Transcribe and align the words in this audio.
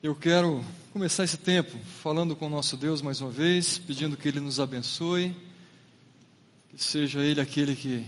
Eu 0.00 0.14
quero 0.14 0.64
começar 0.92 1.24
esse 1.24 1.36
tempo 1.36 1.76
falando 2.00 2.36
com 2.36 2.46
o 2.46 2.48
nosso 2.48 2.76
Deus 2.76 3.02
mais 3.02 3.20
uma 3.20 3.32
vez, 3.32 3.78
pedindo 3.78 4.16
que 4.16 4.28
Ele 4.28 4.38
nos 4.38 4.60
abençoe, 4.60 5.34
que 6.68 6.78
seja 6.78 7.18
Ele 7.18 7.40
aquele 7.40 7.74
que, 7.74 8.06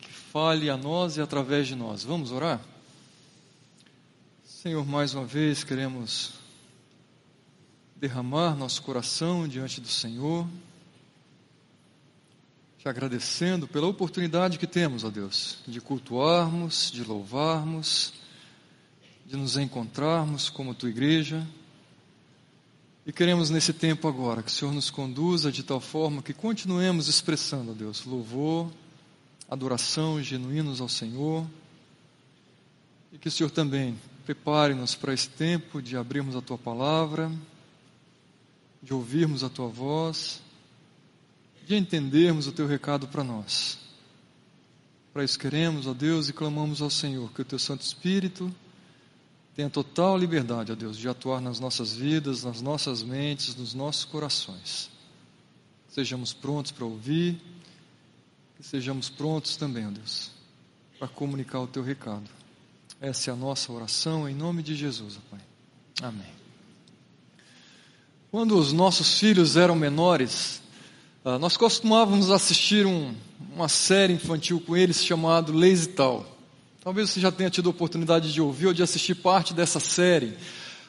que 0.00 0.12
fale 0.12 0.68
a 0.68 0.76
nós 0.76 1.16
e 1.16 1.22
através 1.22 1.66
de 1.66 1.74
nós. 1.74 2.04
Vamos 2.04 2.30
orar? 2.30 2.60
Senhor, 4.44 4.84
mais 4.84 5.14
uma 5.14 5.24
vez 5.24 5.64
queremos 5.64 6.34
derramar 7.96 8.54
nosso 8.54 8.82
coração 8.82 9.48
diante 9.48 9.80
do 9.80 9.88
Senhor, 9.88 10.46
te 12.76 12.86
agradecendo 12.86 13.66
pela 13.66 13.86
oportunidade 13.86 14.58
que 14.58 14.66
temos, 14.66 15.04
ó 15.04 15.08
Deus, 15.08 15.56
de 15.66 15.80
cultuarmos, 15.80 16.90
de 16.92 17.02
louvarmos 17.02 18.12
de 19.30 19.36
nos 19.36 19.56
encontrarmos 19.56 20.50
como 20.50 20.74
tua 20.74 20.90
igreja. 20.90 21.46
E 23.06 23.12
queremos 23.12 23.48
nesse 23.48 23.72
tempo 23.72 24.08
agora 24.08 24.42
que 24.42 24.48
o 24.48 24.52
Senhor 24.52 24.74
nos 24.74 24.90
conduza 24.90 25.52
de 25.52 25.62
tal 25.62 25.80
forma 25.80 26.20
que 26.20 26.34
continuemos 26.34 27.06
expressando, 27.06 27.72
Deus, 27.72 28.04
louvor, 28.04 28.68
adoração 29.48 30.20
genuínos 30.20 30.80
ao 30.80 30.88
Senhor. 30.88 31.46
E 33.12 33.18
que 33.18 33.28
o 33.28 33.30
Senhor 33.30 33.50
também 33.50 33.96
prepare-nos 34.26 34.96
para 34.96 35.14
esse 35.14 35.28
tempo 35.28 35.80
de 35.80 35.96
abrirmos 35.96 36.34
a 36.34 36.42
tua 36.42 36.58
palavra, 36.58 37.30
de 38.82 38.92
ouvirmos 38.92 39.44
a 39.44 39.48
tua 39.48 39.68
voz, 39.68 40.42
de 41.68 41.76
entendermos 41.76 42.48
o 42.48 42.52
teu 42.52 42.66
recado 42.66 43.06
para 43.06 43.22
nós. 43.22 43.78
Para 45.12 45.22
isso 45.22 45.38
queremos, 45.38 45.86
ó 45.86 45.94
Deus, 45.94 46.28
e 46.28 46.32
clamamos 46.32 46.82
ao 46.82 46.90
Senhor 46.90 47.32
que 47.32 47.42
o 47.42 47.44
teu 47.44 47.60
Santo 47.60 47.82
Espírito 47.82 48.52
tenha 49.60 49.68
total 49.68 50.16
liberdade, 50.16 50.72
ó 50.72 50.74
Deus, 50.74 50.96
de 50.96 51.06
atuar 51.06 51.38
nas 51.38 51.60
nossas 51.60 51.92
vidas, 51.92 52.44
nas 52.44 52.62
nossas 52.62 53.02
mentes, 53.02 53.54
nos 53.54 53.74
nossos 53.74 54.06
corações. 54.06 54.88
Sejamos 55.86 56.32
prontos 56.32 56.72
para 56.72 56.86
ouvir 56.86 57.38
e 58.58 58.62
sejamos 58.62 59.10
prontos 59.10 59.56
também, 59.56 59.86
ó 59.86 59.90
Deus, 59.90 60.30
para 60.98 61.08
comunicar 61.08 61.60
o 61.60 61.66
teu 61.66 61.82
recado. 61.82 62.24
Essa 63.02 63.30
é 63.30 63.32
a 63.34 63.36
nossa 63.36 63.70
oração 63.70 64.26
em 64.26 64.34
nome 64.34 64.62
de 64.62 64.74
Jesus, 64.74 65.18
ó 65.18 65.30
Pai. 65.30 65.40
Amém. 66.08 66.32
Quando 68.30 68.56
os 68.56 68.72
nossos 68.72 69.20
filhos 69.20 69.58
eram 69.58 69.76
menores, 69.76 70.62
ah, 71.22 71.38
nós 71.38 71.58
costumávamos 71.58 72.30
assistir 72.30 72.86
um, 72.86 73.14
uma 73.52 73.68
série 73.68 74.14
infantil 74.14 74.58
com 74.58 74.74
eles 74.74 75.04
chamado 75.04 75.52
Lazy 75.52 75.88
Tal. 75.88 76.29
Talvez 76.82 77.10
você 77.10 77.20
já 77.20 77.30
tenha 77.30 77.50
tido 77.50 77.68
a 77.68 77.70
oportunidade 77.70 78.32
de 78.32 78.40
ouvir 78.40 78.68
ou 78.68 78.72
de 78.72 78.82
assistir 78.82 79.14
parte 79.14 79.52
dessa 79.52 79.78
série. 79.78 80.34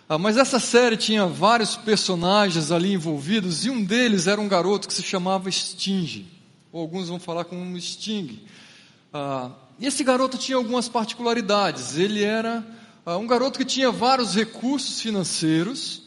Ah, 0.08 0.17
mas 0.17 0.38
essa 0.38 0.58
série 0.58 0.95
tinha 0.95 1.25
vários 1.25 1.75
personagens 1.75 2.72
ali 2.72 2.94
envolvidos 2.94 3.66
e 3.66 3.70
um 3.70 3.83
deles 3.83 4.25
era 4.25 4.39
um 4.39 4.48
garoto 4.48 4.88
que 4.88 4.94
se 4.94 5.03
chamava 5.03 5.52
Sting. 5.52 6.25
Ou 6.72 6.80
alguns 6.81 7.09
vão 7.09 7.20
falar 7.20 7.44
como 7.44 7.78
Sting. 7.78 8.39
Ah, 9.14 9.52
e 9.78 9.86
esse 9.86 10.02
garoto 10.02 10.38
tinha 10.38 10.56
algumas 10.56 10.88
particularidades. 10.88 11.98
Ele 11.98 12.23
era 12.23 12.66
ah, 13.05 13.17
um 13.17 13.28
garoto 13.28 13.59
que 13.59 13.66
tinha 13.66 13.92
vários 13.92 14.33
recursos 14.33 15.02
financeiros 15.02 16.03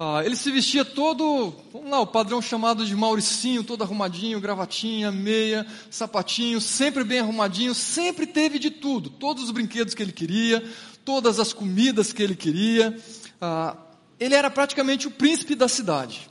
ah, 0.00 0.22
ele 0.24 0.36
se 0.36 0.48
vestia 0.52 0.84
todo, 0.84 1.52
vamos 1.72 1.90
lá, 1.90 2.00
o 2.00 2.06
padrão 2.06 2.40
chamado 2.40 2.86
de 2.86 2.94
Mauricinho, 2.94 3.64
todo 3.64 3.82
arrumadinho, 3.82 4.40
gravatinha, 4.40 5.10
meia, 5.10 5.66
sapatinho, 5.90 6.60
sempre 6.60 7.02
bem 7.02 7.18
arrumadinho, 7.18 7.74
sempre 7.74 8.24
teve 8.24 8.60
de 8.60 8.70
tudo, 8.70 9.10
todos 9.10 9.42
os 9.42 9.50
brinquedos 9.50 9.94
que 9.94 10.02
ele 10.02 10.12
queria, 10.12 10.64
todas 11.04 11.40
as 11.40 11.52
comidas 11.52 12.12
que 12.12 12.22
ele 12.22 12.36
queria. 12.36 12.96
Ah, 13.40 13.76
ele 14.20 14.36
era 14.36 14.48
praticamente 14.48 15.08
o 15.08 15.10
príncipe 15.10 15.56
da 15.56 15.66
cidade. 15.66 16.30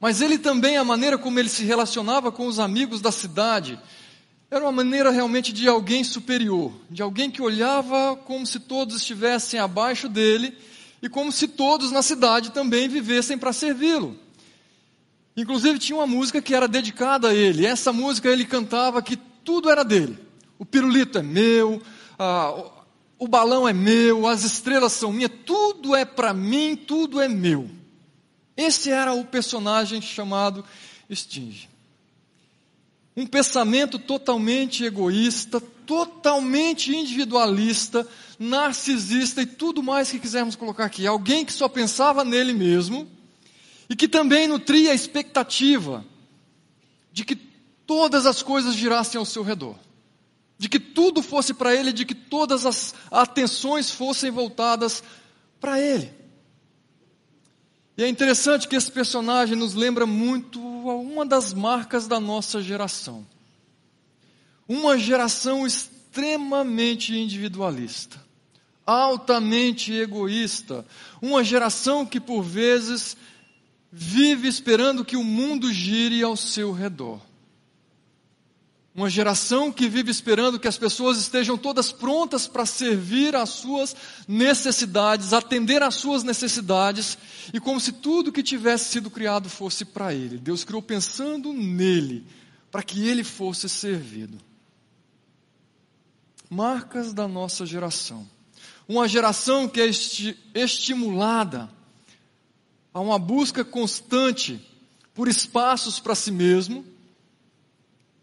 Mas 0.00 0.22
ele 0.22 0.38
também, 0.38 0.78
a 0.78 0.84
maneira 0.84 1.18
como 1.18 1.38
ele 1.38 1.50
se 1.50 1.62
relacionava 1.62 2.32
com 2.32 2.46
os 2.46 2.58
amigos 2.58 3.02
da 3.02 3.12
cidade, 3.12 3.78
era 4.50 4.64
uma 4.64 4.72
maneira 4.72 5.10
realmente 5.10 5.52
de 5.52 5.68
alguém 5.68 6.02
superior, 6.02 6.72
de 6.90 7.02
alguém 7.02 7.30
que 7.30 7.42
olhava 7.42 8.16
como 8.16 8.46
se 8.46 8.60
todos 8.60 8.96
estivessem 8.96 9.60
abaixo 9.60 10.08
dele 10.08 10.56
e 11.02 11.08
como 11.08 11.30
se 11.30 11.48
todos 11.48 11.90
na 11.92 12.02
cidade 12.02 12.50
também 12.50 12.88
vivessem 12.88 13.36
para 13.36 13.52
servi-lo. 13.52 14.18
Inclusive 15.36 15.78
tinha 15.78 15.96
uma 15.96 16.06
música 16.06 16.40
que 16.40 16.54
era 16.54 16.66
dedicada 16.66 17.28
a 17.28 17.34
ele. 17.34 17.66
Essa 17.66 17.92
música 17.92 18.28
ele 18.28 18.44
cantava 18.44 19.02
que 19.02 19.16
tudo 19.16 19.70
era 19.70 19.84
dele. 19.84 20.18
O 20.58 20.64
pirulito 20.64 21.18
é 21.18 21.22
meu, 21.22 21.82
a, 22.18 22.54
o 23.18 23.28
balão 23.28 23.68
é 23.68 23.72
meu, 23.72 24.26
as 24.26 24.44
estrelas 24.44 24.92
são 24.92 25.12
minhas, 25.12 25.30
tudo 25.44 25.94
é 25.94 26.04
para 26.04 26.32
mim, 26.32 26.74
tudo 26.74 27.20
é 27.20 27.28
meu. 27.28 27.70
Esse 28.56 28.90
era 28.90 29.12
o 29.12 29.24
personagem 29.24 30.00
chamado 30.00 30.64
Sting. 31.12 31.68
Um 33.14 33.26
pensamento 33.26 33.98
totalmente 33.98 34.84
egoísta, 34.84 35.62
totalmente 35.86 36.94
individualista, 36.94 38.06
narcisista 38.38 39.40
e 39.40 39.46
tudo 39.46 39.82
mais 39.82 40.10
que 40.10 40.18
quisermos 40.18 40.56
colocar 40.56 40.84
aqui. 40.84 41.06
Alguém 41.06 41.44
que 41.44 41.52
só 41.52 41.68
pensava 41.68 42.24
nele 42.24 42.52
mesmo 42.52 43.08
e 43.88 43.94
que 43.94 44.08
também 44.08 44.48
nutria 44.48 44.90
a 44.90 44.94
expectativa 44.94 46.04
de 47.12 47.24
que 47.24 47.36
todas 47.86 48.26
as 48.26 48.42
coisas 48.42 48.74
girassem 48.74 49.18
ao 49.18 49.24
seu 49.24 49.42
redor, 49.42 49.76
de 50.58 50.68
que 50.68 50.80
tudo 50.80 51.22
fosse 51.22 51.54
para 51.54 51.74
ele, 51.74 51.92
de 51.92 52.04
que 52.04 52.14
todas 52.14 52.66
as 52.66 52.94
atenções 53.10 53.90
fossem 53.90 54.30
voltadas 54.30 55.02
para 55.60 55.80
ele. 55.80 56.12
E 57.96 58.04
é 58.04 58.08
interessante 58.08 58.68
que 58.68 58.76
esse 58.76 58.92
personagem 58.92 59.56
nos 59.56 59.72
lembra 59.72 60.04
muito 60.04 60.60
uma 60.60 61.24
das 61.24 61.54
marcas 61.54 62.06
da 62.06 62.20
nossa 62.20 62.60
geração. 62.60 63.26
Uma 64.68 64.98
geração 64.98 65.66
extremamente 65.66 67.14
individualista 67.14 68.26
altamente 68.86 69.92
egoísta, 69.92 70.86
uma 71.20 71.42
geração 71.42 72.06
que 72.06 72.20
por 72.20 72.42
vezes 72.42 73.16
vive 73.90 74.46
esperando 74.46 75.04
que 75.04 75.16
o 75.16 75.24
mundo 75.24 75.72
gire 75.72 76.22
ao 76.22 76.36
seu 76.36 76.72
redor. 76.72 77.20
Uma 78.94 79.10
geração 79.10 79.70
que 79.70 79.88
vive 79.88 80.10
esperando 80.10 80.58
que 80.58 80.68
as 80.68 80.78
pessoas 80.78 81.18
estejam 81.18 81.58
todas 81.58 81.92
prontas 81.92 82.46
para 82.46 82.64
servir 82.64 83.34
às 83.34 83.50
suas 83.50 83.94
necessidades, 84.26 85.34
atender 85.34 85.82
às 85.82 85.96
suas 85.96 86.22
necessidades, 86.22 87.18
e 87.52 87.60
como 87.60 87.78
se 87.78 87.92
tudo 87.92 88.32
que 88.32 88.42
tivesse 88.42 88.92
sido 88.92 89.10
criado 89.10 89.50
fosse 89.50 89.84
para 89.84 90.14
Ele. 90.14 90.38
Deus 90.38 90.64
criou 90.64 90.80
pensando 90.80 91.52
nele, 91.52 92.24
para 92.70 92.82
que 92.82 93.06
Ele 93.06 93.22
fosse 93.22 93.68
servido. 93.68 94.38
Marcas 96.48 97.12
da 97.12 97.26
nossa 97.26 97.66
geração. 97.66 98.26
Uma 98.88 99.08
geração 99.08 99.68
que 99.68 99.80
é 99.80 99.86
esti 99.86 100.38
estimulada 100.54 101.68
a 102.94 103.00
uma 103.00 103.18
busca 103.18 103.64
constante 103.64 104.64
por 105.12 105.28
espaços 105.28 105.98
para 105.98 106.14
si 106.14 106.30
mesmo. 106.30 106.84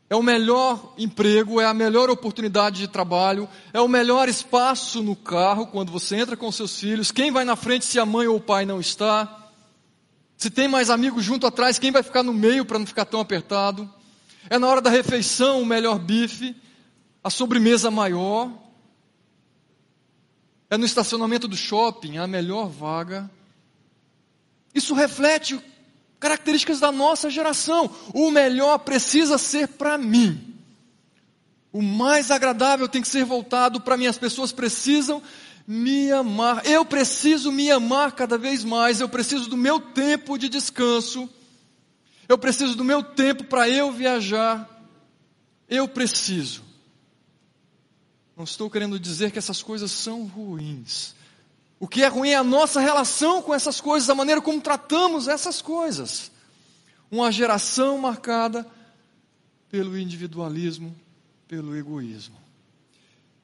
É 0.10 0.16
o 0.16 0.24
melhor 0.24 0.94
emprego, 0.98 1.60
é 1.60 1.66
a 1.66 1.74
melhor 1.74 2.10
oportunidade 2.10 2.80
de 2.80 2.88
trabalho, 2.88 3.50
é 3.74 3.82
o 3.82 3.88
melhor 3.88 4.30
espaço 4.30 5.02
no 5.02 5.16
carro 5.16 5.68
quando 5.68 5.92
você 5.92 6.16
entra 6.16 6.38
com 6.38 6.52
seus 6.52 6.80
filhos. 6.80 7.12
Quem 7.12 7.32
vai 7.32 7.44
na 7.44 7.56
frente 7.56 7.86
se 7.86 8.00
a 8.00 8.06
mãe 8.06 8.28
ou 8.28 8.38
o 8.38 8.42
pai 8.42 8.66
não 8.66 8.80
está? 8.80 9.50
Se 10.38 10.50
tem 10.50 10.68
mais 10.68 10.90
amigos 10.90 11.24
junto 11.24 11.48
atrás, 11.48 11.80
quem 11.80 11.92
vai 11.92 12.04
ficar 12.04 12.22
no 12.22 12.34
meio 12.34 12.66
para 12.66 12.78
não 12.78 12.86
ficar 12.86 13.06
tão 13.06 13.20
apertado? 13.20 13.90
É 14.50 14.60
na 14.60 14.68
hora 14.68 14.82
da 14.82 14.90
refeição 14.90 15.62
o 15.62 15.66
melhor 15.66 15.98
bife, 15.98 16.56
a 17.24 17.30
sobremesa 17.30 17.90
maior. 17.90 18.52
É 20.70 20.78
no 20.78 20.86
estacionamento 20.86 21.48
do 21.48 21.56
shopping 21.56 22.18
a 22.18 22.28
melhor 22.28 22.68
vaga. 22.68 23.30
Isso 24.74 24.94
reflete 24.94 25.60
características 26.20 26.80
da 26.80 26.92
nossa 26.92 27.30
geração. 27.30 27.90
O 28.14 28.32
melhor 28.32 28.80
precisa 28.80 29.38
ser 29.38 29.68
para 29.68 29.98
mim. 29.98 30.56
O 31.72 31.82
mais 31.82 32.32
agradável 32.32 32.88
tem 32.88 33.02
que 33.02 33.08
ser 33.08 33.24
voltado 33.24 33.82
para 33.82 33.98
mim. 33.98 34.08
As 34.08 34.18
pessoas 34.18 34.52
precisam 34.52 35.22
me 35.68 36.12
amar. 36.12 36.66
Eu 36.66 36.86
preciso 36.86 37.52
me 37.52 37.72
amar 37.72 38.14
cada 38.14 38.38
vez 38.38 38.64
mais. 38.64 39.00
Eu 39.00 39.10
preciso 39.10 39.50
do 39.50 39.58
meu 39.58 39.80
tempo 39.80 40.38
de 40.38 40.50
descanso. 40.50 41.30
Eu 42.28 42.38
preciso 42.38 42.76
do 42.76 42.84
meu 42.84 43.04
tempo 43.04 43.44
para 43.44 43.70
eu 43.70 43.92
viajar. 43.92 44.68
Eu 45.70 45.88
preciso. 45.88 46.73
Não 48.36 48.44
estou 48.44 48.70
querendo 48.70 49.00
dizer 49.00 49.32
que 49.32 49.40
essas 49.40 49.62
coisas 49.62 49.92
são 49.92 50.26
ruins. 50.26 51.14
O 51.80 51.88
que 51.88 52.04
é 52.04 52.08
ruim 52.08 52.30
é 52.30 52.36
a 52.36 52.44
nossa 52.44 52.80
relação 52.80 53.42
com 53.42 53.54
essas 53.54 53.80
coisas, 53.82 54.10
a 54.10 54.16
maneira 54.16 54.42
como 54.42 54.62
tratamos 54.62 55.28
essas 55.28 55.62
coisas. 55.62 56.32
Uma 57.12 57.32
geração 57.32 57.98
marcada 57.98 58.66
pelo 59.70 59.98
individualismo, 59.98 60.96
pelo 61.48 61.76
egoísmo. 61.76 62.44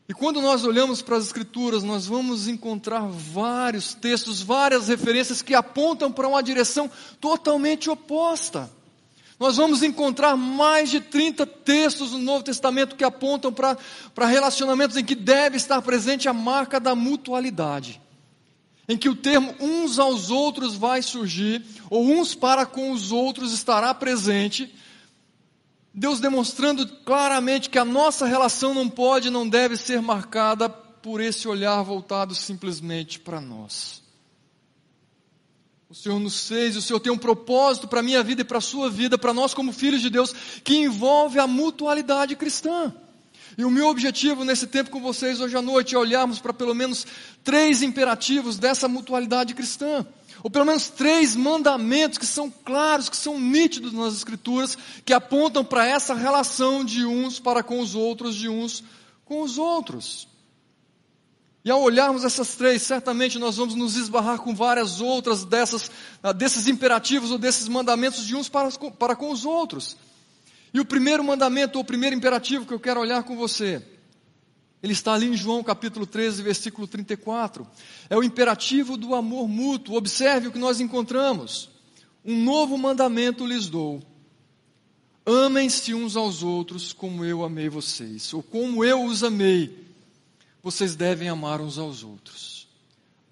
E 0.08 0.14
quando 0.14 0.42
nós 0.42 0.64
olhamos 0.64 1.04
para 1.04 1.18
as 1.18 1.26
Escrituras, 1.26 1.84
nós 1.84 2.08
vamos 2.08 2.48
encontrar 2.48 3.08
vários 3.08 3.94
textos, 3.94 4.42
várias 4.42 4.88
referências 4.88 5.44
que 5.44 5.54
apontam 5.54 6.12
para 6.12 6.28
uma 6.28 6.42
direção 6.42 6.90
totalmente 7.22 7.92
oposta. 7.92 8.72
Nós 9.40 9.56
vamos 9.56 9.82
encontrar 9.82 10.36
mais 10.36 10.90
de 10.90 11.00
30 11.00 11.46
textos 11.46 12.12
no 12.12 12.20
Novo 12.20 12.44
Testamento 12.44 12.98
que 12.98 13.06
apontam 13.06 13.54
para, 13.54 13.78
relacionamentos 14.28 14.98
em 14.98 15.06
que 15.06 15.16
deve 15.16 15.56
estar 15.56 15.82
presente 15.82 16.28
a 16.28 16.34
marca 16.34 16.78
da 16.78 16.94
mutualidade. 16.94 18.02
Em 18.88 18.98
que 18.98 19.08
o 19.08 19.16
termo 19.16 19.56
uns 19.62 19.98
aos 19.98 20.30
outros 20.30 20.76
vai 20.76 21.02
surgir, 21.02 21.64
ou 21.90 22.06
uns 22.06 22.36
para 22.36 22.66
com 22.66 22.92
os 22.92 23.14
outros 23.14 23.54
estará 23.54 23.94
presente, 23.94 24.76
Deus 25.94 26.20
demonstrando 26.20 26.86
claramente 27.06 27.70
que 27.70 27.80
a 27.80 27.86
nossa 27.86 28.26
relação 28.26 28.74
não 28.74 28.90
pode, 28.90 29.30
não 29.30 29.48
deve 29.48 29.78
ser 29.78 30.02
marcada 30.02 30.68
por 30.68 31.22
esse 31.22 31.48
olhar 31.48 31.82
voltado 31.82 32.36
simplesmente 32.36 33.18
para 33.20 33.40
nós. 33.40 34.09
O 35.90 35.96
Senhor 35.96 36.20
nos 36.20 36.48
fez, 36.48 36.76
o 36.76 36.82
Senhor 36.82 37.00
tem 37.00 37.12
um 37.12 37.18
propósito 37.18 37.88
para 37.88 38.00
a 38.00 38.04
minha 38.04 38.22
vida 38.22 38.42
e 38.42 38.46
para 38.46 38.60
a 38.60 38.62
sua 38.62 38.90
vida, 38.92 39.18
para 39.18 39.34
nós 39.34 39.56
como 39.56 39.74
filhos 39.74 40.02
de 40.02 40.10
Deus, 40.10 40.34
que 40.64 40.76
envolve 40.76 41.40
a 41.40 41.48
mutualidade 41.48 42.36
cristã. 42.36 42.94
E 43.58 43.66
o 43.66 43.72
meu 43.72 43.88
objetivo 43.88 44.46
nesse 44.46 44.68
tempo 44.68 44.92
com 44.92 45.02
vocês 45.02 45.42
hoje 45.42 45.58
à 45.58 45.62
noite 45.64 45.96
é 45.96 45.98
olharmos 45.98 46.38
para 46.38 46.54
pelo 46.54 46.76
menos 46.76 47.08
três 47.44 47.82
imperativos 47.82 48.60
dessa 48.60 48.88
mutualidade 48.88 49.56
cristã 49.56 50.06
ou 50.44 50.50
pelo 50.50 50.66
menos 50.66 50.90
três 50.90 51.36
mandamentos 51.36 52.18
que 52.18 52.26
são 52.26 52.50
claros, 52.50 53.10
que 53.10 53.18
são 53.18 53.40
nítidos 53.40 53.92
nas 53.92 54.14
Escrituras, 54.14 54.78
que 55.04 55.14
apontam 55.14 55.66
para 55.66 55.86
essa 55.86 56.14
relação 56.14 56.86
de 56.86 57.06
uns 57.06 57.40
para 57.40 57.62
com 57.62 57.80
os 57.80 57.96
outros, 57.96 58.36
de 58.36 58.48
uns 58.48 58.84
com 59.26 59.42
os 59.42 59.58
outros. 59.58 60.29
E 61.70 61.72
ao 61.72 61.84
olharmos 61.84 62.24
essas 62.24 62.56
três, 62.56 62.82
certamente 62.82 63.38
nós 63.38 63.58
vamos 63.58 63.76
nos 63.76 63.96
esbarrar 63.96 64.40
com 64.40 64.56
várias 64.56 65.00
outras 65.00 65.46
dessas, 65.46 65.92
ah, 66.24 66.32
desses 66.32 66.68
imperativos 66.68 67.30
ou 67.30 67.38
desses 67.38 67.68
mandamentos 67.68 68.26
de 68.26 68.36
uns 68.36 68.50
para, 68.50 68.72
para 68.72 69.16
com 69.16 69.30
os 69.30 69.46
outros. 69.46 69.96
E 70.74 70.80
o 70.80 70.86
primeiro 70.86 71.24
mandamento, 71.24 71.78
ou 71.78 71.84
o 71.84 71.86
primeiro 71.86 72.16
imperativo 72.16 72.66
que 72.66 72.74
eu 72.74 72.80
quero 72.80 73.00
olhar 73.00 73.22
com 73.22 73.38
você, 73.38 73.86
ele 74.82 74.94
está 74.94 75.14
ali 75.14 75.28
em 75.28 75.38
João 75.38 75.62
capítulo 75.62 76.08
13, 76.08 76.42
versículo 76.42 76.88
34. 76.88 77.68
É 78.10 78.18
o 78.18 78.24
imperativo 78.24 78.98
do 78.98 79.14
amor 79.14 79.48
mútuo. 79.48 79.96
Observe 79.96 80.48
o 80.48 80.52
que 80.52 80.58
nós 80.58 80.80
encontramos. 80.80 81.70
Um 82.26 82.44
novo 82.44 82.80
mandamento 82.80 83.46
lhes 83.46 83.68
dou. 83.68 84.02
Amem-se 85.24 85.94
uns 85.94 86.16
aos 86.16 86.42
outros 86.42 86.94
como 86.94 87.24
eu 87.24 87.44
amei 87.44 87.70
vocês, 87.70 88.34
ou 88.34 88.42
como 88.42 88.84
eu 88.84 89.04
os 89.06 89.24
amei. 89.24 89.89
Vocês 90.62 90.96
devem 90.96 91.30
amar 91.30 91.62
uns 91.62 91.78
aos 91.78 92.04
outros. 92.04 92.68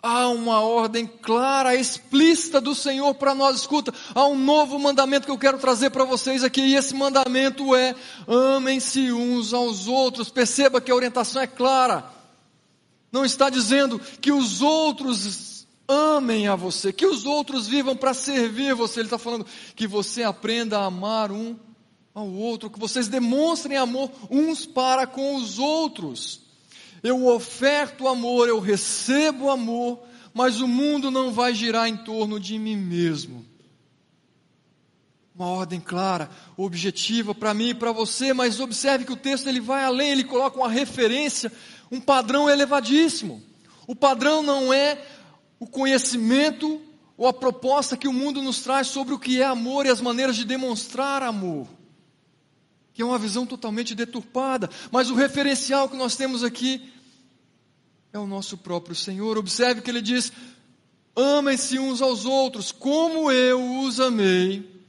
Há 0.02 0.30
uma 0.30 0.62
ordem 0.62 1.06
clara, 1.08 1.76
explícita 1.76 2.62
do 2.62 2.74
Senhor 2.74 3.14
para 3.16 3.36
nós. 3.36 3.58
Escuta, 3.58 3.94
há 4.16 4.26
um 4.28 4.38
novo 4.38 4.80
mandamento 4.80 5.26
que 5.26 5.32
eu 5.32 5.38
quero 5.38 5.58
trazer 5.58 5.90
para 5.90 6.06
vocês 6.06 6.44
aqui, 6.44 6.62
e 6.62 6.76
esse 6.76 6.94
mandamento 6.94 7.76
é: 7.76 7.96
amem-se 8.28 9.12
uns 9.12 9.54
aos 9.54 9.88
outros. 9.88 10.30
Perceba 10.30 10.80
que 10.80 10.92
a 10.92 10.96
orientação 10.96 11.42
é 11.42 11.48
clara. 11.48 12.06
Não 13.12 13.26
está 13.26 13.50
dizendo 13.50 14.00
que 14.22 14.32
os 14.32 14.62
outros 14.62 15.66
amem 15.88 16.48
a 16.48 16.56
você, 16.56 16.94
que 16.94 17.06
os 17.06 17.26
outros 17.26 17.68
vivam 17.68 17.96
para 17.96 18.14
servir 18.14 18.76
você. 18.76 19.00
Ele 19.00 19.08
está 19.08 19.18
falando 19.18 19.46
que 19.76 19.88
você 19.88 20.24
aprenda 20.24 20.80
a 20.80 20.86
amar 20.86 21.32
um 21.32 21.58
ao 22.14 22.32
outro, 22.32 22.70
que 22.70 22.80
vocês 22.80 23.08
demonstrem 23.08 23.78
amor 23.78 24.12
uns 24.30 24.66
para 24.66 25.08
com 25.08 25.36
os 25.36 25.60
outros. 25.60 26.47
Eu 27.04 27.28
oferto 27.28 28.08
amor, 28.08 28.48
eu 28.48 28.60
recebo 28.60 29.50
amor, 29.50 30.00
mas 30.34 30.62
o 30.62 30.68
mundo 30.68 31.12
não 31.12 31.32
vai 31.32 31.54
girar 31.54 31.88
em 31.88 31.98
torno 31.98 32.40
de 32.40 32.58
mim 32.58 32.76
mesmo. 32.76 33.46
Uma 35.36 35.48
ordem 35.48 35.80
clara, 35.80 36.30
objetiva 36.56 37.36
para 37.36 37.54
mim 37.54 37.70
e 37.70 37.74
para 37.76 37.92
você, 37.92 38.34
mas 38.34 38.60
observe 38.60 39.06
que 39.06 39.14
o 39.14 39.18
texto 39.18 39.48
ele 39.48 39.60
vai 39.60 39.84
além, 39.84 40.10
ele 40.10 40.24
coloca 40.24 40.58
uma 40.58 40.70
referência, 40.70 41.52
um 41.92 42.02
padrão 42.02 42.50
elevadíssimo. 42.50 43.44
O 43.86 43.96
padrão 43.96 44.42
não 44.42 44.74
é 44.74 45.00
o 45.60 45.68
conhecimento 45.68 46.82
ou 47.16 47.28
a 47.28 47.34
proposta 47.34 47.96
que 47.96 48.08
o 48.08 48.14
mundo 48.14 48.42
nos 48.42 48.62
traz 48.62 48.88
sobre 48.88 49.14
o 49.14 49.20
que 49.20 49.42
é 49.42 49.46
amor 49.46 49.86
e 49.86 49.90
as 49.90 50.02
maneiras 50.02 50.36
de 50.36 50.46
demonstrar 50.46 51.22
amor 51.22 51.68
que 52.98 53.04
é 53.04 53.06
uma 53.06 53.20
visão 53.20 53.46
totalmente 53.46 53.94
deturpada, 53.94 54.72
mas 54.92 55.12
o 55.12 55.14
referencial 55.14 55.88
que 55.88 55.96
nós 55.96 56.16
temos 56.16 56.44
aqui 56.44 56.92
é 58.12 58.18
o 58.18 58.26
nosso 58.26 58.58
próprio 58.58 58.96
Senhor. 58.96 59.38
Observe 59.38 59.82
que 59.82 59.92
ele 59.92 60.02
diz: 60.02 60.34
Amem-se 61.16 61.78
uns 61.78 62.02
aos 62.02 62.26
outros, 62.26 62.72
como 62.72 63.32
eu 63.32 63.82
os 63.82 64.00
amei, 64.00 64.84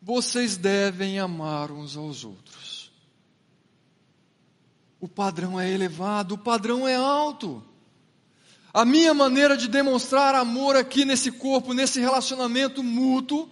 vocês 0.00 0.56
devem 0.56 1.18
amar 1.18 1.72
uns 1.72 1.96
aos 1.96 2.24
outros. 2.24 2.92
O 5.00 5.08
padrão 5.08 5.58
é 5.58 5.68
elevado, 5.68 6.36
o 6.36 6.38
padrão 6.38 6.86
é 6.86 6.94
alto. 6.94 7.60
A 8.72 8.84
minha 8.84 9.12
maneira 9.12 9.56
de 9.56 9.66
demonstrar 9.66 10.36
amor 10.36 10.76
aqui 10.76 11.04
nesse 11.04 11.32
corpo, 11.32 11.74
nesse 11.74 11.98
relacionamento 11.98 12.84
mútuo, 12.84 13.50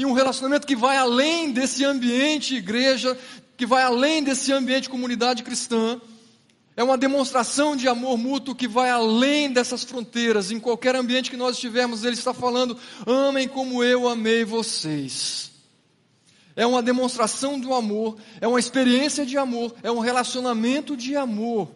e 0.00 0.06
um 0.06 0.14
relacionamento 0.14 0.66
que 0.66 0.74
vai 0.74 0.96
além 0.96 1.52
desse 1.52 1.84
ambiente 1.84 2.54
igreja, 2.54 3.18
que 3.54 3.66
vai 3.66 3.82
além 3.82 4.24
desse 4.24 4.50
ambiente 4.50 4.88
comunidade 4.88 5.42
cristã. 5.42 6.00
É 6.74 6.82
uma 6.82 6.96
demonstração 6.96 7.76
de 7.76 7.86
amor 7.86 8.16
mútuo 8.16 8.54
que 8.54 8.66
vai 8.66 8.88
além 8.88 9.52
dessas 9.52 9.84
fronteiras. 9.84 10.50
Em 10.50 10.58
qualquer 10.58 10.96
ambiente 10.96 11.30
que 11.30 11.36
nós 11.36 11.56
estivermos, 11.56 12.02
Ele 12.02 12.14
está 12.14 12.32
falando: 12.32 12.78
amem 13.06 13.46
como 13.46 13.84
eu 13.84 14.08
amei 14.08 14.42
vocês. 14.42 15.50
É 16.56 16.64
uma 16.64 16.82
demonstração 16.82 17.60
do 17.60 17.74
amor, 17.74 18.16
é 18.40 18.48
uma 18.48 18.58
experiência 18.58 19.26
de 19.26 19.36
amor, 19.36 19.74
é 19.82 19.92
um 19.92 19.98
relacionamento 19.98 20.96
de 20.96 21.14
amor 21.14 21.70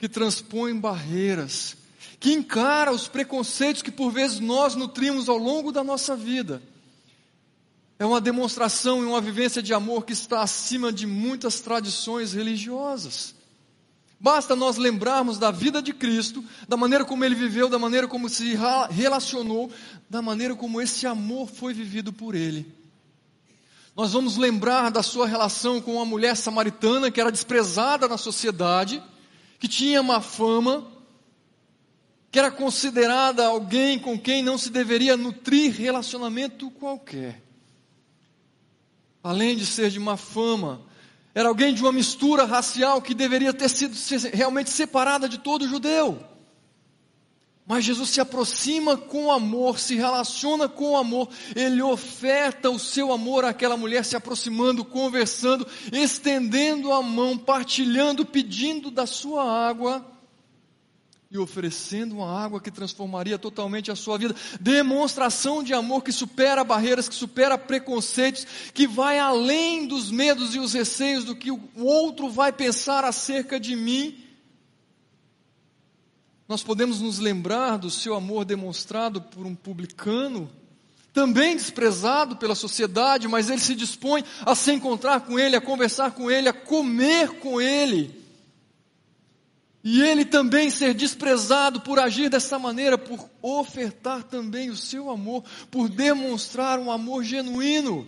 que 0.00 0.08
transpõe 0.08 0.74
barreiras, 0.74 1.76
que 2.18 2.32
encara 2.32 2.90
os 2.90 3.06
preconceitos 3.06 3.82
que 3.82 3.92
por 3.92 4.10
vezes 4.10 4.40
nós 4.40 4.74
nutrimos 4.74 5.28
ao 5.28 5.38
longo 5.38 5.70
da 5.70 5.84
nossa 5.84 6.16
vida. 6.16 6.60
É 8.00 8.06
uma 8.06 8.18
demonstração 8.18 9.02
e 9.02 9.04
uma 9.04 9.20
vivência 9.20 9.62
de 9.62 9.74
amor 9.74 10.06
que 10.06 10.14
está 10.14 10.40
acima 10.40 10.90
de 10.90 11.06
muitas 11.06 11.60
tradições 11.60 12.32
religiosas. 12.32 13.34
Basta 14.18 14.56
nós 14.56 14.78
lembrarmos 14.78 15.36
da 15.36 15.50
vida 15.50 15.82
de 15.82 15.92
Cristo, 15.92 16.42
da 16.66 16.78
maneira 16.78 17.04
como 17.04 17.22
ele 17.26 17.34
viveu, 17.34 17.68
da 17.68 17.78
maneira 17.78 18.08
como 18.08 18.26
se 18.30 18.56
relacionou, 18.90 19.70
da 20.08 20.22
maneira 20.22 20.54
como 20.54 20.80
esse 20.80 21.06
amor 21.06 21.46
foi 21.46 21.74
vivido 21.74 22.10
por 22.10 22.34
ele. 22.34 22.74
Nós 23.94 24.14
vamos 24.14 24.38
lembrar 24.38 24.90
da 24.90 25.02
sua 25.02 25.26
relação 25.26 25.78
com 25.78 25.96
uma 25.96 26.06
mulher 26.06 26.38
samaritana 26.38 27.10
que 27.10 27.20
era 27.20 27.30
desprezada 27.30 28.08
na 28.08 28.16
sociedade, 28.16 29.02
que 29.58 29.68
tinha 29.68 30.02
má 30.02 30.22
fama, 30.22 30.90
que 32.32 32.38
era 32.38 32.50
considerada 32.50 33.44
alguém 33.46 33.98
com 33.98 34.18
quem 34.18 34.42
não 34.42 34.56
se 34.56 34.70
deveria 34.70 35.18
nutrir 35.18 35.74
relacionamento 35.74 36.70
qualquer 36.70 37.49
além 39.22 39.56
de 39.56 39.66
ser 39.66 39.90
de 39.90 40.00
má 40.00 40.16
fama, 40.16 40.82
era 41.34 41.48
alguém 41.48 41.72
de 41.72 41.82
uma 41.82 41.92
mistura 41.92 42.44
racial 42.44 43.00
que 43.00 43.14
deveria 43.14 43.52
ter 43.52 43.68
sido 43.68 43.94
realmente 44.32 44.70
separada 44.70 45.28
de 45.28 45.38
todo 45.38 45.68
judeu. 45.68 46.18
Mas 47.66 47.84
Jesus 47.84 48.10
se 48.10 48.20
aproxima 48.20 48.96
com 48.96 49.30
amor, 49.30 49.78
se 49.78 49.94
relaciona 49.94 50.68
com 50.68 50.96
amor, 50.96 51.28
ele 51.54 51.80
oferta 51.80 52.68
o 52.68 52.80
seu 52.80 53.12
amor 53.12 53.44
àquela 53.44 53.76
mulher, 53.76 54.04
se 54.04 54.16
aproximando, 54.16 54.84
conversando, 54.84 55.64
estendendo 55.92 56.92
a 56.92 57.00
mão, 57.00 57.38
partilhando, 57.38 58.26
pedindo 58.26 58.90
da 58.90 59.06
sua 59.06 59.44
água 59.44 60.04
e 61.30 61.38
oferecendo 61.38 62.16
uma 62.16 62.44
água 62.44 62.60
que 62.60 62.72
transformaria 62.72 63.38
totalmente 63.38 63.88
a 63.88 63.94
sua 63.94 64.18
vida. 64.18 64.34
Demonstração 64.60 65.62
de 65.62 65.72
amor 65.72 66.02
que 66.02 66.10
supera 66.10 66.64
barreiras, 66.64 67.08
que 67.08 67.14
supera 67.14 67.56
preconceitos, 67.56 68.44
que 68.74 68.84
vai 68.84 69.20
além 69.20 69.86
dos 69.86 70.10
medos 70.10 70.56
e 70.56 70.58
os 70.58 70.72
receios 70.72 71.24
do 71.24 71.36
que 71.36 71.52
o 71.52 71.60
outro 71.76 72.28
vai 72.28 72.52
pensar 72.52 73.04
acerca 73.04 73.60
de 73.60 73.76
mim. 73.76 74.18
Nós 76.48 76.64
podemos 76.64 77.00
nos 77.00 77.20
lembrar 77.20 77.76
do 77.76 77.90
seu 77.90 78.16
amor 78.16 78.44
demonstrado 78.44 79.22
por 79.22 79.46
um 79.46 79.54
publicano, 79.54 80.50
também 81.12 81.54
desprezado 81.54 82.34
pela 82.38 82.56
sociedade, 82.56 83.28
mas 83.28 83.48
ele 83.48 83.60
se 83.60 83.76
dispõe 83.76 84.24
a 84.44 84.56
se 84.56 84.72
encontrar 84.72 85.20
com 85.20 85.38
ele, 85.38 85.54
a 85.54 85.60
conversar 85.60 86.10
com 86.10 86.28
ele, 86.28 86.48
a 86.48 86.52
comer 86.52 87.38
com 87.38 87.60
ele 87.60 88.19
e 89.82 90.02
ele 90.02 90.24
também 90.24 90.68
ser 90.68 90.92
desprezado 90.92 91.80
por 91.80 91.98
agir 91.98 92.28
dessa 92.28 92.58
maneira, 92.58 92.98
por 92.98 93.28
ofertar 93.40 94.22
também 94.24 94.68
o 94.68 94.76
seu 94.76 95.10
amor, 95.10 95.42
por 95.70 95.88
demonstrar 95.88 96.78
um 96.78 96.90
amor 96.90 97.24
genuíno. 97.24 98.06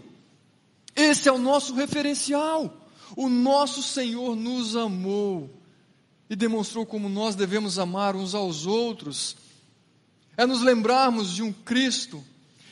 Esse 0.95 1.29
é 1.29 1.33
o 1.33 1.39
nosso 1.39 1.75
referencial. 1.75 2.79
O 3.17 3.29
nosso 3.29 3.83
Senhor 3.83 4.37
nos 4.37 4.77
amou 4.77 5.51
e 6.29 6.37
demonstrou 6.37 6.85
como 6.85 7.09
nós 7.09 7.35
devemos 7.35 7.79
amar 7.79 8.17
uns 8.17 8.35
aos 8.35 8.67
outros. 8.67 9.37
É 10.37 10.45
nos 10.45 10.61
lembrarmos 10.61 11.35
de 11.35 11.43
um 11.43 11.53
Cristo 11.53 12.23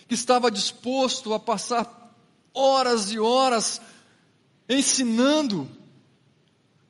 que 0.09 0.15
estava 0.15 0.51
disposto 0.51 1.33
a 1.33 1.41
passar 1.41 2.15
horas 2.53 3.13
e 3.13 3.19
horas 3.19 3.81
ensinando, 4.69 5.69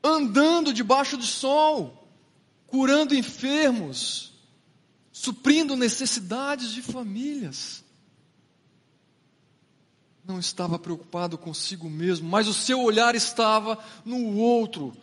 andando 0.03 0.73
debaixo 0.73 1.17
do 1.17 1.25
sol, 1.25 2.00
curando 2.71 3.15
enfermos, 3.15 4.33
suprindo 5.13 5.77
necessidades 5.77 6.71
de 6.71 6.81
famílias. 6.81 7.85
Não 10.25 10.39
estava 10.39 10.79
preocupado 10.79 11.37
consigo 11.37 11.91
mesmo, 11.91 12.29
mas 12.29 12.47
o 12.47 12.55
seu 12.55 12.81
olhar 12.81 13.15
estava 13.17 13.77
no 14.05 14.37
outro. 14.37 14.97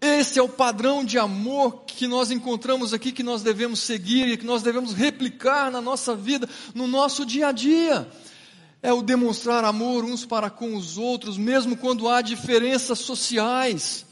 Esse 0.00 0.38
é 0.38 0.42
o 0.42 0.48
padrão 0.48 1.02
de 1.02 1.18
amor 1.18 1.84
que 1.86 2.06
nós 2.06 2.30
encontramos 2.30 2.92
aqui, 2.92 3.10
que 3.10 3.22
nós 3.22 3.42
devemos 3.42 3.78
seguir 3.80 4.28
e 4.28 4.36
que 4.36 4.44
nós 4.44 4.62
devemos 4.62 4.92
replicar 4.92 5.70
na 5.70 5.80
nossa 5.80 6.14
vida, 6.14 6.46
no 6.74 6.86
nosso 6.86 7.24
dia 7.24 7.48
a 7.48 7.52
dia. 7.52 8.06
É 8.82 8.92
o 8.92 9.00
demonstrar 9.00 9.64
amor 9.64 10.04
uns 10.04 10.26
para 10.26 10.50
com 10.50 10.76
os 10.76 10.98
outros, 10.98 11.38
mesmo 11.38 11.74
quando 11.74 12.06
há 12.06 12.20
diferenças 12.20 12.98
sociais. 12.98 14.04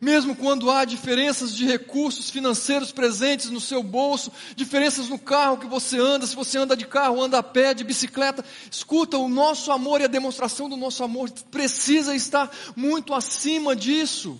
Mesmo 0.00 0.36
quando 0.36 0.70
há 0.70 0.84
diferenças 0.84 1.54
de 1.54 1.64
recursos 1.64 2.28
financeiros 2.28 2.92
presentes 2.92 3.48
no 3.48 3.60
seu 3.60 3.82
bolso, 3.82 4.30
diferenças 4.54 5.08
no 5.08 5.18
carro 5.18 5.56
que 5.56 5.66
você 5.66 5.98
anda, 5.98 6.26
se 6.26 6.36
você 6.36 6.58
anda 6.58 6.76
de 6.76 6.86
carro, 6.86 7.22
anda 7.22 7.38
a 7.38 7.42
pé, 7.42 7.72
de 7.72 7.82
bicicleta, 7.82 8.44
escuta, 8.70 9.16
o 9.16 9.28
nosso 9.28 9.72
amor 9.72 10.00
e 10.00 10.04
a 10.04 10.08
demonstração 10.08 10.68
do 10.68 10.76
nosso 10.76 11.02
amor 11.02 11.30
precisa 11.50 12.14
estar 12.14 12.50
muito 12.76 13.14
acima 13.14 13.74
disso. 13.74 14.38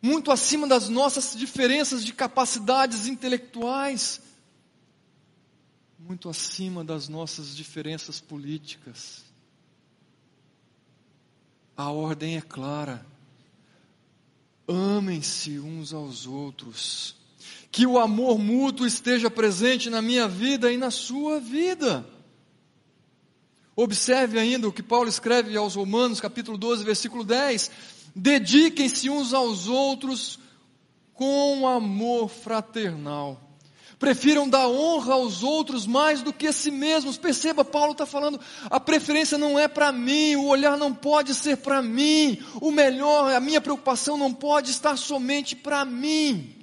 Muito 0.00 0.30
acima 0.30 0.68
das 0.68 0.88
nossas 0.88 1.36
diferenças 1.36 2.04
de 2.04 2.12
capacidades 2.12 3.08
intelectuais. 3.08 4.20
Muito 5.98 6.28
acima 6.28 6.84
das 6.84 7.08
nossas 7.08 7.56
diferenças 7.56 8.20
políticas. 8.20 9.24
A 11.76 11.90
ordem 11.90 12.36
é 12.36 12.40
clara 12.40 13.04
Amem-se 14.68 15.58
uns 15.58 15.94
aos 15.94 16.26
outros. 16.26 17.16
Que 17.72 17.86
o 17.86 17.98
amor 17.98 18.38
mútuo 18.38 18.86
esteja 18.86 19.30
presente 19.30 19.88
na 19.88 20.02
minha 20.02 20.28
vida 20.28 20.70
e 20.70 20.76
na 20.76 20.90
sua 20.90 21.40
vida. 21.40 22.06
Observe 23.74 24.38
ainda 24.38 24.68
o 24.68 24.72
que 24.72 24.82
Paulo 24.82 25.08
escreve 25.08 25.56
aos 25.56 25.74
Romanos, 25.74 26.20
capítulo 26.20 26.58
12, 26.58 26.84
versículo 26.84 27.24
10. 27.24 27.70
Dediquem-se 28.14 29.08
uns 29.08 29.32
aos 29.32 29.68
outros 29.68 30.38
com 31.14 31.66
amor 31.66 32.28
fraternal. 32.28 33.47
Prefiram 33.98 34.48
dar 34.48 34.68
honra 34.68 35.14
aos 35.14 35.42
outros 35.42 35.84
mais 35.84 36.22
do 36.22 36.32
que 36.32 36.46
a 36.46 36.52
si 36.52 36.70
mesmos. 36.70 37.18
Perceba, 37.18 37.64
Paulo 37.64 37.92
está 37.92 38.06
falando, 38.06 38.40
a 38.70 38.78
preferência 38.78 39.36
não 39.36 39.58
é 39.58 39.66
para 39.66 39.90
mim, 39.90 40.36
o 40.36 40.46
olhar 40.46 40.76
não 40.76 40.94
pode 40.94 41.34
ser 41.34 41.56
para 41.56 41.82
mim, 41.82 42.40
o 42.60 42.70
melhor, 42.70 43.32
a 43.34 43.40
minha 43.40 43.60
preocupação 43.60 44.16
não 44.16 44.32
pode 44.32 44.70
estar 44.70 44.96
somente 44.96 45.56
para 45.56 45.84
mim. 45.84 46.54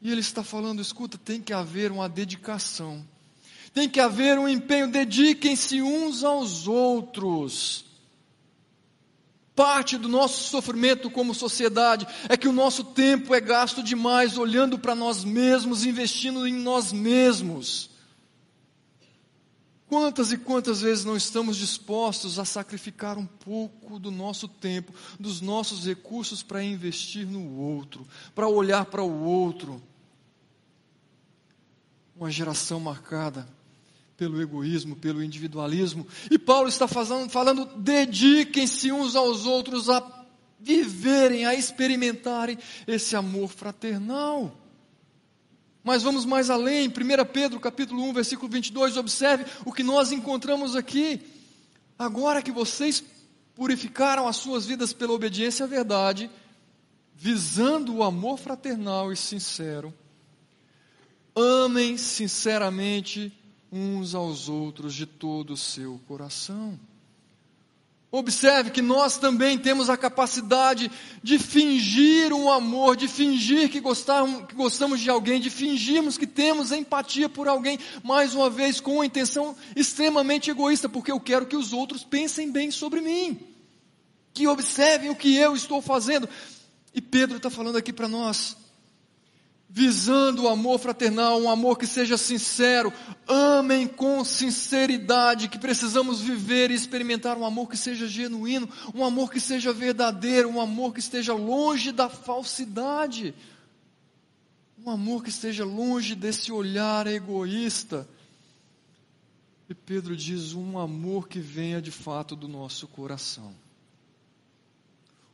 E 0.00 0.10
ele 0.10 0.20
está 0.20 0.42
falando, 0.42 0.80
escuta, 0.80 1.18
tem 1.18 1.42
que 1.42 1.52
haver 1.52 1.92
uma 1.92 2.08
dedicação, 2.08 3.06
tem 3.74 3.88
que 3.88 4.00
haver 4.00 4.38
um 4.38 4.48
empenho, 4.48 4.90
dediquem-se 4.90 5.82
uns 5.82 6.24
aos 6.24 6.66
outros. 6.66 7.84
Parte 9.54 9.96
do 9.96 10.08
nosso 10.08 10.50
sofrimento 10.50 11.08
como 11.08 11.32
sociedade 11.32 12.06
é 12.28 12.36
que 12.36 12.48
o 12.48 12.52
nosso 12.52 12.82
tempo 12.82 13.32
é 13.32 13.40
gasto 13.40 13.84
demais 13.84 14.36
olhando 14.36 14.78
para 14.78 14.96
nós 14.96 15.22
mesmos, 15.24 15.84
investindo 15.84 16.46
em 16.46 16.52
nós 16.52 16.92
mesmos. 16.92 17.90
Quantas 19.86 20.32
e 20.32 20.38
quantas 20.38 20.80
vezes 20.80 21.04
não 21.04 21.16
estamos 21.16 21.56
dispostos 21.56 22.40
a 22.40 22.44
sacrificar 22.44 23.16
um 23.16 23.26
pouco 23.26 24.00
do 24.00 24.10
nosso 24.10 24.48
tempo, 24.48 24.92
dos 25.20 25.40
nossos 25.40 25.86
recursos 25.86 26.42
para 26.42 26.64
investir 26.64 27.24
no 27.24 27.56
outro, 27.56 28.04
para 28.34 28.48
olhar 28.48 28.86
para 28.86 29.04
o 29.04 29.22
outro? 29.22 29.80
Uma 32.16 32.28
geração 32.28 32.80
marcada 32.80 33.46
pelo 34.16 34.40
egoísmo, 34.40 34.96
pelo 34.96 35.22
individualismo. 35.22 36.06
E 36.30 36.38
Paulo 36.38 36.68
está 36.68 36.86
falando, 36.86 37.30
falando 37.30 37.66
dediquem-se 37.76 38.92
uns 38.92 39.16
aos 39.16 39.46
outros 39.46 39.88
a 39.90 40.24
viverem, 40.60 41.44
a 41.44 41.54
experimentarem 41.54 42.58
esse 42.86 43.16
amor 43.16 43.48
fraternal. 43.48 44.56
Mas 45.82 46.02
vamos 46.02 46.24
mais 46.24 46.48
além, 46.48 46.88
1 46.88 46.92
Pedro 47.30 47.60
capítulo 47.60 48.02
1, 48.04 48.12
versículo 48.14 48.50
22, 48.50 48.96
observe 48.96 49.44
o 49.66 49.72
que 49.72 49.82
nós 49.82 50.12
encontramos 50.12 50.74
aqui. 50.74 51.20
Agora 51.98 52.40
que 52.40 52.50
vocês 52.50 53.04
purificaram 53.54 54.26
as 54.26 54.36
suas 54.36 54.64
vidas 54.64 54.92
pela 54.92 55.12
obediência 55.12 55.64
à 55.64 55.68
verdade, 55.68 56.30
visando 57.14 57.96
o 57.96 58.02
amor 58.02 58.38
fraternal 58.38 59.12
e 59.12 59.16
sincero, 59.16 59.92
amem 61.36 61.98
sinceramente 61.98 63.30
uns 63.76 64.14
aos 64.14 64.48
outros 64.48 64.94
de 64.94 65.04
todo 65.04 65.54
o 65.54 65.56
seu 65.56 66.00
coração. 66.06 66.78
Observe 68.08 68.70
que 68.70 68.80
nós 68.80 69.18
também 69.18 69.58
temos 69.58 69.90
a 69.90 69.96
capacidade 69.96 70.88
de 71.20 71.36
fingir 71.36 72.32
um 72.32 72.48
amor, 72.48 72.94
de 72.94 73.08
fingir 73.08 73.68
que 73.68 73.82
que 73.82 74.54
gostamos 74.54 75.00
de 75.00 75.10
alguém, 75.10 75.40
de 75.40 75.50
fingirmos 75.50 76.16
que 76.16 76.24
temos 76.24 76.70
empatia 76.70 77.28
por 77.28 77.48
alguém, 77.48 77.76
mais 78.04 78.32
uma 78.32 78.48
vez 78.48 78.78
com 78.78 78.94
uma 78.94 79.06
intenção 79.06 79.56
extremamente 79.74 80.48
egoísta, 80.48 80.88
porque 80.88 81.10
eu 81.10 81.18
quero 81.18 81.44
que 81.44 81.56
os 81.56 81.72
outros 81.72 82.04
pensem 82.04 82.52
bem 82.52 82.70
sobre 82.70 83.00
mim, 83.00 83.40
que 84.32 84.46
observem 84.46 85.10
o 85.10 85.16
que 85.16 85.34
eu 85.34 85.56
estou 85.56 85.82
fazendo. 85.82 86.28
E 86.94 87.00
Pedro 87.00 87.38
está 87.38 87.50
falando 87.50 87.76
aqui 87.76 87.92
para 87.92 88.06
nós, 88.06 88.56
visando 89.76 90.44
o 90.44 90.48
amor 90.48 90.78
fraternal, 90.78 91.40
um 91.40 91.50
amor 91.50 91.76
que 91.76 91.84
seja 91.84 92.16
sincero, 92.16 92.92
amem 93.26 93.88
com 93.88 94.24
sinceridade, 94.24 95.48
que 95.48 95.58
precisamos 95.58 96.20
viver 96.20 96.70
e 96.70 96.74
experimentar 96.74 97.36
um 97.36 97.44
amor 97.44 97.68
que 97.68 97.76
seja 97.76 98.06
genuíno, 98.06 98.68
um 98.94 99.04
amor 99.04 99.32
que 99.32 99.40
seja 99.40 99.72
verdadeiro, 99.72 100.48
um 100.48 100.60
amor 100.60 100.94
que 100.94 101.00
esteja 101.00 101.34
longe 101.34 101.90
da 101.90 102.08
falsidade, 102.08 103.34
um 104.78 104.88
amor 104.88 105.24
que 105.24 105.30
esteja 105.30 105.64
longe 105.64 106.14
desse 106.14 106.52
olhar 106.52 107.08
egoísta. 107.08 108.08
E 109.68 109.74
Pedro 109.74 110.16
diz: 110.16 110.52
um 110.52 110.78
amor 110.78 111.26
que 111.26 111.40
venha 111.40 111.82
de 111.82 111.90
fato 111.90 112.36
do 112.36 112.46
nosso 112.46 112.86
coração. 112.86 113.52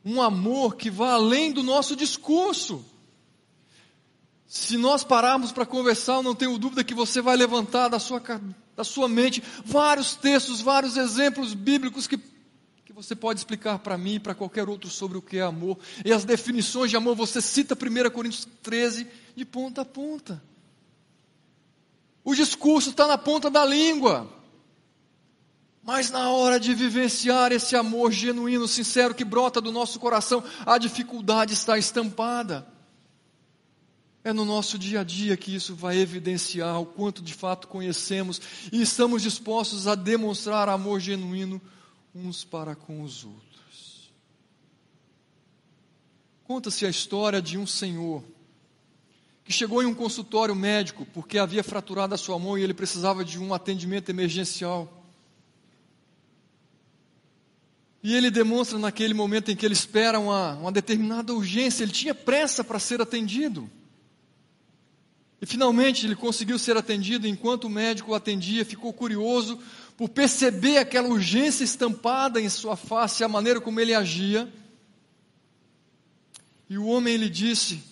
Um 0.03 0.19
amor 0.19 0.77
que 0.77 0.89
vá 0.89 1.13
além 1.13 1.51
do 1.51 1.61
nosso 1.61 1.95
discurso 1.95 2.83
se 4.53 4.75
nós 4.75 5.01
pararmos 5.01 5.53
para 5.53 5.65
conversar, 5.65 6.21
não 6.21 6.35
tenho 6.35 6.57
dúvida 6.57 6.83
que 6.83 6.93
você 6.93 7.21
vai 7.21 7.37
levantar 7.37 7.87
da 7.87 7.97
sua, 7.99 8.21
da 8.75 8.83
sua 8.83 9.07
mente 9.07 9.41
vários 9.63 10.13
textos, 10.13 10.59
vários 10.59 10.97
exemplos 10.97 11.53
bíblicos 11.53 12.05
que, 12.05 12.17
que 12.83 12.91
você 12.91 13.15
pode 13.15 13.39
explicar 13.39 13.79
para 13.79 13.97
mim 13.97 14.15
e 14.15 14.19
para 14.19 14.35
qualquer 14.35 14.67
outro 14.67 14.89
sobre 14.89 15.17
o 15.17 15.21
que 15.21 15.37
é 15.37 15.41
amor. 15.41 15.79
E 16.03 16.11
as 16.11 16.25
definições 16.25 16.89
de 16.89 16.97
amor, 16.97 17.15
você 17.15 17.41
cita 17.41 17.75
1 17.75 18.09
Coríntios 18.09 18.45
13 18.61 19.07
de 19.37 19.45
ponta 19.45 19.83
a 19.83 19.85
ponta. 19.85 20.43
O 22.21 22.35
discurso 22.35 22.89
está 22.89 23.07
na 23.07 23.17
ponta 23.17 23.49
da 23.49 23.63
língua. 23.63 24.29
Mas 25.81 26.11
na 26.11 26.29
hora 26.29 26.59
de 26.59 26.73
vivenciar 26.73 27.53
esse 27.53 27.73
amor 27.73 28.11
genuíno, 28.11 28.67
sincero 28.67 29.15
que 29.15 29.23
brota 29.23 29.61
do 29.61 29.71
nosso 29.71 29.97
coração, 29.97 30.43
a 30.65 30.77
dificuldade 30.77 31.53
está 31.53 31.77
estampada. 31.77 32.67
É 34.23 34.31
no 34.31 34.45
nosso 34.45 34.77
dia 34.77 35.01
a 35.01 35.03
dia 35.03 35.35
que 35.35 35.55
isso 35.55 35.73
vai 35.73 35.97
evidenciar 35.97 36.79
o 36.79 36.85
quanto 36.85 37.23
de 37.23 37.33
fato 37.33 37.67
conhecemos 37.67 38.39
e 38.71 38.81
estamos 38.81 39.23
dispostos 39.23 39.87
a 39.87 39.95
demonstrar 39.95 40.69
amor 40.69 40.99
genuíno 40.99 41.59
uns 42.13 42.43
para 42.43 42.75
com 42.75 43.01
os 43.01 43.25
outros. 43.25 44.11
Conta-se 46.43 46.85
a 46.85 46.89
história 46.89 47.41
de 47.41 47.57
um 47.57 47.65
senhor 47.65 48.23
que 49.43 49.51
chegou 49.51 49.81
em 49.81 49.87
um 49.87 49.93
consultório 49.93 50.55
médico 50.55 51.03
porque 51.13 51.39
havia 51.39 51.63
fraturado 51.63 52.13
a 52.13 52.17
sua 52.17 52.37
mão 52.37 52.55
e 52.55 52.61
ele 52.61 52.75
precisava 52.75 53.25
de 53.25 53.39
um 53.39 53.55
atendimento 53.55 54.09
emergencial. 54.09 55.01
E 58.03 58.15
ele 58.15 58.29
demonstra 58.29 58.77
naquele 58.77 59.13
momento 59.15 59.49
em 59.49 59.55
que 59.55 59.65
ele 59.65 59.73
espera 59.73 60.19
uma, 60.19 60.53
uma 60.55 60.71
determinada 60.71 61.33
urgência, 61.33 61.83
ele 61.83 61.91
tinha 61.91 62.13
pressa 62.13 62.63
para 62.63 62.77
ser 62.77 63.01
atendido. 63.01 63.69
E 65.41 65.45
finalmente 65.45 66.05
ele 66.05 66.15
conseguiu 66.15 66.59
ser 66.59 66.77
atendido. 66.77 67.27
Enquanto 67.27 67.63
o 67.65 67.69
médico 67.69 68.11
o 68.11 68.15
atendia, 68.15 68.63
ficou 68.63 68.93
curioso 68.93 69.59
por 69.97 70.09
perceber 70.09 70.77
aquela 70.77 71.09
urgência 71.09 71.63
estampada 71.63 72.39
em 72.39 72.47
sua 72.47 72.75
face, 72.75 73.23
a 73.23 73.27
maneira 73.27 73.59
como 73.59 73.79
ele 73.79 73.93
agia. 73.93 74.47
E 76.69 76.77
o 76.77 76.85
homem 76.85 77.15
ele 77.15 77.29
disse, 77.29 77.83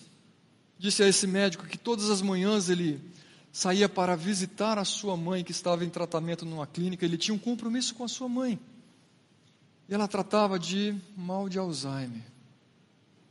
disse 0.78 1.02
a 1.02 1.08
esse 1.08 1.26
médico 1.26 1.66
que 1.66 1.76
todas 1.76 2.08
as 2.08 2.22
manhãs 2.22 2.70
ele 2.70 3.00
saía 3.52 3.88
para 3.88 4.16
visitar 4.16 4.78
a 4.78 4.84
sua 4.84 5.16
mãe 5.16 5.42
que 5.42 5.50
estava 5.50 5.84
em 5.84 5.90
tratamento 5.90 6.46
numa 6.46 6.66
clínica, 6.66 7.04
ele 7.04 7.18
tinha 7.18 7.34
um 7.34 7.38
compromisso 7.38 7.94
com 7.96 8.04
a 8.04 8.08
sua 8.08 8.28
mãe. 8.28 8.58
E 9.88 9.94
ela 9.94 10.06
tratava 10.06 10.56
de 10.56 10.94
mal 11.16 11.48
de 11.48 11.58
Alzheimer. 11.58 12.22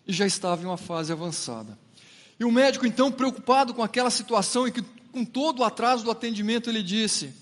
E 0.06 0.12
já 0.12 0.26
estava 0.26 0.62
em 0.62 0.66
uma 0.66 0.78
fase 0.78 1.12
avançada. 1.12 1.78
E 2.40 2.46
o 2.46 2.52
médico, 2.52 2.86
então, 2.86 3.12
preocupado 3.12 3.74
com 3.74 3.84
aquela 3.84 4.10
situação 4.10 4.66
e 4.68 4.72
que, 4.72 4.82
com 5.12 5.26
todo 5.26 5.60
o 5.60 5.64
atraso 5.64 6.06
do 6.06 6.12
atendimento, 6.12 6.70
ele 6.70 6.82
disse: 6.82 7.34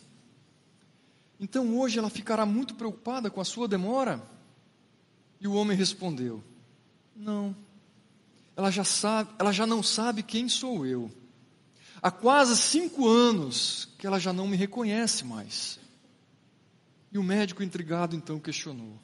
Então 1.40 1.78
hoje 1.78 2.00
ela 2.00 2.10
ficará 2.10 2.46
muito 2.46 2.74
preocupada 2.74 3.30
com 3.30 3.40
a 3.40 3.46
sua 3.46 3.68
demora? 3.68 4.22
E 5.40 5.48
o 5.48 5.54
homem 5.54 5.78
respondeu: 5.78 6.44
Não. 7.16 7.56
Ela 8.56 8.72
já 8.72 8.84
sabe, 8.84 9.30
ela 9.38 9.52
já 9.52 9.68
não 9.68 9.84
sabe 9.84 10.24
quem 10.24 10.50
sou 10.50 10.84
eu. 10.84 11.12
Há 12.02 12.10
quase 12.10 12.58
cinco 12.58 13.08
anos 13.08 13.90
que 14.00 14.08
ela 14.08 14.20
já 14.20 14.34
não 14.34 14.48
me 14.48 14.58
reconhece 14.58 15.24
mais. 15.24 15.80
E 17.12 17.20
o 17.20 17.24
médico 17.24 17.62
intrigado 17.62 18.16
então 18.16 18.40
questionou: 18.40 19.00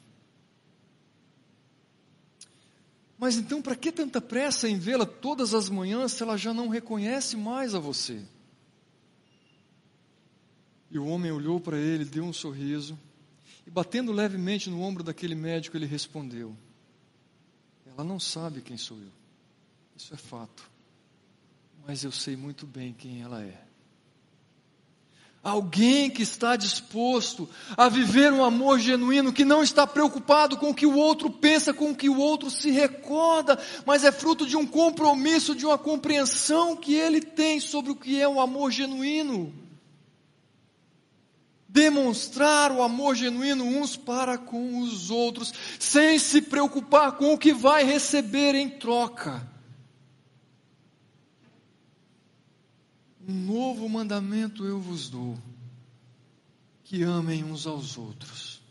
Mas 3.24 3.38
então, 3.38 3.62
para 3.62 3.74
que 3.74 3.90
tanta 3.90 4.20
pressa 4.20 4.68
em 4.68 4.78
vê-la 4.78 5.06
todas 5.06 5.54
as 5.54 5.70
manhãs 5.70 6.12
se 6.12 6.22
ela 6.22 6.36
já 6.36 6.52
não 6.52 6.68
reconhece 6.68 7.38
mais 7.38 7.74
a 7.74 7.78
você? 7.78 8.22
E 10.90 10.98
o 10.98 11.06
homem 11.06 11.32
olhou 11.32 11.58
para 11.58 11.78
ele, 11.78 12.04
deu 12.04 12.22
um 12.22 12.34
sorriso, 12.34 12.98
e 13.66 13.70
batendo 13.70 14.12
levemente 14.12 14.68
no 14.68 14.78
ombro 14.82 15.02
daquele 15.02 15.34
médico, 15.34 15.74
ele 15.74 15.86
respondeu: 15.86 16.54
Ela 17.86 18.04
não 18.04 18.20
sabe 18.20 18.60
quem 18.60 18.76
sou 18.76 18.98
eu. 18.98 19.12
Isso 19.96 20.12
é 20.12 20.18
fato. 20.18 20.70
Mas 21.86 22.04
eu 22.04 22.12
sei 22.12 22.36
muito 22.36 22.66
bem 22.66 22.92
quem 22.92 23.22
ela 23.22 23.42
é. 23.42 23.64
Alguém 25.44 26.08
que 26.08 26.22
está 26.22 26.56
disposto 26.56 27.46
a 27.76 27.86
viver 27.90 28.32
um 28.32 28.42
amor 28.42 28.78
genuíno, 28.78 29.30
que 29.30 29.44
não 29.44 29.62
está 29.62 29.86
preocupado 29.86 30.56
com 30.56 30.70
o 30.70 30.74
que 30.74 30.86
o 30.86 30.96
outro 30.96 31.28
pensa, 31.28 31.74
com 31.74 31.90
o 31.90 31.94
que 31.94 32.08
o 32.08 32.18
outro 32.18 32.48
se 32.48 32.70
recorda, 32.70 33.58
mas 33.84 34.04
é 34.04 34.10
fruto 34.10 34.46
de 34.46 34.56
um 34.56 34.66
compromisso, 34.66 35.54
de 35.54 35.66
uma 35.66 35.76
compreensão 35.76 36.74
que 36.74 36.94
ele 36.94 37.20
tem 37.20 37.60
sobre 37.60 37.92
o 37.92 37.96
que 37.96 38.18
é 38.18 38.26
o 38.26 38.40
amor 38.40 38.70
genuíno. 38.70 39.52
Demonstrar 41.68 42.72
o 42.72 42.82
amor 42.82 43.14
genuíno 43.14 43.64
uns 43.64 43.98
para 43.98 44.38
com 44.38 44.80
os 44.80 45.10
outros, 45.10 45.52
sem 45.78 46.18
se 46.18 46.40
preocupar 46.40 47.12
com 47.18 47.34
o 47.34 47.38
que 47.38 47.52
vai 47.52 47.84
receber 47.84 48.54
em 48.54 48.70
troca. 48.70 49.53
Um 53.26 53.32
novo 53.32 53.88
mandamento 53.88 54.66
eu 54.66 54.78
vos 54.78 55.08
dou: 55.08 55.38
que 56.84 57.02
amem 57.02 57.42
uns 57.42 57.66
aos 57.66 57.96
outros. 57.96 58.62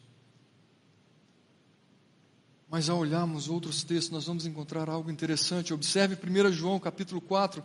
Mas 2.70 2.90
ao 2.90 2.98
olharmos 2.98 3.50
outros 3.50 3.84
textos, 3.84 4.12
nós 4.12 4.26
vamos 4.26 4.46
encontrar 4.46 4.90
algo 4.90 5.12
interessante. 5.12 5.74
Observe 5.74 6.16
1 6.16 6.52
João 6.52 6.80
capítulo 6.80 7.22
4, 7.22 7.64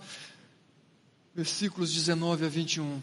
versículos 1.34 1.92
19 1.92 2.44
a 2.44 2.48
21. 2.48 3.00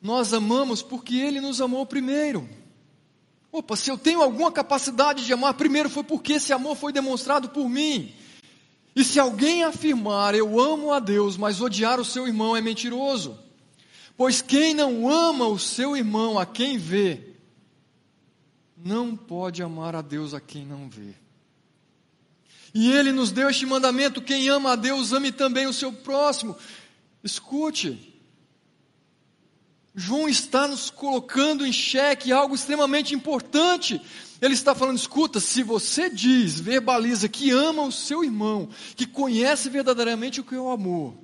Nós 0.00 0.32
amamos 0.32 0.82
porque 0.82 1.16
Ele 1.16 1.40
nos 1.40 1.60
amou 1.60 1.84
primeiro. 1.84 2.48
Opa, 3.52 3.74
se 3.76 3.90
eu 3.90 3.98
tenho 3.98 4.22
alguma 4.22 4.50
capacidade 4.50 5.26
de 5.26 5.32
amar 5.32 5.54
primeiro, 5.54 5.90
foi 5.90 6.04
porque 6.04 6.34
esse 6.34 6.52
amor 6.52 6.76
foi 6.76 6.92
demonstrado 6.92 7.48
por 7.48 7.68
mim. 7.68 8.14
E 8.94 9.04
se 9.04 9.20
alguém 9.20 9.62
afirmar 9.62 10.34
eu 10.34 10.58
amo 10.60 10.92
a 10.92 10.98
Deus, 10.98 11.36
mas 11.36 11.60
odiar 11.60 12.00
o 12.00 12.04
seu 12.04 12.26
irmão 12.26 12.56
é 12.56 12.60
mentiroso. 12.60 13.38
Pois 14.16 14.42
quem 14.42 14.74
não 14.74 15.08
ama 15.08 15.46
o 15.46 15.58
seu 15.58 15.96
irmão 15.96 16.38
a 16.38 16.44
quem 16.44 16.76
vê, 16.76 17.34
não 18.76 19.16
pode 19.16 19.62
amar 19.62 19.94
a 19.94 20.02
Deus 20.02 20.34
a 20.34 20.40
quem 20.40 20.66
não 20.66 20.88
vê. 20.88 21.14
E 22.74 22.92
ele 22.92 23.12
nos 23.12 23.32
deu 23.32 23.48
este 23.48 23.66
mandamento: 23.66 24.22
quem 24.22 24.48
ama 24.48 24.72
a 24.72 24.76
Deus, 24.76 25.12
ame 25.12 25.32
também 25.32 25.66
o 25.66 25.72
seu 25.72 25.92
próximo. 25.92 26.56
Escute, 27.22 28.10
João 29.94 30.28
está 30.28 30.68
nos 30.68 30.88
colocando 30.88 31.66
em 31.66 31.72
xeque 31.72 32.32
algo 32.32 32.54
extremamente 32.54 33.14
importante. 33.14 34.00
Ele 34.40 34.54
está 34.54 34.74
falando: 34.74 34.96
escuta, 34.96 35.38
se 35.38 35.62
você 35.62 36.08
diz, 36.08 36.58
verbaliza 36.58 37.28
que 37.28 37.50
ama 37.50 37.82
o 37.82 37.92
seu 37.92 38.24
irmão, 38.24 38.68
que 38.96 39.06
conhece 39.06 39.68
verdadeiramente 39.68 40.40
o 40.40 40.44
que 40.44 40.54
é 40.54 40.60
o 40.60 40.70
amor, 40.70 41.14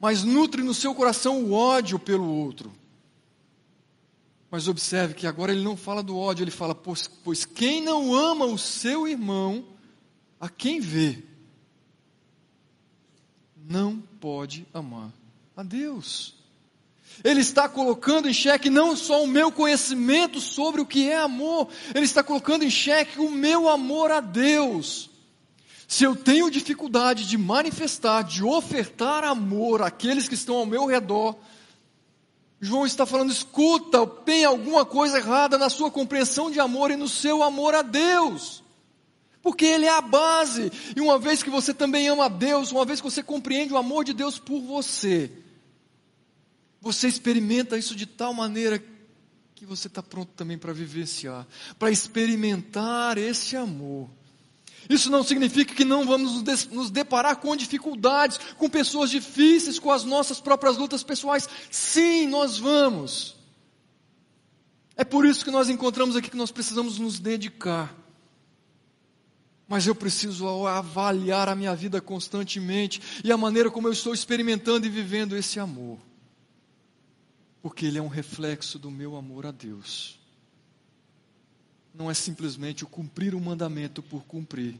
mas 0.00 0.24
nutre 0.24 0.62
no 0.62 0.74
seu 0.74 0.94
coração 0.94 1.44
o 1.44 1.52
ódio 1.52 1.98
pelo 1.98 2.28
outro. 2.28 2.72
Mas 4.50 4.68
observe 4.68 5.14
que 5.14 5.26
agora 5.26 5.52
ele 5.52 5.62
não 5.62 5.76
fala 5.76 6.02
do 6.02 6.16
ódio, 6.16 6.42
ele 6.42 6.50
fala: 6.50 6.74
pois, 6.74 7.08
pois 7.08 7.44
quem 7.44 7.80
não 7.80 8.14
ama 8.14 8.46
o 8.46 8.58
seu 8.58 9.06
irmão, 9.06 9.64
a 10.40 10.48
quem 10.48 10.80
vê, 10.80 11.22
não 13.56 14.00
pode 14.20 14.66
amar 14.72 15.12
a 15.56 15.62
Deus. 15.62 16.35
Ele 17.24 17.40
está 17.40 17.68
colocando 17.68 18.28
em 18.28 18.32
xeque 18.32 18.68
não 18.68 18.96
só 18.96 19.22
o 19.22 19.26
meu 19.26 19.50
conhecimento 19.50 20.40
sobre 20.40 20.80
o 20.80 20.86
que 20.86 21.08
é 21.08 21.16
amor, 21.16 21.68
ele 21.94 22.04
está 22.04 22.22
colocando 22.22 22.64
em 22.64 22.70
xeque 22.70 23.20
o 23.20 23.30
meu 23.30 23.68
amor 23.68 24.10
a 24.10 24.20
Deus. 24.20 25.10
Se 25.88 26.04
eu 26.04 26.16
tenho 26.16 26.50
dificuldade 26.50 27.26
de 27.26 27.38
manifestar, 27.38 28.22
de 28.22 28.42
ofertar 28.42 29.24
amor 29.24 29.82
àqueles 29.82 30.28
que 30.28 30.34
estão 30.34 30.56
ao 30.56 30.66
meu 30.66 30.86
redor, 30.86 31.36
João 32.60 32.86
está 32.86 33.06
falando: 33.06 33.30
escuta, 33.30 34.06
tem 34.06 34.44
alguma 34.44 34.84
coisa 34.84 35.18
errada 35.18 35.56
na 35.56 35.68
sua 35.68 35.90
compreensão 35.90 36.50
de 36.50 36.58
amor 36.58 36.90
e 36.90 36.96
no 36.96 37.08
seu 37.08 37.42
amor 37.42 37.74
a 37.74 37.82
Deus. 37.82 38.64
Porque 39.42 39.64
Ele 39.64 39.86
é 39.86 39.90
a 39.90 40.00
base, 40.00 40.72
e 40.96 41.00
uma 41.00 41.20
vez 41.20 41.40
que 41.40 41.50
você 41.50 41.72
também 41.72 42.08
ama 42.08 42.24
a 42.24 42.28
Deus, 42.28 42.72
uma 42.72 42.84
vez 42.84 43.00
que 43.00 43.08
você 43.08 43.22
compreende 43.22 43.72
o 43.72 43.76
amor 43.76 44.04
de 44.04 44.12
Deus 44.12 44.40
por 44.40 44.60
você, 44.60 45.30
você 46.80 47.08
experimenta 47.08 47.76
isso 47.76 47.94
de 47.94 48.06
tal 48.06 48.32
maneira 48.32 48.82
que 49.54 49.64
você 49.64 49.86
está 49.86 50.02
pronto 50.02 50.32
também 50.36 50.58
para 50.58 50.72
vivenciar, 50.72 51.46
para 51.78 51.90
experimentar 51.90 53.16
esse 53.16 53.56
amor. 53.56 54.08
Isso 54.88 55.10
não 55.10 55.24
significa 55.24 55.74
que 55.74 55.84
não 55.84 56.06
vamos 56.06 56.42
nos 56.70 56.90
deparar 56.90 57.36
com 57.36 57.56
dificuldades, 57.56 58.38
com 58.56 58.68
pessoas 58.68 59.10
difíceis, 59.10 59.78
com 59.78 59.90
as 59.90 60.04
nossas 60.04 60.40
próprias 60.40 60.76
lutas 60.76 61.02
pessoais. 61.02 61.48
Sim, 61.70 62.28
nós 62.28 62.58
vamos. 62.58 63.34
É 64.94 65.04
por 65.04 65.26
isso 65.26 65.44
que 65.44 65.50
nós 65.50 65.68
encontramos 65.68 66.14
aqui 66.14 66.30
que 66.30 66.36
nós 66.36 66.52
precisamos 66.52 66.98
nos 66.98 67.18
dedicar. 67.18 67.92
Mas 69.66 69.86
eu 69.86 69.94
preciso 69.94 70.66
avaliar 70.66 71.48
a 71.48 71.56
minha 71.56 71.74
vida 71.74 72.00
constantemente 72.00 73.02
e 73.24 73.32
a 73.32 73.36
maneira 73.36 73.70
como 73.70 73.88
eu 73.88 73.92
estou 73.92 74.14
experimentando 74.14 74.86
e 74.86 74.90
vivendo 74.90 75.36
esse 75.36 75.58
amor 75.58 75.98
porque 77.66 77.84
ele 77.84 77.98
é 77.98 78.00
um 78.00 78.06
reflexo 78.06 78.78
do 78.78 78.92
meu 78.92 79.16
amor 79.16 79.44
a 79.44 79.50
Deus. 79.50 80.20
Não 81.92 82.08
é 82.08 82.14
simplesmente 82.14 82.84
o 82.84 82.86
cumprir 82.86 83.34
o 83.34 83.40
mandamento 83.40 84.04
por 84.04 84.22
cumprir. 84.22 84.78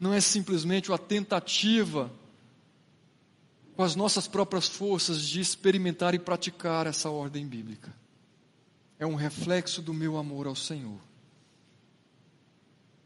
Não 0.00 0.10
é 0.10 0.18
simplesmente 0.18 0.90
a 0.90 0.96
tentativa 0.96 2.10
com 3.76 3.82
as 3.82 3.94
nossas 3.94 4.26
próprias 4.26 4.66
forças 4.66 5.20
de 5.20 5.42
experimentar 5.42 6.14
e 6.14 6.18
praticar 6.18 6.86
essa 6.86 7.10
ordem 7.10 7.46
bíblica. 7.46 7.94
É 8.98 9.06
um 9.06 9.14
reflexo 9.14 9.82
do 9.82 9.92
meu 9.92 10.16
amor 10.16 10.46
ao 10.46 10.56
Senhor. 10.56 10.98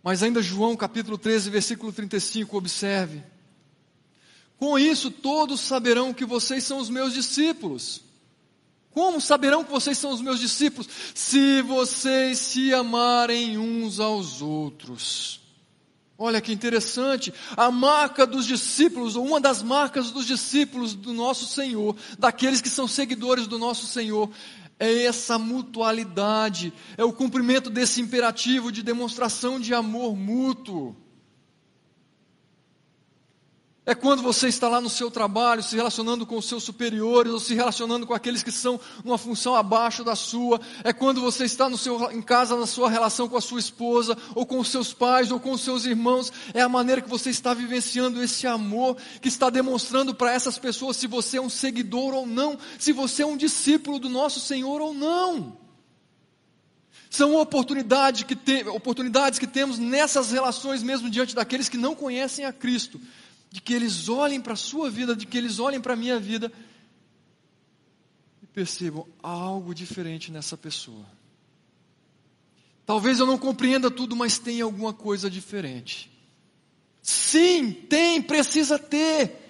Mas 0.04 0.22
ainda 0.22 0.40
João 0.40 0.76
capítulo 0.76 1.18
13, 1.18 1.50
versículo 1.50 1.92
35, 1.92 2.56
observe. 2.56 3.24
Com 4.56 4.78
isso 4.78 5.10
todos 5.10 5.62
saberão 5.62 6.14
que 6.14 6.24
vocês 6.24 6.62
são 6.62 6.78
os 6.78 6.88
meus 6.88 7.12
discípulos 7.12 8.06
como 8.92 9.20
saberão 9.20 9.64
que 9.64 9.70
vocês 9.70 9.96
são 9.98 10.10
os 10.10 10.20
meus 10.20 10.40
discípulos? 10.40 10.88
Se 11.14 11.62
vocês 11.62 12.38
se 12.38 12.74
amarem 12.74 13.58
uns 13.58 14.00
aos 14.00 14.42
outros. 14.42 15.40
Olha 16.20 16.40
que 16.40 16.52
interessante, 16.52 17.32
a 17.56 17.70
marca 17.70 18.26
dos 18.26 18.44
discípulos, 18.44 19.14
ou 19.14 19.24
uma 19.24 19.40
das 19.40 19.62
marcas 19.62 20.10
dos 20.10 20.26
discípulos 20.26 20.92
do 20.92 21.12
nosso 21.12 21.46
Senhor, 21.46 21.94
daqueles 22.18 22.60
que 22.60 22.68
são 22.68 22.88
seguidores 22.88 23.46
do 23.46 23.56
nosso 23.56 23.86
Senhor, 23.86 24.28
é 24.80 25.04
essa 25.04 25.38
mutualidade, 25.38 26.72
é 26.96 27.04
o 27.04 27.12
cumprimento 27.12 27.70
desse 27.70 28.00
imperativo 28.00 28.72
de 28.72 28.82
demonstração 28.82 29.60
de 29.60 29.72
amor 29.72 30.16
mútuo. 30.16 30.96
É 33.88 33.94
quando 33.94 34.22
você 34.22 34.48
está 34.48 34.68
lá 34.68 34.82
no 34.82 34.90
seu 34.90 35.10
trabalho, 35.10 35.62
se 35.62 35.74
relacionando 35.74 36.26
com 36.26 36.36
os 36.36 36.46
seus 36.46 36.62
superiores, 36.62 37.32
ou 37.32 37.40
se 37.40 37.54
relacionando 37.54 38.06
com 38.06 38.12
aqueles 38.12 38.42
que 38.42 38.52
são 38.52 38.78
numa 39.02 39.16
função 39.16 39.56
abaixo 39.56 40.04
da 40.04 40.14
sua. 40.14 40.60
É 40.84 40.92
quando 40.92 41.22
você 41.22 41.46
está 41.46 41.70
no 41.70 41.78
seu, 41.78 42.12
em 42.12 42.20
casa, 42.20 42.54
na 42.54 42.66
sua 42.66 42.90
relação 42.90 43.30
com 43.30 43.38
a 43.38 43.40
sua 43.40 43.58
esposa, 43.58 44.14
ou 44.34 44.44
com 44.44 44.58
os 44.58 44.68
seus 44.68 44.92
pais, 44.92 45.30
ou 45.30 45.40
com 45.40 45.52
os 45.52 45.62
seus 45.62 45.86
irmãos. 45.86 46.30
É 46.52 46.60
a 46.60 46.68
maneira 46.68 47.00
que 47.00 47.08
você 47.08 47.30
está 47.30 47.54
vivenciando 47.54 48.22
esse 48.22 48.46
amor, 48.46 48.94
que 49.22 49.28
está 49.28 49.48
demonstrando 49.48 50.14
para 50.14 50.34
essas 50.34 50.58
pessoas 50.58 50.98
se 50.98 51.06
você 51.06 51.38
é 51.38 51.40
um 51.40 51.48
seguidor 51.48 52.12
ou 52.12 52.26
não, 52.26 52.58
se 52.78 52.92
você 52.92 53.22
é 53.22 53.26
um 53.26 53.38
discípulo 53.38 53.98
do 53.98 54.10
nosso 54.10 54.38
Senhor 54.38 54.82
ou 54.82 54.92
não. 54.92 55.56
São 57.08 57.36
oportunidades 57.36 58.24
que, 58.24 58.36
te, 58.36 58.68
oportunidades 58.68 59.38
que 59.38 59.46
temos 59.46 59.78
nessas 59.78 60.30
relações 60.30 60.82
mesmo 60.82 61.08
diante 61.08 61.34
daqueles 61.34 61.70
que 61.70 61.78
não 61.78 61.94
conhecem 61.94 62.44
a 62.44 62.52
Cristo 62.52 63.00
de 63.50 63.60
que 63.60 63.72
eles 63.72 64.08
olhem 64.08 64.40
para 64.40 64.52
a 64.52 64.56
sua 64.56 64.90
vida, 64.90 65.16
de 65.16 65.26
que 65.26 65.38
eles 65.38 65.58
olhem 65.58 65.80
para 65.80 65.94
a 65.94 65.96
minha 65.96 66.18
vida 66.18 66.52
e 68.42 68.46
percebam 68.46 69.06
algo 69.22 69.74
diferente 69.74 70.30
nessa 70.30 70.56
pessoa. 70.56 71.06
Talvez 72.84 73.20
eu 73.20 73.26
não 73.26 73.38
compreenda 73.38 73.90
tudo, 73.90 74.16
mas 74.16 74.38
tem 74.38 74.60
alguma 74.60 74.92
coisa 74.92 75.30
diferente. 75.30 76.10
Sim, 77.02 77.72
tem, 77.72 78.20
precisa 78.20 78.78
ter. 78.78 79.46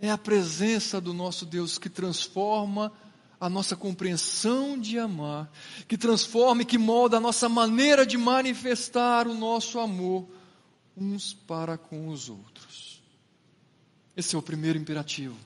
É 0.00 0.10
a 0.10 0.18
presença 0.18 1.00
do 1.00 1.12
nosso 1.12 1.46
Deus 1.46 1.78
que 1.78 1.88
transforma 1.88 2.92
a 3.40 3.48
nossa 3.48 3.76
compreensão 3.76 4.78
de 4.78 4.98
amar, 4.98 5.50
que 5.86 5.98
transforma 5.98 6.62
e 6.62 6.64
que 6.64 6.78
molda 6.78 7.18
a 7.18 7.20
nossa 7.20 7.48
maneira 7.48 8.06
de 8.06 8.16
manifestar 8.16 9.28
o 9.28 9.34
nosso 9.34 9.78
amor 9.78 10.26
uns 10.96 11.32
para 11.32 11.76
com 11.76 12.08
os 12.08 12.28
outros. 12.28 13.02
Esse 14.16 14.36
é 14.36 14.38
o 14.38 14.42
primeiro 14.42 14.78
imperativo. 14.78 15.36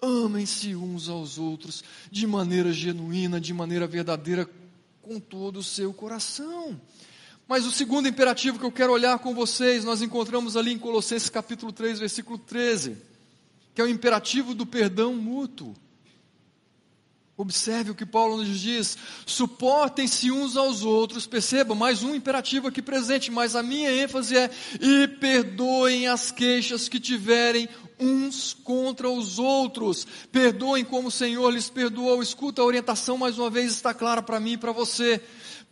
Amem-se 0.00 0.74
uns 0.74 1.08
aos 1.08 1.36
outros 1.36 1.84
de 2.10 2.26
maneira 2.26 2.72
genuína, 2.72 3.40
de 3.40 3.52
maneira 3.52 3.86
verdadeira, 3.86 4.48
com 5.02 5.20
todo 5.20 5.58
o 5.58 5.62
seu 5.62 5.92
coração. 5.92 6.80
Mas 7.46 7.66
o 7.66 7.72
segundo 7.72 8.08
imperativo 8.08 8.58
que 8.58 8.64
eu 8.64 8.72
quero 8.72 8.92
olhar 8.92 9.18
com 9.18 9.34
vocês, 9.34 9.84
nós 9.84 10.00
encontramos 10.00 10.56
ali 10.56 10.72
em 10.72 10.78
Colossenses 10.78 11.28
capítulo 11.28 11.72
3, 11.72 11.98
versículo 11.98 12.38
13, 12.38 12.96
que 13.74 13.80
é 13.80 13.84
o 13.84 13.88
imperativo 13.88 14.54
do 14.54 14.64
perdão 14.64 15.14
mútuo. 15.14 15.74
Observe 17.40 17.90
o 17.90 17.94
que 17.94 18.04
Paulo 18.04 18.36
nos 18.36 18.60
diz: 18.60 18.98
suportem-se 19.24 20.30
uns 20.30 20.58
aos 20.58 20.82
outros. 20.82 21.26
Perceba, 21.26 21.74
mais 21.74 22.02
um 22.02 22.14
imperativo 22.14 22.68
aqui 22.68 22.82
presente, 22.82 23.30
mas 23.30 23.56
a 23.56 23.62
minha 23.62 23.90
ênfase 23.90 24.36
é: 24.36 24.50
e 24.78 25.08
perdoem 25.08 26.06
as 26.06 26.30
queixas 26.30 26.86
que 26.86 27.00
tiverem 27.00 27.66
uns 27.98 28.52
contra 28.52 29.08
os 29.08 29.38
outros. 29.38 30.06
Perdoem 30.30 30.84
como 30.84 31.08
o 31.08 31.10
Senhor 31.10 31.48
lhes 31.48 31.70
perdoou. 31.70 32.22
Escuta, 32.22 32.60
a 32.60 32.66
orientação 32.66 33.16
mais 33.16 33.38
uma 33.38 33.48
vez 33.48 33.72
está 33.72 33.94
clara 33.94 34.20
para 34.20 34.38
mim 34.38 34.52
e 34.52 34.58
para 34.58 34.72
você. 34.72 35.18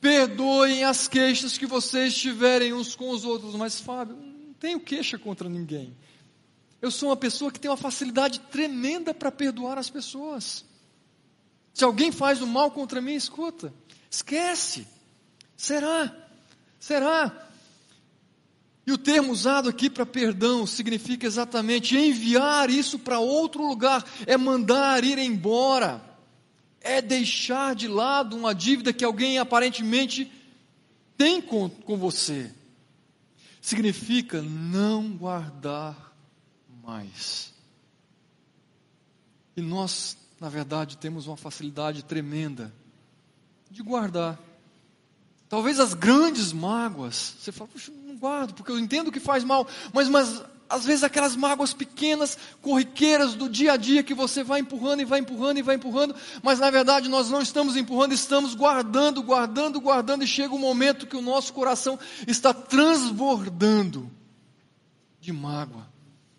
Perdoem 0.01 0.85
as 0.85 1.07
queixas 1.07 1.59
que 1.59 1.67
vocês 1.67 2.17
tiverem 2.17 2.73
uns 2.73 2.95
com 2.95 3.11
os 3.11 3.27
outros. 3.27 3.55
Mas, 3.57 3.79
Fábio, 3.79 4.17
não 4.17 4.55
tenho 4.55 4.81
queixa 4.81 5.19
contra 5.19 5.51
ninguém. 5.51 5.95
Eu 6.81 6.91
sou 6.91 7.11
uma 7.11 7.17
pessoa 7.17 7.53
que 7.53 7.61
tem 7.61 7.71
uma 7.71 7.77
facilidade 7.77 8.41
tremenda 8.51 9.13
para 9.13 9.31
perdoar 9.31 9.77
as 9.77 9.91
pessoas. 9.91 10.65
Se 11.79 11.85
alguém 11.85 12.11
faz 12.11 12.43
o 12.43 12.47
mal 12.49 12.73
contra 12.73 13.01
mim, 13.01 13.15
escuta, 13.15 13.73
esquece. 14.11 14.85
Será? 15.57 16.13
Será? 16.81 17.49
E 18.85 18.91
o 18.91 18.99
termo 18.99 19.31
usado 19.31 19.69
aqui 19.69 19.89
para 19.89 20.05
perdão 20.05 20.67
significa 20.67 21.25
exatamente 21.25 21.97
enviar 21.97 22.69
isso 22.69 22.99
para 22.99 23.21
outro 23.21 23.65
lugar, 23.65 24.05
é 24.27 24.37
mandar 24.37 25.05
ir 25.05 25.19
embora, 25.19 26.03
é 26.81 27.01
deixar 27.01 27.77
de 27.77 27.87
lado 27.87 28.37
uma 28.37 28.53
dívida 28.53 28.93
que 28.93 29.05
alguém 29.05 29.39
aparentemente 29.39 30.33
tem 31.17 31.41
com, 31.41 31.71
com 31.71 31.97
você. 31.97 32.53
Significa 33.61 34.43
não 34.43 35.13
guardar 35.13 36.13
mais. 36.83 37.55
E 39.57 39.61
nós 39.61 40.17
na 40.41 40.49
verdade, 40.49 40.97
temos 40.97 41.27
uma 41.27 41.37
facilidade 41.37 42.05
tremenda 42.05 42.73
de 43.71 43.83
guardar. 43.83 44.39
Talvez 45.49 45.81
as 45.81 45.95
grandes 45.95 46.53
mágoas, 46.53 47.35
você 47.39 47.51
fala, 47.51 47.71
puxa, 47.73 47.91
não 48.05 48.17
guardo, 48.17 48.55
porque 48.55 48.71
eu 48.71 48.79
entendo 48.79 49.11
que 49.11 49.19
faz 49.19 49.43
mal, 49.43 49.67
mas, 49.93 50.09
mas 50.09 50.43
às 50.69 50.85
vezes 50.85 51.03
aquelas 51.03 51.35
mágoas 51.35 51.73
pequenas, 51.73 52.37
corriqueiras 52.61 53.35
do 53.35 53.49
dia 53.49 53.73
a 53.73 53.77
dia 53.77 54.03
que 54.03 54.13
você 54.13 54.45
vai 54.45 54.61
empurrando 54.61 55.01
e 55.01 55.05
vai 55.05 55.21
empurrando 55.21 55.59
e 55.59 55.63
vai 55.63 55.77
empurrando, 55.77 56.15
mas 56.43 56.59
na 56.59 56.71
verdade 56.71 57.09
nós 57.09 57.31
não 57.31 57.41
estamos 57.41 57.77
empurrando, 57.77 58.13
estamos 58.13 58.55
guardando, 58.55 59.23
guardando, 59.23 59.81
guardando, 59.81 60.23
e 60.23 60.27
chega 60.27 60.55
um 60.55 60.59
momento 60.59 61.07
que 61.07 61.17
o 61.17 61.23
nosso 61.23 61.53
coração 61.53 61.99
está 62.27 62.53
transbordando 62.53 64.11
de 65.21 65.33
mágoa, 65.33 65.89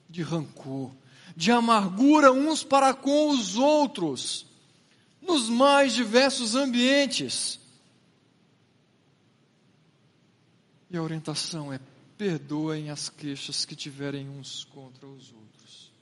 de 0.08 0.22
rancor, 0.22 0.92
de 1.40 1.54
amargura 1.54 2.34
uns 2.34 2.66
para 2.66 2.94
com 2.94 3.30
os 3.30 3.56
outros, 3.56 4.46
nos 5.22 5.48
mais 5.48 5.94
diversos 5.94 6.54
ambientes. 6.54 7.58
E 10.92 10.98
a 10.98 11.02
orientação 11.02 11.72
é: 11.72 11.80
perdoem 12.18 12.90
as 12.90 13.08
queixas 13.08 13.64
que 13.64 13.74
tiverem 13.74 14.28
uns 14.28 14.66
contra 14.66 15.08
os 15.08 15.32
outros. 15.32 15.94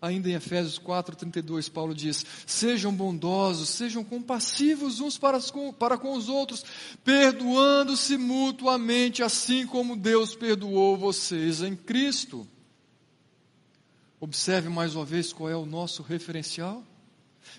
Ainda 0.00 0.30
em 0.30 0.32
Efésios 0.32 0.78
4,32, 0.78 1.70
Paulo 1.70 1.94
diz: 1.94 2.24
Sejam 2.46 2.90
bondosos, 2.90 3.68
sejam 3.68 4.02
compassivos 4.02 4.98
uns 4.98 5.18
para, 5.18 5.38
para 5.78 5.98
com 5.98 6.14
os 6.14 6.30
outros, 6.30 6.64
perdoando-se 7.04 8.16
mutuamente, 8.16 9.22
assim 9.22 9.66
como 9.66 9.94
Deus 9.94 10.34
perdoou 10.34 10.96
vocês 10.96 11.60
em 11.60 11.76
Cristo. 11.76 12.48
Observe 14.22 14.68
mais 14.68 14.94
uma 14.94 15.04
vez 15.04 15.32
qual 15.32 15.50
é 15.50 15.56
o 15.56 15.66
nosso 15.66 16.00
referencial. 16.00 16.84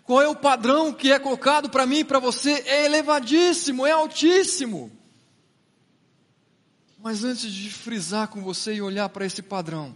Qual 0.05 0.21
é 0.21 0.29
o 0.29 0.35
padrão 0.35 0.93
que 0.93 1.11
é 1.11 1.19
colocado 1.19 1.69
para 1.69 1.85
mim 1.85 1.97
e 1.97 2.03
para 2.05 2.19
você? 2.19 2.51
É 2.65 2.85
elevadíssimo, 2.85 3.85
é 3.85 3.91
altíssimo. 3.91 4.89
Mas 6.97 7.25
antes 7.25 7.51
de 7.51 7.69
frisar 7.69 8.29
com 8.29 8.41
você 8.41 8.75
e 8.75 8.81
olhar 8.81 9.09
para 9.09 9.25
esse 9.25 9.41
padrão, 9.41 9.93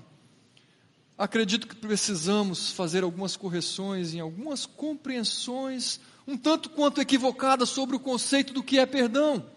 acredito 1.17 1.69
que 1.69 1.75
precisamos 1.77 2.73
fazer 2.73 3.01
algumas 3.01 3.37
correções 3.37 4.13
em 4.13 4.19
algumas 4.19 4.65
compreensões 4.65 6.01
um 6.27 6.35
tanto 6.35 6.69
quanto 6.71 6.99
equivocadas 6.99 7.69
sobre 7.69 7.95
o 7.95 7.99
conceito 8.01 8.51
do 8.51 8.61
que 8.61 8.77
é 8.77 8.85
perdão. 8.85 9.49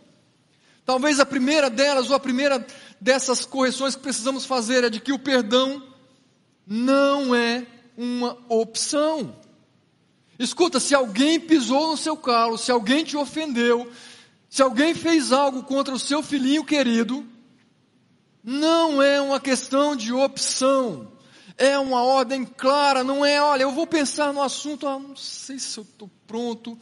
Talvez 0.87 1.19
a 1.19 1.27
primeira 1.27 1.69
delas, 1.69 2.09
ou 2.09 2.15
a 2.15 2.21
primeira 2.21 2.65
dessas 3.01 3.45
correções 3.45 3.97
que 3.97 4.03
precisamos 4.03 4.45
fazer 4.45 4.85
é 4.85 4.89
de 4.89 5.01
que 5.01 5.13
o 5.13 5.19
perdão 5.19 5.90
não 6.73 7.35
é 7.35 7.67
uma 7.97 8.39
opção. 8.49 9.37
Escuta, 10.39 10.79
se 10.79 10.95
alguém 10.95 11.41
pisou 11.41 11.91
no 11.91 11.97
seu 11.97 12.17
calo, 12.17 12.57
se 12.57 12.71
alguém 12.71 13.03
te 13.03 13.17
ofendeu, 13.17 13.91
se 14.49 14.63
alguém 14.63 14.95
fez 14.95 15.33
algo 15.33 15.65
contra 15.65 15.93
o 15.93 15.99
seu 15.99 16.23
filhinho 16.23 16.65
querido, 16.65 17.27
não 18.45 19.03
é 19.03 19.21
uma 19.21 19.41
questão 19.41 19.97
de 19.97 20.13
opção. 20.13 21.11
É 21.59 21.77
uma 21.77 22.05
ordem 22.05 22.45
clara, 22.45 23.03
não 23.03 23.27
é, 23.27 23.43
olha, 23.43 23.65
eu 23.65 23.73
vou 23.73 23.87
pensar 23.87 24.33
no 24.33 24.41
assunto, 24.41 24.87
ah, 24.87 24.99
não 24.99 25.17
sei 25.17 25.59
se 25.59 25.77
eu 25.77 25.83
estou 25.83 26.09
pronto, 26.27 26.79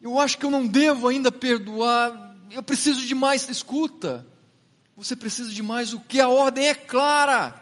eu 0.00 0.18
acho 0.18 0.36
que 0.36 0.44
eu 0.44 0.50
não 0.50 0.66
devo 0.66 1.06
ainda 1.06 1.30
perdoar, 1.30 2.34
eu 2.50 2.62
preciso 2.62 3.06
de 3.06 3.14
mais, 3.14 3.48
escuta, 3.48 4.26
você 4.96 5.14
precisa 5.14 5.52
de 5.52 5.62
mais 5.62 5.92
o 5.92 6.00
que? 6.00 6.20
A 6.20 6.28
ordem 6.28 6.66
é 6.66 6.74
clara. 6.74 7.61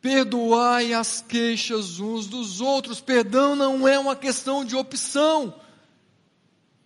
Perdoai 0.00 0.92
as 0.92 1.20
queixas 1.20 1.98
uns 1.98 2.26
dos 2.26 2.60
outros. 2.60 3.00
Perdão 3.00 3.56
não 3.56 3.86
é 3.86 3.98
uma 3.98 4.14
questão 4.14 4.64
de 4.64 4.76
opção, 4.76 5.54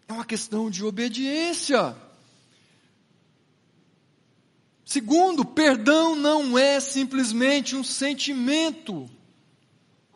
é 0.08 0.12
uma 0.12 0.24
questão 0.24 0.70
de 0.70 0.84
obediência. 0.84 1.96
Segundo, 4.84 5.44
perdão 5.44 6.16
não 6.16 6.58
é 6.58 6.80
simplesmente 6.80 7.76
um 7.76 7.84
sentimento. 7.84 9.08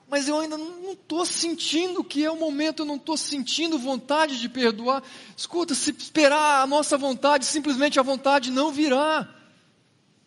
Mas 0.08 0.28
eu 0.28 0.38
ainda 0.38 0.56
não 0.56 0.92
estou 0.92 1.26
sentindo 1.26 2.04
que 2.04 2.24
é 2.24 2.30
o 2.30 2.38
momento, 2.38 2.82
eu 2.82 2.86
não 2.86 2.96
estou 2.96 3.16
sentindo 3.16 3.78
vontade 3.78 4.40
de 4.40 4.48
perdoar. 4.48 5.02
Escuta, 5.36 5.74
se 5.74 5.90
esperar 5.90 6.62
a 6.62 6.66
nossa 6.66 6.96
vontade, 6.96 7.44
simplesmente 7.46 7.98
a 7.98 8.02
vontade 8.02 8.50
não 8.50 8.70
virá. 8.70 9.33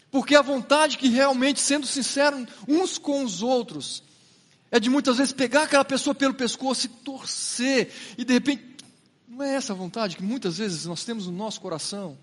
Porque 0.10 0.36
a 0.36 0.42
vontade 0.42 0.98
que 0.98 1.10
realmente, 1.10 1.60
sendo 1.60 1.86
sincero 1.86 2.46
uns 2.68 2.98
com 2.98 3.24
os 3.24 3.42
outros, 3.42 4.04
é 4.72 4.80
de 4.80 4.90
muitas 4.90 5.18
vezes 5.18 5.34
pegar 5.34 5.64
aquela 5.64 5.86
pessoa 5.86 6.14
pelo 6.16 6.34
pescoço 6.34 6.86
e 6.86 6.90
torcer, 6.90 7.92
e 8.18 8.24
de 8.24 8.34
repente, 8.34 8.78
não 9.28 9.44
é 9.44 9.56
essa 9.56 9.74
a 9.74 9.76
vontade 9.76 10.16
que 10.16 10.24
muitas 10.24 10.58
vezes 10.58 10.86
nós 10.86 11.04
temos 11.04 11.28
no 11.28 11.34
nosso 11.34 11.62
coração. 11.62 12.18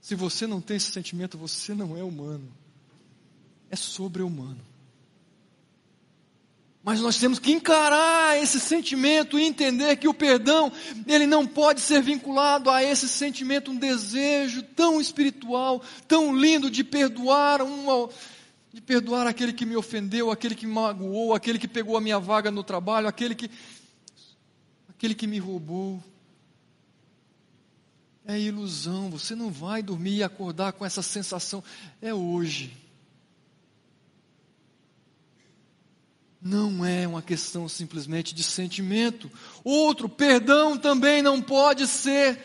Se 0.00 0.14
você 0.14 0.46
não 0.46 0.60
tem 0.60 0.78
esse 0.78 0.90
sentimento, 0.90 1.36
você 1.36 1.74
não 1.74 1.96
é 1.96 2.02
humano. 2.02 2.50
É 3.70 3.76
sobre-humano. 3.76 4.69
Mas 6.90 7.00
nós 7.00 7.18
temos 7.18 7.38
que 7.38 7.52
encarar 7.52 8.36
esse 8.42 8.58
sentimento 8.58 9.38
e 9.38 9.44
entender 9.44 9.94
que 9.94 10.08
o 10.08 10.12
perdão, 10.12 10.72
ele 11.06 11.24
não 11.24 11.46
pode 11.46 11.80
ser 11.80 12.02
vinculado 12.02 12.68
a 12.68 12.82
esse 12.82 13.08
sentimento, 13.08 13.70
um 13.70 13.76
desejo 13.76 14.60
tão 14.74 15.00
espiritual, 15.00 15.80
tão 16.08 16.36
lindo 16.36 16.68
de 16.68 16.82
perdoar 16.82 17.62
um, 17.62 18.08
de 18.72 18.80
perdoar 18.80 19.28
aquele 19.28 19.52
que 19.52 19.64
me 19.64 19.76
ofendeu, 19.76 20.32
aquele 20.32 20.56
que 20.56 20.66
me 20.66 20.72
magoou, 20.72 21.32
aquele 21.32 21.60
que 21.60 21.68
pegou 21.68 21.96
a 21.96 22.00
minha 22.00 22.18
vaga 22.18 22.50
no 22.50 22.64
trabalho, 22.64 23.06
aquele 23.06 23.36
que 23.36 23.48
aquele 24.88 25.14
que 25.14 25.28
me 25.28 25.38
roubou. 25.38 26.02
É 28.26 28.36
ilusão, 28.36 29.10
você 29.10 29.36
não 29.36 29.48
vai 29.48 29.80
dormir 29.80 30.16
e 30.16 30.22
acordar 30.24 30.72
com 30.72 30.84
essa 30.84 31.02
sensação. 31.02 31.62
É 32.02 32.12
hoje. 32.12 32.79
Não 36.42 36.84
é 36.84 37.06
uma 37.06 37.20
questão 37.20 37.68
simplesmente 37.68 38.34
de 38.34 38.42
sentimento. 38.42 39.30
Outro, 39.62 40.08
perdão 40.08 40.78
também 40.78 41.20
não 41.20 41.42
pode 41.42 41.86
ser 41.86 42.38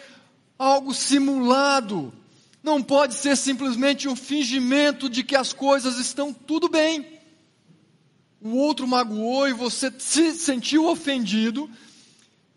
algo 0.60 0.94
simulado. 0.94 2.14
Não 2.62 2.84
pode 2.84 3.14
ser 3.14 3.38
simplesmente 3.38 4.10
um 4.10 4.16
fingimento 4.16 5.08
de 5.08 5.24
que 5.24 5.36
as 5.36 5.54
coisas 5.54 5.98
estão 5.98 6.34
tudo 6.34 6.68
bem. 6.68 7.06
O 8.42 8.58
outro 8.58 8.86
magoou 8.86 9.48
e 9.48 9.54
você 9.54 9.92
se 9.98 10.34
sentiu 10.34 10.88
ofendido, 10.88 11.70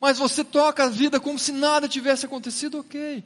mas 0.01 0.18
você 0.18 0.42
toca 0.42 0.85
a 0.85 0.88
vida 0.88 1.20
como 1.20 1.38
se 1.38 1.53
nada 1.53 1.88
tivesse 1.88 2.27
acontecido, 2.27 2.81
ok. 2.81 3.22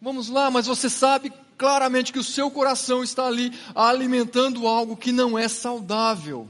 Vamos 0.00 0.28
lá, 0.28 0.50
mas 0.50 0.66
você 0.66 0.90
sabe 0.90 1.32
claramente 1.56 2.12
que 2.12 2.18
o 2.18 2.24
seu 2.24 2.50
coração 2.50 3.04
está 3.04 3.26
ali 3.26 3.52
alimentando 3.72 4.66
algo 4.66 4.96
que 4.96 5.12
não 5.12 5.38
é 5.38 5.46
saudável. 5.46 6.48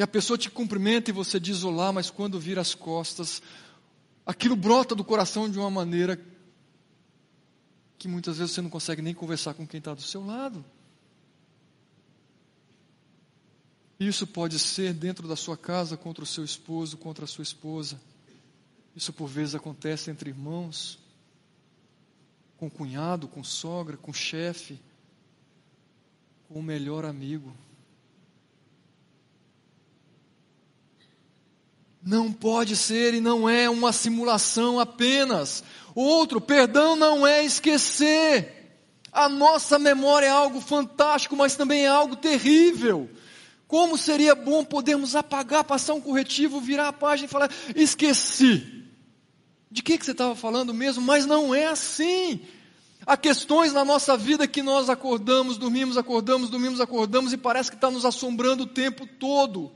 E 0.00 0.02
a 0.02 0.06
pessoa 0.06 0.38
te 0.38 0.50
cumprimenta 0.50 1.10
e 1.10 1.12
você 1.12 1.38
diz 1.38 1.62
olá, 1.62 1.92
mas 1.92 2.08
quando 2.08 2.40
vira 2.40 2.62
as 2.62 2.74
costas, 2.74 3.42
aquilo 4.24 4.56
brota 4.56 4.94
do 4.94 5.04
coração 5.04 5.46
de 5.46 5.58
uma 5.58 5.70
maneira 5.70 6.18
que 7.98 8.08
muitas 8.08 8.38
vezes 8.38 8.54
você 8.54 8.62
não 8.62 8.70
consegue 8.70 9.02
nem 9.02 9.12
conversar 9.12 9.52
com 9.52 9.66
quem 9.66 9.76
está 9.76 9.92
do 9.92 10.00
seu 10.00 10.24
lado. 10.24 10.64
Isso 13.98 14.26
pode 14.26 14.58
ser 14.58 14.94
dentro 14.94 15.28
da 15.28 15.36
sua 15.36 15.54
casa 15.54 15.98
contra 15.98 16.24
o 16.24 16.26
seu 16.26 16.44
esposo, 16.46 16.96
contra 16.96 17.26
a 17.26 17.28
sua 17.28 17.42
esposa. 17.42 18.00
Isso 18.96 19.12
por 19.12 19.26
vezes 19.28 19.54
acontece 19.54 20.10
entre 20.10 20.30
irmãos, 20.30 20.98
com 22.56 22.70
cunhado, 22.70 23.28
com 23.28 23.44
sogra, 23.44 23.98
com 23.98 24.14
chefe, 24.14 24.80
com 26.48 26.58
o 26.58 26.62
melhor 26.62 27.04
amigo. 27.04 27.54
Não 32.02 32.32
pode 32.32 32.76
ser 32.76 33.12
e 33.14 33.20
não 33.20 33.48
é 33.48 33.68
uma 33.68 33.92
simulação 33.92 34.80
apenas. 34.80 35.62
Outro, 35.94 36.40
perdão 36.40 36.96
não 36.96 37.26
é 37.26 37.44
esquecer. 37.44 38.56
A 39.12 39.28
nossa 39.28 39.78
memória 39.78 40.26
é 40.26 40.30
algo 40.30 40.60
fantástico, 40.60 41.36
mas 41.36 41.56
também 41.56 41.84
é 41.84 41.88
algo 41.88 42.16
terrível. 42.16 43.10
Como 43.66 43.98
seria 43.98 44.34
bom 44.34 44.64
podermos 44.64 45.14
apagar, 45.14 45.62
passar 45.62 45.94
um 45.94 46.00
corretivo, 46.00 46.60
virar 46.60 46.88
a 46.88 46.92
página 46.92 47.26
e 47.26 47.30
falar: 47.30 47.50
esqueci. 47.76 48.84
De 49.70 49.82
que, 49.82 49.96
que 49.96 50.04
você 50.04 50.10
estava 50.10 50.34
falando 50.34 50.74
mesmo? 50.74 51.02
Mas 51.02 51.26
não 51.26 51.54
é 51.54 51.66
assim. 51.66 52.40
Há 53.06 53.16
questões 53.16 53.72
na 53.72 53.84
nossa 53.84 54.16
vida 54.16 54.48
que 54.48 54.62
nós 54.62 54.90
acordamos, 54.90 55.56
dormimos, 55.56 55.96
acordamos, 55.96 56.50
dormimos, 56.50 56.80
acordamos 56.80 57.32
e 57.32 57.36
parece 57.36 57.70
que 57.70 57.76
está 57.76 57.90
nos 57.90 58.04
assombrando 58.04 58.64
o 58.64 58.66
tempo 58.66 59.06
todo. 59.06 59.72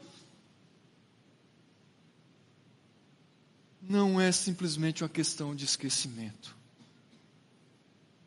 Não 3.89 4.21
é 4.21 4.33
simplesmente 4.33 5.03
uma 5.03 5.09
questão 5.09 5.55
de 5.55 5.65
esquecimento. 5.65 6.55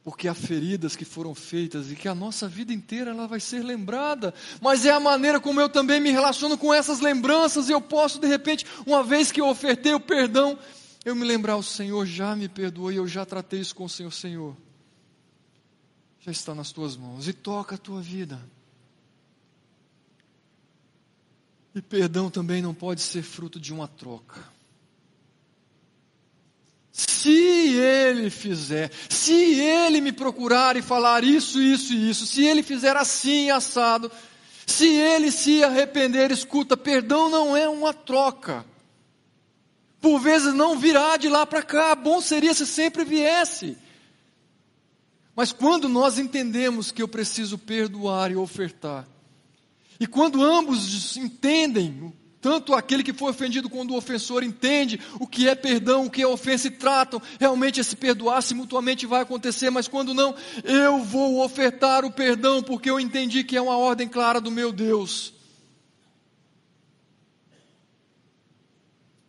Porque 0.04 0.28
há 0.28 0.34
feridas 0.34 0.96
que 0.96 1.04
foram 1.04 1.36
feitas 1.36 1.91
e 1.91 1.96
que 1.96 2.08
a 2.08 2.15
nossa 2.15 2.48
vida 2.48 2.72
inteira 2.72 3.12
ela 3.12 3.28
vai 3.28 3.39
ser 3.39 3.62
lembrada, 3.62 4.34
mas 4.62 4.86
é 4.86 4.91
a 4.91 5.00
maneira 5.00 5.39
como 5.39 5.60
eu 5.60 5.67
também 5.67 6.00
me 6.00 6.12
relaciono 6.12 6.58
com 6.58 6.74
essas 6.74 7.02
lembranças 7.02 7.67
e 7.67 7.74
eu 7.74 7.82
posso 7.82 8.20
de 8.20 8.28
repente, 8.28 8.65
uma 8.86 9.04
vez 9.04 9.32
que 9.32 9.41
eu 9.41 9.50
ofertei 9.50 9.93
o 9.93 10.00
perdão, 10.00 10.58
eu 11.04 11.13
me 11.13 11.26
lembrar 11.26 11.58
o 11.58 11.63
Senhor 11.63 12.06
já 12.06 12.36
me 12.36 12.48
perdoou 12.48 12.91
e 12.91 12.96
eu 12.96 13.08
já 13.08 13.26
tratei 13.26 13.60
isso 13.60 13.76
com 13.76 13.84
o 13.86 13.89
Senhor, 13.89 14.12
Senhor. 14.12 14.56
Já 16.22 16.32
está 16.32 16.56
nas 16.56 16.72
tuas 16.72 16.96
mãos 16.96 17.28
e 17.28 17.34
toca 17.34 17.76
a 17.76 17.78
tua 17.78 18.02
vida. 18.02 18.39
E 21.76 21.82
perdão 21.82 22.30
também 22.30 22.62
não 22.62 22.74
pode 22.74 23.02
ser 23.02 23.24
fruto 23.24 23.60
de 23.60 23.74
uma 23.74 23.88
troca. 23.88 24.57
Se 26.98 27.30
ele 27.76 28.32
fizer, 28.32 28.92
se 29.08 29.32
ele 29.32 30.02
me 30.02 30.12
procurar 30.12 30.76
e 30.76 30.82
falar 30.82 31.24
isso, 31.24 31.62
isso 31.62 31.94
e 31.94 32.10
isso, 32.10 32.26
se 32.26 32.44
ele 32.44 32.64
fizer 32.64 32.98
assim 32.98 33.52
assado, 33.52 34.12
se 34.66 34.88
ele 34.88 35.32
se 35.32 35.64
arrepender, 35.64 36.32
escuta, 36.32 36.76
perdão 36.76 37.30
não 37.30 37.56
é 37.56 37.70
uma 37.70 37.94
troca. 37.94 38.66
Por 40.02 40.18
vezes 40.18 40.56
não 40.56 40.80
virá 40.80 41.18
de 41.18 41.30
lá 41.30 41.46
para 41.46 41.62
cá, 41.62 41.94
bom 41.94 42.20
seria 42.20 42.56
se 42.56 42.66
sempre 42.66 43.06
viesse. 43.06 43.78
Mas 45.36 45.52
quando 45.52 45.88
nós 45.88 46.18
entendemos 46.18 46.92
que 46.92 47.04
eu 47.04 47.08
preciso 47.08 47.60
perdoar 47.60 48.32
e 48.32 48.36
ofertar, 48.36 49.08
e 50.00 50.08
quando 50.08 50.44
ambos 50.44 51.16
entendem 51.16 52.12
tanto 52.48 52.74
aquele 52.74 53.04
que 53.04 53.12
foi 53.12 53.30
ofendido 53.30 53.70
quanto 53.70 53.94
o 53.94 53.98
ofensor 53.98 54.42
entende 54.42 55.02
o 55.20 55.28
que 55.28 55.50
é 55.50 55.54
perdão, 55.54 56.06
o 56.06 56.10
que 56.10 56.22
é 56.22 56.28
ofensa 56.28 56.70
e 56.70 56.72
tratam. 56.72 57.22
Realmente 57.38 57.82
esse 57.82 57.94
perdoar-se 57.94 58.54
mutuamente 58.54 59.06
vai 59.06 59.22
acontecer, 59.22 59.70
mas 59.70 59.90
quando 59.90 60.14
não, 60.14 60.34
eu 60.64 61.04
vou 61.04 61.44
ofertar 61.44 62.06
o 62.06 62.12
perdão 62.12 62.64
porque 62.64 62.90
eu 62.90 63.02
entendi 63.02 63.44
que 63.44 63.58
é 63.58 63.62
uma 63.62 63.76
ordem 63.78 64.08
clara 64.08 64.40
do 64.40 64.50
meu 64.50 64.72
Deus. 64.72 65.34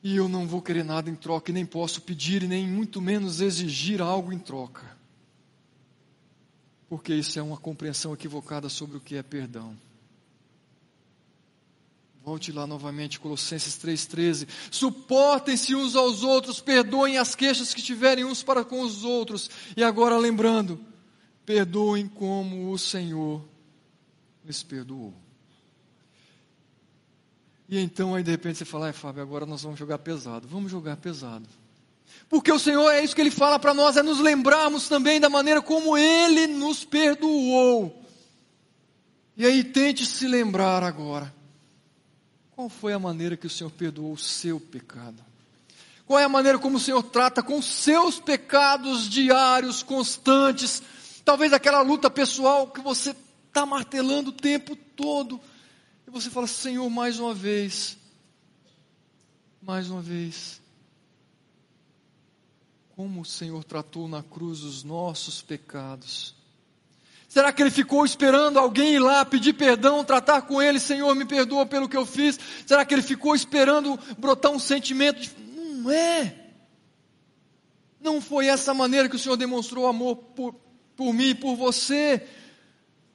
E 0.01 0.15
eu 0.15 0.29
não 0.29 0.47
vou 0.47 0.63
querer 0.63 0.85
nada 0.85 1.11
em 1.11 1.17
troca, 1.17 1.51
e 1.51 1.55
nem 1.55 1.67
posso 1.67 2.01
pedir, 2.03 2.45
e 2.45 2.47
nem 2.47 2.69
muito 2.69 3.03
menos 3.03 3.41
exigir 3.41 4.01
algo 4.01 4.33
em 4.33 4.39
troca. 4.39 4.97
Porque 6.89 7.13
isso 7.13 7.37
é 7.37 7.43
uma 7.43 7.57
compreensão 7.57 8.15
equivocada 8.15 8.69
sobre 8.69 8.97
o 8.97 9.01
que 9.01 9.17
é 9.17 9.25
perdão. 9.25 9.77
Volte 12.29 12.53
lá 12.53 12.67
novamente, 12.67 13.19
Colossenses 13.19 13.79
3,13. 13.79 14.47
Suportem-se 14.71 15.75
uns 15.75 15.97
aos 15.97 16.23
outros, 16.23 16.61
perdoem 16.61 17.17
as 17.17 17.35
queixas 17.35 17.73
que 17.73 17.81
tiverem 17.81 18.23
uns 18.23 18.43
para 18.43 18.63
com 18.63 18.83
os 18.83 19.03
outros. 19.03 19.49
E 19.75 19.83
agora 19.83 20.19
lembrando, 20.19 20.79
perdoem 21.47 22.07
como 22.07 22.71
o 22.71 22.77
Senhor 22.77 23.43
lhes 24.45 24.63
perdoou. 24.63 25.15
E 27.67 27.79
então 27.79 28.15
aí 28.15 28.23
de 28.23 28.31
repente 28.31 28.59
você 28.59 28.67
fala, 28.67 28.89
ai 28.89 28.93
Fábio, 28.93 29.23
agora 29.23 29.47
nós 29.47 29.63
vamos 29.63 29.79
jogar 29.79 29.97
pesado. 29.97 30.47
Vamos 30.47 30.71
jogar 30.71 30.99
pesado. 30.99 31.49
Porque 32.29 32.53
o 32.53 32.59
Senhor 32.59 32.91
é 32.91 33.03
isso 33.03 33.15
que 33.15 33.23
Ele 33.23 33.31
fala 33.31 33.59
para 33.59 33.73
nós, 33.73 33.97
é 33.97 34.03
nos 34.03 34.21
lembrarmos 34.21 34.87
também 34.87 35.19
da 35.19 35.31
maneira 35.31 35.63
como 35.63 35.97
Ele 35.97 36.47
nos 36.47 36.85
perdoou. 36.85 38.05
E 39.35 39.47
aí 39.47 39.65
tente 39.65 40.05
se 40.05 40.29
lembrar 40.29 40.83
agora 40.83 41.38
qual 42.59 42.69
foi 42.69 42.93
a 42.93 42.99
maneira 42.99 43.37
que 43.37 43.47
o 43.47 43.51
Senhor 43.51 43.71
perdoou 43.71 44.15
o 44.15 44.19
seu 44.19 44.59
pecado? 44.59 45.25
Qual 46.05 46.19
é 46.19 46.25
a 46.25 46.29
maneira 46.29 46.59
como 46.59 46.77
o 46.77 46.81
Senhor 46.81 47.05
trata 47.05 47.41
com 47.41 47.63
seus 47.63 48.19
pecados 48.19 49.09
diários, 49.09 49.81
constantes? 49.81 50.83
Talvez 51.25 51.53
aquela 51.53 51.83
luta 51.83 52.11
pessoal 52.11 52.67
que 52.67 52.81
você 52.81 53.15
está 53.47 53.65
martelando 53.65 54.31
o 54.31 54.33
tempo 54.33 54.75
todo. 54.75 55.41
E 56.05 56.11
você 56.11 56.29
fala, 56.31 56.49
Senhor, 56.49 56.91
mais 56.91 57.21
uma 57.21 57.33
vez, 57.33 57.97
mais 59.63 59.89
uma 59.89 60.03
vez. 60.03 60.61
Como 62.97 63.21
o 63.21 63.25
Senhor 63.25 63.63
tratou 63.63 64.09
na 64.09 64.25
cruz 64.25 64.65
os 64.65 64.83
nossos 64.83 65.41
pecados 65.41 66.35
Será 67.29 67.53
que 67.53 67.63
ele 67.63 67.71
ficou 67.71 68.07
esperando 68.07 68.59
alguém 68.59 68.95
ir 68.95 68.99
lá 68.99 69.23
pedir 69.23 69.53
perdão, 69.53 70.03
tratar 70.03 70.43
com 70.43 70.63
ele, 70.63 70.81
Senhor, 70.81 71.15
me 71.15 71.27
perdoa 71.27 71.67
pelo 71.67 71.87
que 71.87 71.97
eu 71.97 72.07
fiz? 72.07 72.41
Será 72.67 72.87
que 72.87 72.95
ele 72.95 73.03
ficou 73.03 73.35
esperando 73.35 73.99
brotar 74.17 74.51
um 74.51 74.59
sentimento 74.59 75.21
de. 75.21 75.31
Não 75.55 75.91
é. 75.91 76.35
Não 78.01 78.19
foi 78.19 78.47
essa 78.47 78.73
maneira 78.73 79.11
que 79.11 79.17
o 79.17 79.19
Senhor 79.19 79.37
demonstrou 79.37 79.87
amor 79.87 80.17
por, 80.17 80.55
por 80.97 81.13
mim 81.13 81.29
e 81.29 81.35
por 81.35 81.55
você. 81.55 82.27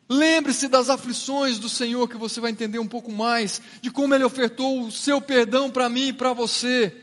Lembre-se 0.07 0.67
das 0.67 0.91
aflições 0.91 1.57
do 1.57 1.67
Senhor, 1.67 2.07
que 2.07 2.17
você 2.17 2.39
vai 2.39 2.51
entender 2.51 2.77
um 2.77 2.87
pouco 2.87 3.11
mais 3.11 3.59
de 3.81 3.89
como 3.89 4.13
Ele 4.13 4.23
ofertou 4.23 4.83
o 4.83 4.91
seu 4.91 5.19
perdão 5.19 5.71
para 5.71 5.89
mim 5.89 6.09
e 6.09 6.13
para 6.13 6.33
você. 6.33 6.95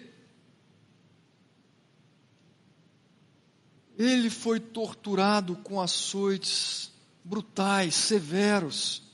Ele 3.98 4.30
foi 4.30 4.60
torturado 4.60 5.56
com 5.56 5.80
açoites 5.80 6.89
brutais, 7.30 7.94
severos. 7.94 9.04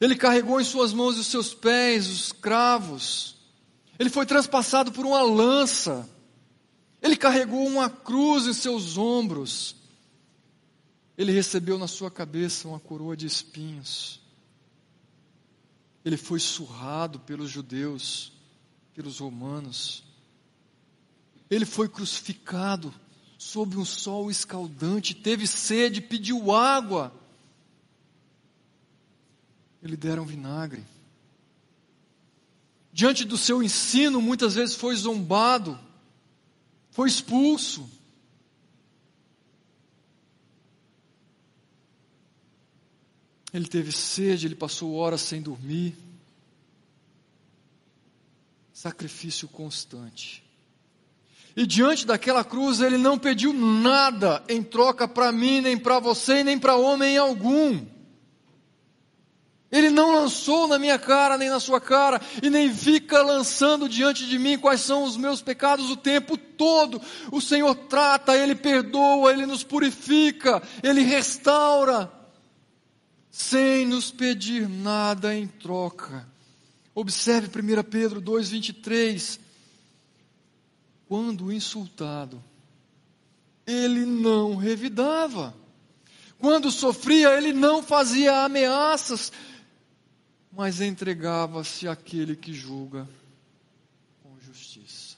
Ele 0.00 0.16
carregou 0.16 0.60
em 0.60 0.64
suas 0.64 0.92
mãos 0.92 1.16
os 1.16 1.28
seus 1.28 1.54
pés 1.54 2.08
os 2.08 2.32
cravos. 2.32 3.36
Ele 3.96 4.10
foi 4.10 4.26
transpassado 4.26 4.90
por 4.90 5.06
uma 5.06 5.22
lança. 5.22 6.10
Ele 7.00 7.16
carregou 7.16 7.64
uma 7.64 7.88
cruz 7.88 8.46
em 8.48 8.52
seus 8.52 8.98
ombros. 8.98 9.76
Ele 11.16 11.30
recebeu 11.30 11.78
na 11.78 11.86
sua 11.86 12.10
cabeça 12.10 12.66
uma 12.66 12.80
coroa 12.80 13.16
de 13.16 13.26
espinhos. 13.26 14.20
Ele 16.04 16.16
foi 16.16 16.40
surrado 16.40 17.20
pelos 17.20 17.48
judeus, 17.48 18.32
pelos 18.92 19.20
romanos. 19.20 20.02
Ele 21.48 21.64
foi 21.64 21.88
crucificado 21.88 22.92
sob 23.38 23.76
um 23.76 23.84
sol 23.84 24.30
escaldante, 24.30 25.14
teve 25.14 25.46
sede, 25.46 26.00
pediu 26.00 26.52
água. 26.52 27.12
Ele 29.82 29.96
deram 29.96 30.24
vinagre. 30.24 30.84
Diante 32.92 33.24
do 33.24 33.36
seu 33.36 33.62
ensino, 33.62 34.22
muitas 34.22 34.54
vezes 34.54 34.74
foi 34.74 34.96
zombado, 34.96 35.78
foi 36.90 37.08
expulso. 37.08 37.88
Ele 43.52 43.68
teve 43.68 43.92
sede, 43.92 44.46
ele 44.46 44.54
passou 44.54 44.94
horas 44.94 45.20
sem 45.20 45.42
dormir. 45.42 45.94
Sacrifício 48.72 49.46
constante. 49.48 50.45
E 51.56 51.66
diante 51.66 52.06
daquela 52.06 52.44
cruz, 52.44 52.82
ele 52.82 52.98
não 52.98 53.18
pediu 53.18 53.50
nada 53.50 54.44
em 54.46 54.62
troca 54.62 55.08
para 55.08 55.32
mim, 55.32 55.62
nem 55.62 55.78
para 55.78 55.98
você, 55.98 56.44
nem 56.44 56.58
para 56.58 56.76
homem 56.76 57.16
algum. 57.16 57.80
Ele 59.72 59.88
não 59.88 60.12
lançou 60.12 60.68
na 60.68 60.78
minha 60.78 60.98
cara, 60.98 61.38
nem 61.38 61.48
na 61.48 61.58
sua 61.58 61.80
cara, 61.80 62.20
e 62.42 62.50
nem 62.50 62.72
fica 62.72 63.22
lançando 63.22 63.88
diante 63.88 64.26
de 64.26 64.38
mim 64.38 64.58
quais 64.58 64.82
são 64.82 65.02
os 65.02 65.16
meus 65.16 65.40
pecados 65.40 65.90
o 65.90 65.96
tempo 65.96 66.36
todo. 66.36 67.00
O 67.32 67.40
Senhor 67.40 67.74
trata, 67.74 68.36
Ele 68.36 68.54
perdoa, 68.54 69.32
Ele 69.32 69.46
nos 69.46 69.64
purifica, 69.64 70.62
Ele 70.82 71.00
restaura, 71.00 72.12
sem 73.30 73.86
nos 73.86 74.10
pedir 74.10 74.68
nada 74.68 75.34
em 75.34 75.46
troca. 75.46 76.28
Observe 76.94 77.48
1 77.48 77.82
Pedro 77.82 78.20
2,23 78.20 79.45
quando 81.08 81.52
insultado, 81.52 82.42
ele 83.66 84.04
não 84.04 84.56
revidava. 84.56 85.54
Quando 86.38 86.70
sofria, 86.70 87.36
ele 87.36 87.52
não 87.52 87.82
fazia 87.82 88.44
ameaças, 88.44 89.32
mas 90.52 90.80
entregava-se 90.80 91.88
àquele 91.88 92.36
que 92.36 92.52
julga 92.52 93.08
com 94.22 94.38
justiça. 94.40 95.16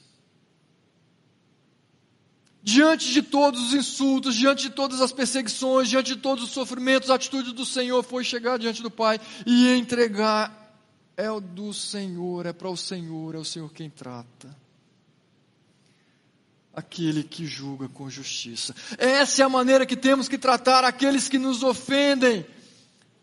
Diante 2.62 3.10
de 3.10 3.22
todos 3.22 3.68
os 3.68 3.74
insultos, 3.74 4.34
diante 4.34 4.64
de 4.64 4.70
todas 4.70 5.00
as 5.00 5.12
perseguições, 5.12 5.88
diante 5.88 6.14
de 6.14 6.20
todos 6.20 6.44
os 6.44 6.50
sofrimentos, 6.50 7.10
a 7.10 7.14
atitude 7.14 7.52
do 7.52 7.64
Senhor 7.64 8.02
foi 8.02 8.22
chegar 8.22 8.58
diante 8.58 8.82
do 8.82 8.90
Pai 8.90 9.18
e 9.46 9.68
entregar. 9.70 10.56
É 11.16 11.30
o 11.30 11.40
do 11.40 11.72
Senhor, 11.72 12.46
é 12.46 12.52
para 12.52 12.68
o 12.68 12.76
Senhor, 12.76 13.34
é 13.34 13.38
o 13.38 13.44
Senhor 13.44 13.72
quem 13.72 13.90
trata 13.90 14.67
aquele 16.78 17.24
que 17.24 17.44
julga 17.44 17.88
com 17.88 18.08
justiça. 18.08 18.74
Essa 18.96 19.42
é 19.42 19.44
a 19.44 19.48
maneira 19.48 19.84
que 19.84 19.96
temos 19.96 20.28
que 20.28 20.38
tratar 20.38 20.84
aqueles 20.84 21.28
que 21.28 21.38
nos 21.38 21.62
ofendem. 21.62 22.46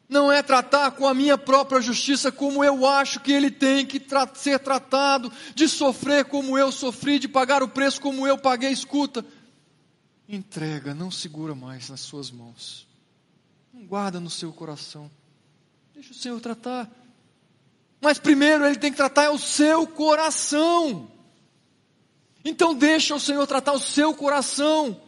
Não 0.07 0.31
é 0.31 0.43
tratar 0.43 0.91
com 0.91 1.07
a 1.07 1.13
minha 1.13 1.37
própria 1.37 1.81
justiça 1.81 2.31
como 2.31 2.63
eu 2.63 2.85
acho 2.85 3.21
que 3.21 3.31
ele 3.31 3.49
tem 3.49 3.85
que 3.85 3.99
tra 3.99 4.29
ser 4.35 4.59
tratado, 4.59 5.31
de 5.55 5.67
sofrer 5.67 6.25
como 6.25 6.57
eu 6.57 6.71
sofri, 6.71 7.17
de 7.17 7.27
pagar 7.27 7.63
o 7.63 7.67
preço 7.67 7.99
como 8.01 8.27
eu 8.27 8.37
paguei. 8.37 8.71
Escuta, 8.71 9.25
entrega, 10.29 10.93
não 10.93 11.09
segura 11.09 11.55
mais 11.55 11.89
nas 11.89 12.01
suas 12.01 12.29
mãos, 12.29 12.85
não 13.73 13.85
guarda 13.85 14.19
no 14.19 14.29
seu 14.29 14.53
coração, 14.53 15.09
deixa 15.93 16.11
o 16.11 16.15
Senhor 16.15 16.39
tratar. 16.39 16.87
Mas 17.99 18.19
primeiro 18.19 18.65
ele 18.65 18.75
tem 18.75 18.91
que 18.91 18.97
tratar 18.97 19.31
o 19.31 19.39
seu 19.39 19.87
coração. 19.87 21.14
Então 22.45 22.75
deixa 22.75 23.15
o 23.15 23.19
Senhor 23.19 23.47
tratar 23.47 23.73
o 23.73 23.79
seu 23.79 24.13
coração. 24.13 25.01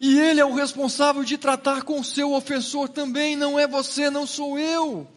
E 0.00 0.16
Ele 0.16 0.40
é 0.40 0.44
o 0.44 0.54
responsável 0.54 1.24
de 1.24 1.36
tratar 1.36 1.82
com 1.82 1.98
o 1.98 2.04
seu 2.04 2.32
ofensor 2.32 2.88
também, 2.88 3.34
não 3.34 3.58
é 3.58 3.66
você, 3.66 4.08
não 4.08 4.26
sou 4.26 4.56
eu. 4.56 5.08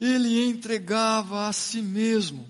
Ele 0.00 0.44
entregava 0.44 1.46
a 1.46 1.52
si 1.52 1.80
mesmo. 1.80 2.44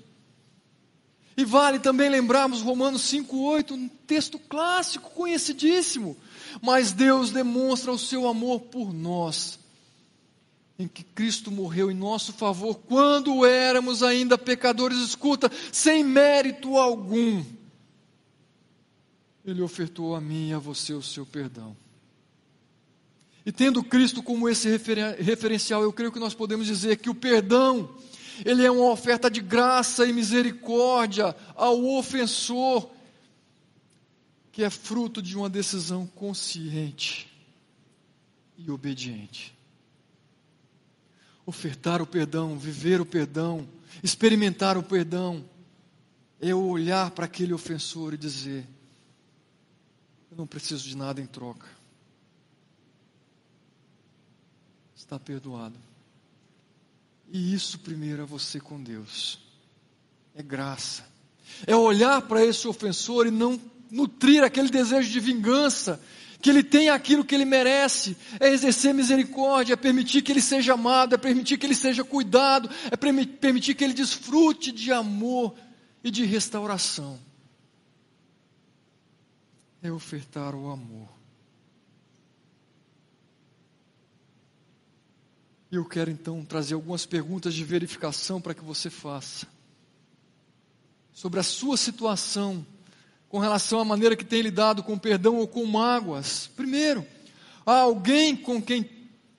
E 1.37 1.45
vale 1.45 1.79
também 1.79 2.09
lembrarmos 2.09 2.63
Romanos 2.63 3.03
5,8, 3.03 3.73
um 3.73 3.89
texto 4.07 4.39
clássico, 4.39 5.11
conhecidíssimo. 5.11 6.17
Mas 6.63 6.93
Deus 6.93 7.31
demonstra 7.31 7.93
o 7.93 7.99
seu 7.99 8.27
amor 8.27 8.61
por 8.61 8.95
nós 8.95 9.59
em 10.79 10.87
que 10.87 11.03
Cristo 11.03 11.51
morreu 11.51 11.91
em 11.91 11.95
nosso 11.95 12.33
favor 12.33 12.75
quando 12.87 13.47
éramos 13.47 14.03
ainda 14.03 14.37
pecadores, 14.37 14.99
escuta, 14.99 15.51
sem 15.73 16.05
mérito 16.05 16.77
algum. 16.77 17.43
Ele 19.45 19.63
ofertou 19.63 20.15
a 20.15 20.21
mim 20.21 20.51
e 20.51 20.53
a 20.53 20.59
você 20.59 20.93
o 20.93 21.03
seu 21.03 21.25
perdão. 21.25 21.77
E 23.45 23.53
tendo 23.53 23.83
Cristo 23.83 24.23
como 24.23 24.49
esse 24.49 24.69
referencial, 24.69 25.83
eu 25.83 25.93
creio 25.93 26.13
que 26.13 26.19
nós 26.19 26.35
podemos 26.35 26.67
dizer 26.67 26.97
que 26.97 27.09
o 27.09 27.15
perdão, 27.15 27.89
ele 28.45 28.65
é 28.65 28.71
uma 28.71 28.91
oferta 28.91 29.31
de 29.31 29.41
graça 29.41 30.05
e 30.05 30.13
misericórdia 30.13 31.35
ao 31.55 31.87
ofensor, 31.97 32.91
que 34.51 34.65
é 34.65 34.69
fruto 34.69 35.23
de 35.23 35.37
uma 35.37 35.49
decisão 35.49 36.07
consciente 36.07 37.31
e 38.59 38.71
obediente 38.71 39.56
ofertar 41.47 42.03
o 42.03 42.07
perdão, 42.07 42.59
viver 42.59 43.01
o 43.01 43.07
perdão, 43.07 43.67
experimentar 44.03 44.77
o 44.77 44.83
perdão, 44.83 45.49
é 46.41 46.53
olhar 46.53 47.13
para 47.13 47.25
aquele 47.25 47.55
ofensor 47.55 48.13
e 48.13 48.19
dizer: 48.19 48.67
Eu 50.31 50.37
não 50.37 50.47
preciso 50.47 50.87
de 50.87 50.97
nada 50.97 51.21
em 51.21 51.27
troca. 51.27 51.69
Está 54.95 55.19
perdoado. 55.19 55.79
E 57.31 57.55
isso 57.55 57.79
primeiro 57.79 58.23
é 58.23 58.27
você 58.27 58.59
com 58.59 58.83
Deus. 58.83 59.39
É 60.35 60.43
graça. 60.43 61.07
É 61.67 61.77
olhar 61.77 62.23
para 62.23 62.45
esse 62.45 62.67
ofensor 62.67 63.27
e 63.27 63.31
não 63.31 63.61
nutrir 63.91 64.43
aquele 64.43 64.69
desejo 64.69 65.11
de 65.11 65.21
vingança 65.21 66.01
que 66.47 66.51
ele 66.51 66.63
tenha 66.63 66.95
aquilo 66.95 67.25
que 67.25 67.35
ele 67.35 67.45
merece, 67.45 68.17
é 68.39 68.49
exercer 68.49 68.95
misericórdia, 68.95 69.73
é 69.73 69.77
permitir 69.77 70.23
que 70.23 70.31
ele 70.31 70.41
seja 70.41 70.75
amado, 70.75 71.13
é 71.13 71.19
permitir 71.19 71.59
que 71.59 71.67
ele 71.67 71.75
seja 71.75 72.05
cuidado, 72.05 72.71
é 72.89 72.97
permitir 72.97 73.75
que 73.75 73.83
ele 73.83 73.93
desfrute 73.93 74.71
de 74.71 74.93
amor 74.93 75.57
e 76.05 76.11
de 76.11 76.25
restauração. 76.25 77.19
É 79.83 79.91
ofertar 79.91 80.55
o 80.55 80.71
amor. 80.71 81.09
E 85.73 85.75
eu 85.75 85.85
quero 85.85 86.13
então 86.13 86.45
trazer 86.45 86.75
algumas 86.75 87.05
perguntas 87.05 87.55
de 87.55 87.65
verificação 87.65 88.41
para 88.41 88.55
que 88.55 88.63
você 88.63 88.89
faça 88.89 89.49
sobre 91.13 91.41
a 91.41 91.43
sua 91.43 91.77
situação 91.77 92.65
com 93.29 93.39
relação 93.39 93.81
à 93.81 93.85
maneira 93.85 94.17
que 94.17 94.25
tem 94.25 94.43
lidado 94.43 94.83
com 94.83 94.99
perdão 94.99 95.37
ou 95.37 95.49
com 95.49 95.65
mágoas. 95.67 96.49
Primeiro, 96.55 97.07
há 97.65 97.81
alguém 97.81 98.37
com 98.37 98.63
quem, 98.63 98.89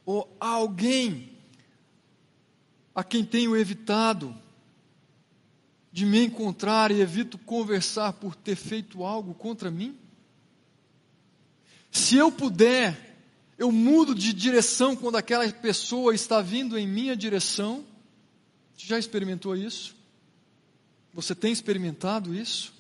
ou 0.06 0.36
há 0.40 0.50
alguém 0.50 1.30
a 2.94 3.04
quem 3.04 3.24
tenho 3.24 3.56
evitado 3.56 4.36
de 5.92 6.06
me 6.06 6.26
encontrar 6.26 6.92
e 6.92 7.00
evito 7.00 7.38
conversar 7.38 8.14
por 8.14 8.36
ter 8.36 8.56
feito 8.56 9.04
algo 9.04 9.34
contra 9.34 9.72
mim? 9.72 9.98
Se 11.92 12.16
eu 12.16 12.32
puder, 12.32 13.18
eu 13.58 13.72
mudo 13.72 14.14
de 14.14 14.32
direção 14.34 14.96
quando 14.96 15.16
aquela 15.16 15.50
pessoa 15.52 16.14
está 16.14 16.42
vindo 16.42 16.78
em 16.78 16.88
minha 16.88 17.16
direção. 17.16 17.84
Você 18.76 18.86
já 18.86 19.00
experimentou 19.00 19.56
isso? 19.56 19.96
Você 21.14 21.34
tem 21.34 21.52
experimentado 21.52 22.36
isso? 22.36 22.77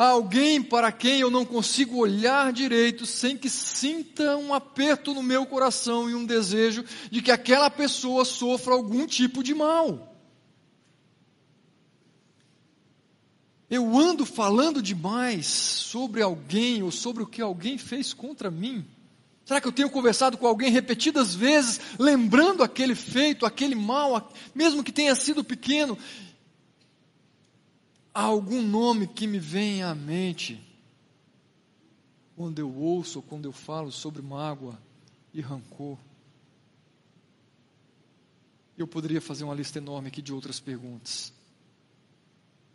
Há 0.00 0.12
alguém 0.12 0.62
para 0.62 0.90
quem 0.90 1.20
eu 1.20 1.30
não 1.30 1.44
consigo 1.44 1.98
olhar 1.98 2.54
direito 2.54 3.04
sem 3.04 3.36
que 3.36 3.50
sinta 3.50 4.34
um 4.34 4.54
aperto 4.54 5.12
no 5.12 5.22
meu 5.22 5.44
coração 5.44 6.08
e 6.08 6.14
um 6.14 6.24
desejo 6.24 6.82
de 7.10 7.20
que 7.20 7.30
aquela 7.30 7.68
pessoa 7.68 8.24
sofra 8.24 8.72
algum 8.72 9.06
tipo 9.06 9.42
de 9.42 9.52
mal. 9.52 10.16
Eu 13.68 13.94
ando 13.94 14.24
falando 14.24 14.80
demais 14.80 15.44
sobre 15.44 16.22
alguém 16.22 16.82
ou 16.82 16.90
sobre 16.90 17.22
o 17.22 17.26
que 17.26 17.42
alguém 17.42 17.76
fez 17.76 18.14
contra 18.14 18.50
mim? 18.50 18.82
Será 19.44 19.60
que 19.60 19.68
eu 19.68 19.72
tenho 19.72 19.90
conversado 19.90 20.38
com 20.38 20.46
alguém 20.46 20.70
repetidas 20.70 21.34
vezes, 21.34 21.78
lembrando 21.98 22.62
aquele 22.62 22.94
feito, 22.94 23.44
aquele 23.44 23.74
mal, 23.74 24.32
mesmo 24.54 24.82
que 24.82 24.92
tenha 24.92 25.14
sido 25.14 25.44
pequeno? 25.44 25.98
Há 28.12 28.22
algum 28.22 28.60
nome 28.60 29.06
que 29.06 29.26
me 29.26 29.38
vem 29.38 29.82
à 29.82 29.94
mente 29.94 30.60
quando 32.36 32.58
eu 32.58 32.74
ouço 32.74 33.20
ou 33.20 33.22
quando 33.22 33.44
eu 33.44 33.52
falo 33.52 33.92
sobre 33.92 34.20
mágoa 34.20 34.76
e 35.32 35.40
rancor? 35.40 35.96
Eu 38.76 38.86
poderia 38.86 39.20
fazer 39.20 39.44
uma 39.44 39.54
lista 39.54 39.78
enorme 39.78 40.08
aqui 40.08 40.20
de 40.20 40.32
outras 40.32 40.58
perguntas. 40.58 41.32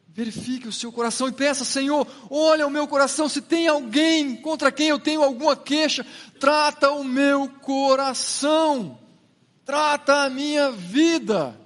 Verifique 0.07 0.67
o 0.67 0.71
seu 0.71 0.93
coração 0.93 1.27
e 1.27 1.33
peça, 1.33 1.65
Senhor, 1.65 2.07
olha 2.29 2.65
o 2.65 2.71
meu 2.71 2.87
coração, 2.87 3.27
se 3.27 3.41
tem 3.41 3.67
alguém 3.67 4.37
contra 4.37 4.71
quem 4.71 4.87
eu 4.87 4.97
tenho 4.97 5.21
alguma 5.21 5.57
queixa, 5.57 6.05
trata 6.39 6.91
o 6.91 7.03
meu 7.03 7.49
coração, 7.49 8.97
trata 9.65 10.23
a 10.23 10.29
minha 10.29 10.71
vida. 10.71 11.59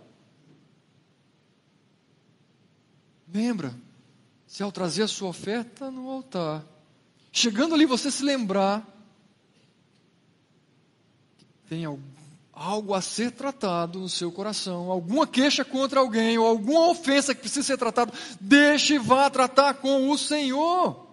Lembra, 3.34 3.74
se 4.48 4.64
ao 4.64 4.72
trazer 4.72 5.04
a 5.04 5.08
sua 5.08 5.30
oferta 5.30 5.92
no 5.92 6.10
altar, 6.10 6.66
chegando 7.32 7.76
ali 7.76 7.86
você 7.86 8.10
se 8.10 8.24
lembrar, 8.24 8.86
tem 11.68 11.86
algo 12.52 12.94
a 12.96 13.02
ser 13.02 13.32
tratado 13.32 14.00
no 14.00 14.10
seu 14.10 14.32
coração, 14.32 14.90
alguma 14.90 15.28
queixa 15.28 15.64
contra 15.64 16.00
alguém, 16.00 16.38
ou 16.38 16.48
alguma 16.48 16.90
ofensa 16.90 17.36
que 17.36 17.42
precisa 17.42 17.68
ser 17.68 17.78
tratada, 17.78 18.12
deixe 18.42 18.96
e 18.96 19.00
vá 19.00 19.30
tratar 19.30 19.76
com 19.76 20.10
o 20.10 20.18
Senhor. 20.18 21.08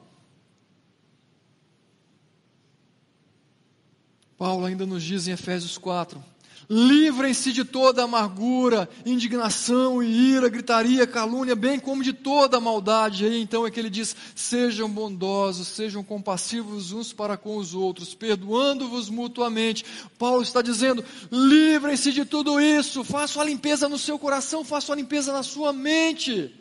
Paulo 4.38 4.64
ainda 4.64 4.84
nos 4.86 5.02
diz 5.02 5.28
em 5.28 5.32
Efésios 5.32 5.76
4: 5.78 6.22
Livrem-se 6.68 7.52
de 7.52 7.64
toda 7.64 8.02
amargura, 8.02 8.88
indignação 9.04 10.02
e 10.02 10.32
ira, 10.32 10.48
gritaria, 10.48 11.06
calúnia, 11.06 11.54
bem 11.54 11.78
como 11.78 12.02
de 12.02 12.12
toda 12.12 12.58
maldade. 12.58 13.24
E 13.24 13.28
aí 13.28 13.40
então 13.40 13.64
é 13.64 13.70
que 13.70 13.78
ele 13.78 13.88
diz: 13.88 14.16
sejam 14.34 14.90
bondosos, 14.90 15.68
sejam 15.68 16.02
compassivos 16.02 16.90
uns 16.90 17.12
para 17.12 17.36
com 17.36 17.56
os 17.56 17.72
outros, 17.72 18.14
perdoando-vos 18.14 19.08
mutuamente. 19.08 19.84
Paulo 20.18 20.42
está 20.42 20.60
dizendo: 20.60 21.04
livrem-se 21.30 22.10
de 22.10 22.24
tudo 22.24 22.60
isso, 22.60 23.04
façam 23.04 23.40
a 23.40 23.44
limpeza 23.44 23.88
no 23.88 23.98
seu 23.98 24.18
coração, 24.18 24.64
façam 24.64 24.92
a 24.92 24.96
limpeza 24.96 25.32
na 25.32 25.44
sua 25.44 25.72
mente. 25.72 26.52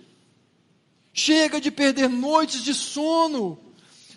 Chega 1.11 1.59
de 1.59 1.71
perder 1.71 2.09
noites 2.09 2.63
de 2.63 2.75
sono, 2.75 3.57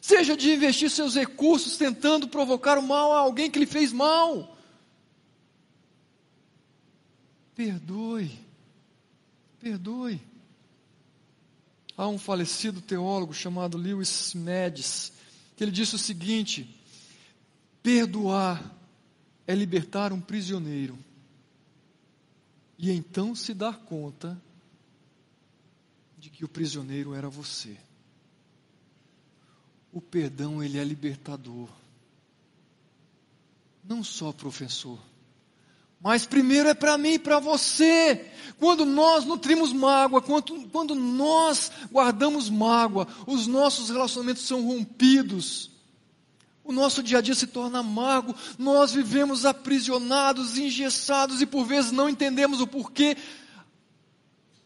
seja 0.03 0.36
de 0.36 0.53
investir 0.53 0.91
seus 0.91 1.14
recursos 1.14 1.78
tentando 1.78 2.28
provocar 2.28 2.76
o 2.76 2.82
mal 2.82 3.11
a 3.12 3.20
alguém 3.20 3.51
que 3.51 3.59
lhe 3.59 3.64
fez 3.64 3.91
mal. 3.91 4.58
Perdoe. 7.59 8.39
Perdoe. 9.59 10.23
Há 11.97 12.07
um 12.07 12.17
falecido 12.17 12.81
teólogo 12.81 13.35
chamado 13.35 13.77
Lewis 13.77 14.33
Medes, 14.33 15.13
que 15.57 15.65
ele 15.65 15.73
disse 15.73 15.97
o 15.97 15.99
seguinte: 15.99 16.73
perdoar 17.83 18.65
é 19.45 19.57
libertar 19.57 20.13
um 20.13 20.21
prisioneiro 20.21 20.97
e 22.79 22.93
então 22.93 23.35
se 23.35 23.53
dar 23.53 23.77
conta 23.81 24.41
de 26.17 26.31
que 26.31 26.45
o 26.45 26.49
prisioneiro 26.49 27.13
era 27.13 27.29
você. 27.29 27.77
O 29.93 30.01
perdão 30.01 30.63
ele 30.63 30.79
é 30.79 30.85
libertador. 30.85 31.69
Não 33.83 34.05
só 34.05 34.31
professor, 34.31 35.08
mas 36.01 36.27
primeiro 36.27 36.69
é 36.69 36.75
para 36.75 36.97
mim 36.97 37.15
e 37.15 37.19
para 37.19 37.39
você. 37.39 38.27
Quando 38.59 38.85
nós 38.85 39.25
nutrimos 39.25 39.73
mágoa, 39.73 40.21
quando, 40.21 40.69
quando 40.71 40.95
nós 40.95 41.71
guardamos 41.93 42.51
mágoa, 42.51 43.07
os 43.27 43.47
nossos 43.47 43.89
relacionamentos 43.91 44.47
são 44.47 44.63
rompidos. 44.63 45.71
O 46.65 46.73
nosso 46.73 47.03
dia 47.03 47.19
a 47.19 47.21
dia 47.23 47.35
se 47.35 47.47
torna 47.47 47.79
amargo, 47.79 48.35
nós 48.59 48.93
vivemos 48.93 49.47
aprisionados, 49.47 50.59
engessados 50.59 51.41
e 51.41 51.47
por 51.47 51.65
vezes 51.65 51.93
não 51.93 52.11
entendemos 52.11 52.61
o 52.61 52.67
porquê 52.67 53.17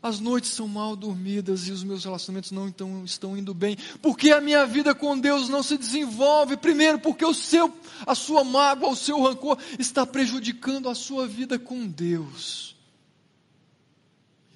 as 0.03 0.18
noites 0.18 0.50
são 0.50 0.66
mal 0.66 0.96
dormidas 0.96 1.68
e 1.68 1.70
os 1.70 1.84
meus 1.84 2.05
relacionamentos 2.05 2.50
não 2.50 2.66
então, 2.66 3.05
estão 3.05 3.36
indo 3.36 3.55
bem. 3.55 3.76
Porque 4.00 4.32
a 4.32 4.40
minha 4.40 4.66
vida 4.66 4.92
com 4.96 5.16
Deus 5.16 5.48
não 5.48 5.62
se 5.62 5.78
desenvolve. 5.78 6.57
Primeiro, 6.57 6.98
porque 6.98 7.24
o 7.24 7.32
seu, 7.32 7.72
a 8.05 8.14
sua 8.14 8.42
mágoa, 8.42 8.90
o 8.90 8.96
seu 8.96 9.22
rancor 9.22 9.57
está 9.78 10.05
prejudicando 10.05 10.88
a 10.88 10.94
sua 10.94 11.28
vida 11.28 11.57
com 11.57 11.86
Deus. 11.86 12.74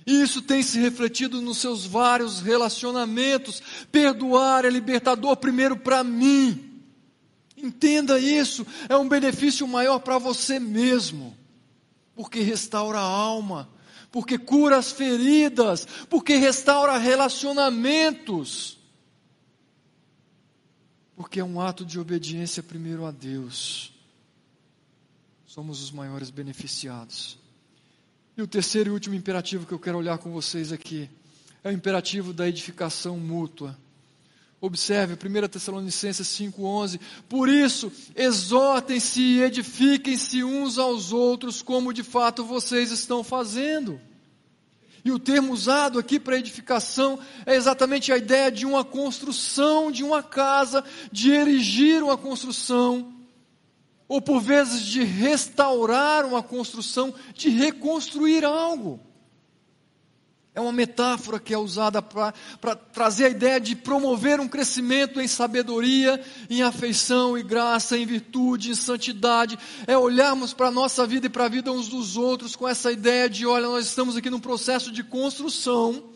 E 0.04 0.20
isso 0.20 0.42
tem 0.42 0.64
se 0.64 0.80
refletido 0.80 1.40
nos 1.40 1.58
seus 1.58 1.86
vários 1.86 2.40
relacionamentos. 2.40 3.62
Perdoar 3.92 4.64
é 4.64 4.70
libertador 4.70 5.36
primeiro 5.36 5.76
para 5.76 6.02
mim. 6.02 6.82
Entenda 7.56 8.18
isso, 8.18 8.66
é 8.88 8.96
um 8.96 9.08
benefício 9.08 9.66
maior 9.66 10.00
para 10.00 10.18
você 10.18 10.60
mesmo, 10.60 11.34
porque 12.14 12.40
restaura 12.40 12.98
a 12.98 13.02
alma 13.02 13.75
porque 14.16 14.38
cura 14.38 14.78
as 14.78 14.92
feridas, 14.92 15.86
porque 16.08 16.36
restaura 16.36 16.96
relacionamentos. 16.96 18.78
Porque 21.14 21.38
é 21.38 21.44
um 21.44 21.60
ato 21.60 21.84
de 21.84 22.00
obediência 22.00 22.62
primeiro 22.62 23.04
a 23.04 23.10
Deus. 23.10 23.92
Somos 25.44 25.82
os 25.82 25.90
maiores 25.90 26.30
beneficiados. 26.30 27.38
E 28.34 28.40
o 28.40 28.46
terceiro 28.46 28.88
e 28.88 28.92
último 28.94 29.14
imperativo 29.14 29.66
que 29.66 29.72
eu 29.72 29.78
quero 29.78 29.98
olhar 29.98 30.16
com 30.16 30.32
vocês 30.32 30.72
aqui 30.72 31.10
é 31.62 31.68
o 31.68 31.72
imperativo 31.72 32.32
da 32.32 32.48
edificação 32.48 33.18
mútua. 33.18 33.76
Observe 34.62 35.12
1 35.12 35.48
Tessalonicenses 35.48 36.26
5,11. 36.26 36.98
Por 37.28 37.50
isso, 37.50 37.92
exortem-se 38.14 39.20
e 39.20 39.42
edifiquem-se 39.42 40.42
uns 40.42 40.78
aos 40.78 41.12
outros, 41.12 41.60
como 41.60 41.92
de 41.92 42.02
fato 42.02 42.46
vocês 42.46 42.90
estão 42.90 43.22
fazendo. 43.22 44.00
E 45.06 45.12
o 45.12 45.20
termo 45.20 45.52
usado 45.52 46.00
aqui 46.00 46.18
para 46.18 46.36
edificação 46.36 47.16
é 47.46 47.54
exatamente 47.54 48.10
a 48.10 48.18
ideia 48.18 48.50
de 48.50 48.66
uma 48.66 48.84
construção 48.84 49.88
de 49.88 50.02
uma 50.02 50.20
casa, 50.20 50.82
de 51.12 51.30
erigir 51.30 52.02
uma 52.02 52.18
construção, 52.18 53.14
ou 54.08 54.20
por 54.20 54.40
vezes 54.40 54.80
de 54.80 55.04
restaurar 55.04 56.26
uma 56.26 56.42
construção, 56.42 57.14
de 57.32 57.48
reconstruir 57.50 58.44
algo. 58.44 58.98
É 60.56 60.60
uma 60.60 60.72
metáfora 60.72 61.38
que 61.38 61.52
é 61.52 61.58
usada 61.58 62.00
para 62.00 62.32
trazer 62.90 63.26
a 63.26 63.28
ideia 63.28 63.60
de 63.60 63.76
promover 63.76 64.40
um 64.40 64.48
crescimento 64.48 65.20
em 65.20 65.28
sabedoria, 65.28 66.18
em 66.48 66.62
afeição 66.62 67.36
e 67.36 67.42
graça, 67.42 67.94
em 67.94 68.06
virtude, 68.06 68.70
em 68.70 68.74
santidade. 68.74 69.58
É 69.86 69.98
olharmos 69.98 70.54
para 70.54 70.68
a 70.68 70.70
nossa 70.70 71.06
vida 71.06 71.26
e 71.26 71.28
para 71.28 71.44
a 71.44 71.48
vida 71.48 71.70
uns 71.70 71.88
dos 71.88 72.16
outros 72.16 72.56
com 72.56 72.66
essa 72.66 72.90
ideia 72.90 73.28
de: 73.28 73.46
olha, 73.46 73.66
nós 73.66 73.84
estamos 73.84 74.16
aqui 74.16 74.30
num 74.30 74.40
processo 74.40 74.90
de 74.90 75.04
construção, 75.04 76.15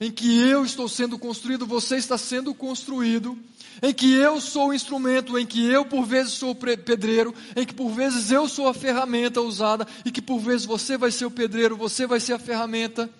em 0.00 0.10
que 0.10 0.40
eu 0.40 0.64
estou 0.64 0.88
sendo 0.88 1.18
construído, 1.18 1.66
você 1.66 1.96
está 1.96 2.18
sendo 2.18 2.54
construído 2.54 3.38
em 3.82 3.92
que 3.92 4.12
eu 4.12 4.40
sou 4.40 4.68
o 4.68 4.74
instrumento, 4.74 5.38
em 5.38 5.46
que 5.46 5.66
eu 5.66 5.84
por 5.84 6.04
vezes 6.04 6.34
sou 6.34 6.50
o 6.50 6.54
pedreiro, 6.54 7.34
em 7.54 7.64
que 7.64 7.74
por 7.74 7.90
vezes 7.90 8.30
eu 8.30 8.48
sou 8.48 8.68
a 8.68 8.74
ferramenta 8.74 9.40
usada 9.40 9.86
e 10.04 10.10
que 10.10 10.22
por 10.22 10.38
vezes 10.38 10.66
você 10.66 10.96
vai 10.96 11.10
ser 11.10 11.26
o 11.26 11.30
pedreiro, 11.30 11.76
você 11.76 12.06
vai 12.06 12.20
ser 12.20 12.34
a 12.34 12.38
ferramenta. 12.38 13.10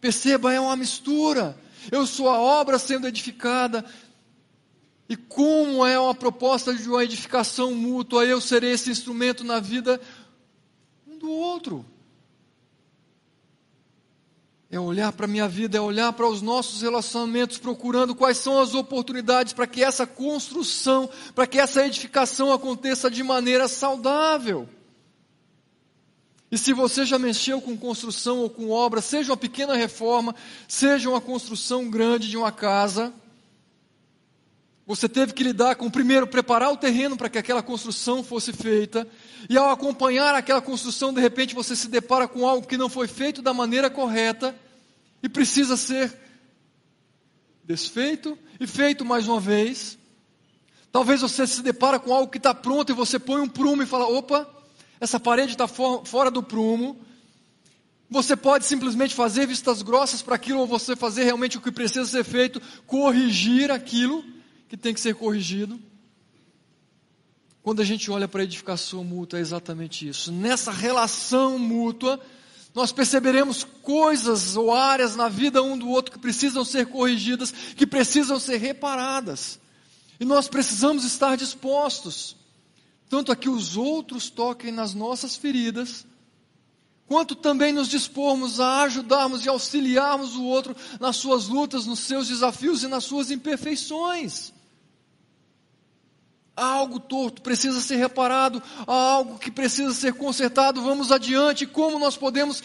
Perceba, 0.00 0.52
é 0.52 0.60
uma 0.60 0.76
mistura. 0.76 1.56
Eu 1.90 2.06
sou 2.06 2.28
a 2.28 2.38
obra 2.38 2.78
sendo 2.78 3.08
edificada. 3.08 3.84
E 5.08 5.16
como 5.16 5.84
é 5.84 5.98
uma 5.98 6.14
proposta 6.14 6.74
de 6.74 6.88
uma 6.88 7.04
edificação 7.04 7.74
mútua, 7.74 8.24
eu 8.24 8.40
serei 8.40 8.72
esse 8.72 8.90
instrumento 8.90 9.44
na 9.44 9.60
vida 9.60 10.00
um 11.06 11.18
do 11.18 11.30
outro 11.30 11.84
é 14.72 14.80
olhar 14.80 15.12
para 15.12 15.26
a 15.26 15.28
minha 15.28 15.46
vida, 15.46 15.76
é 15.76 15.80
olhar 15.82 16.10
para 16.14 16.26
os 16.26 16.40
nossos 16.40 16.80
relacionamentos, 16.80 17.58
procurando 17.58 18.14
quais 18.14 18.38
são 18.38 18.58
as 18.58 18.74
oportunidades 18.74 19.52
para 19.52 19.66
que 19.66 19.84
essa 19.84 20.06
construção, 20.06 21.10
para 21.34 21.46
que 21.46 21.58
essa 21.60 21.86
edificação 21.86 22.50
aconteça 22.50 23.10
de 23.10 23.22
maneira 23.22 23.68
saudável. 23.68 24.66
E 26.50 26.56
se 26.56 26.72
você 26.72 27.04
já 27.04 27.18
mexeu 27.18 27.60
com 27.60 27.76
construção 27.76 28.38
ou 28.38 28.48
com 28.48 28.70
obra, 28.70 29.02
seja 29.02 29.32
uma 29.32 29.36
pequena 29.36 29.76
reforma, 29.76 30.34
seja 30.66 31.10
uma 31.10 31.20
construção 31.20 31.90
grande 31.90 32.30
de 32.30 32.38
uma 32.38 32.50
casa, 32.50 33.12
você 34.86 35.06
teve 35.06 35.34
que 35.34 35.44
lidar 35.44 35.76
com, 35.76 35.90
primeiro, 35.90 36.26
preparar 36.26 36.72
o 36.72 36.78
terreno 36.78 37.16
para 37.16 37.28
que 37.28 37.38
aquela 37.38 37.62
construção 37.62 38.24
fosse 38.24 38.54
feita, 38.54 39.06
e 39.50 39.56
ao 39.56 39.70
acompanhar 39.70 40.34
aquela 40.34 40.62
construção, 40.62 41.12
de 41.12 41.20
repente 41.20 41.54
você 41.54 41.76
se 41.76 41.88
depara 41.88 42.26
com 42.26 42.48
algo 42.48 42.66
que 42.66 42.78
não 42.78 42.88
foi 42.88 43.06
feito 43.06 43.42
da 43.42 43.52
maneira 43.52 43.90
correta, 43.90 44.54
e 45.22 45.28
precisa 45.28 45.76
ser 45.76 46.12
desfeito 47.64 48.36
e 48.58 48.66
feito 48.66 49.04
mais 49.04 49.28
uma 49.28 49.40
vez. 49.40 49.98
Talvez 50.90 51.20
você 51.20 51.46
se 51.46 51.62
depara 51.62 51.98
com 51.98 52.12
algo 52.12 52.30
que 52.30 52.38
está 52.38 52.52
pronto 52.54 52.90
e 52.90 52.94
você 52.94 53.18
põe 53.18 53.40
um 53.40 53.48
prumo 53.48 53.82
e 53.82 53.86
fala: 53.86 54.06
opa, 54.06 54.48
essa 55.00 55.18
parede 55.18 55.52
está 55.52 55.66
for, 55.66 56.04
fora 56.04 56.30
do 56.30 56.42
prumo. 56.42 57.00
Você 58.10 58.36
pode 58.36 58.66
simplesmente 58.66 59.14
fazer 59.14 59.46
vistas 59.46 59.80
grossas 59.80 60.20
para 60.20 60.34
aquilo, 60.34 60.60
ou 60.60 60.66
você 60.66 60.94
fazer 60.94 61.24
realmente 61.24 61.56
o 61.56 61.62
que 61.62 61.72
precisa 61.72 62.04
ser 62.04 62.22
feito, 62.24 62.60
corrigir 62.86 63.70
aquilo 63.70 64.22
que 64.68 64.76
tem 64.76 64.92
que 64.92 65.00
ser 65.00 65.14
corrigido. 65.14 65.80
Quando 67.62 67.80
a 67.80 67.84
gente 67.84 68.10
olha 68.10 68.28
para 68.28 68.42
a 68.42 68.44
edificação 68.44 69.02
mútua, 69.02 69.38
é 69.38 69.42
exatamente 69.42 70.06
isso. 70.06 70.30
Nessa 70.30 70.70
relação 70.70 71.58
mútua, 71.58 72.20
nós 72.74 72.90
perceberemos 72.90 73.64
coisas 73.82 74.56
ou 74.56 74.72
áreas 74.72 75.14
na 75.14 75.28
vida 75.28 75.62
um 75.62 75.76
do 75.76 75.88
outro 75.88 76.12
que 76.12 76.18
precisam 76.18 76.64
ser 76.64 76.86
corrigidas, 76.86 77.52
que 77.52 77.86
precisam 77.86 78.38
ser 78.38 78.56
reparadas. 78.56 79.60
E 80.18 80.24
nós 80.24 80.48
precisamos 80.48 81.04
estar 81.04 81.36
dispostos, 81.36 82.36
tanto 83.10 83.30
a 83.30 83.36
que 83.36 83.48
os 83.48 83.76
outros 83.76 84.30
toquem 84.30 84.72
nas 84.72 84.94
nossas 84.94 85.36
feridas, 85.36 86.06
quanto 87.06 87.34
também 87.34 87.72
nos 87.72 87.88
dispormos 87.88 88.58
a 88.58 88.82
ajudarmos 88.84 89.44
e 89.44 89.48
auxiliarmos 89.50 90.34
o 90.36 90.44
outro 90.44 90.74
nas 90.98 91.16
suas 91.16 91.48
lutas, 91.48 91.84
nos 91.84 91.98
seus 91.98 92.28
desafios 92.28 92.82
e 92.82 92.88
nas 92.88 93.04
suas 93.04 93.30
imperfeições. 93.30 94.52
Há 96.54 96.64
algo 96.64 97.00
torto, 97.00 97.40
precisa 97.40 97.80
ser 97.80 97.96
reparado, 97.96 98.62
há 98.86 98.92
algo 98.92 99.38
que 99.38 99.50
precisa 99.50 99.92
ser 99.94 100.12
consertado, 100.14 100.82
vamos 100.82 101.10
adiante. 101.10 101.66
Como 101.66 101.98
nós 101.98 102.16
podemos 102.16 102.62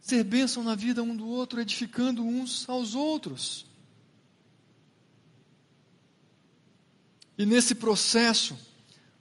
ser 0.00 0.24
bênção 0.24 0.62
na 0.62 0.74
vida 0.74 1.02
um 1.02 1.14
do 1.14 1.26
outro, 1.28 1.60
edificando 1.60 2.22
uns 2.24 2.68
aos 2.68 2.94
outros? 2.94 3.66
E 7.36 7.44
nesse 7.44 7.74
processo, 7.74 8.56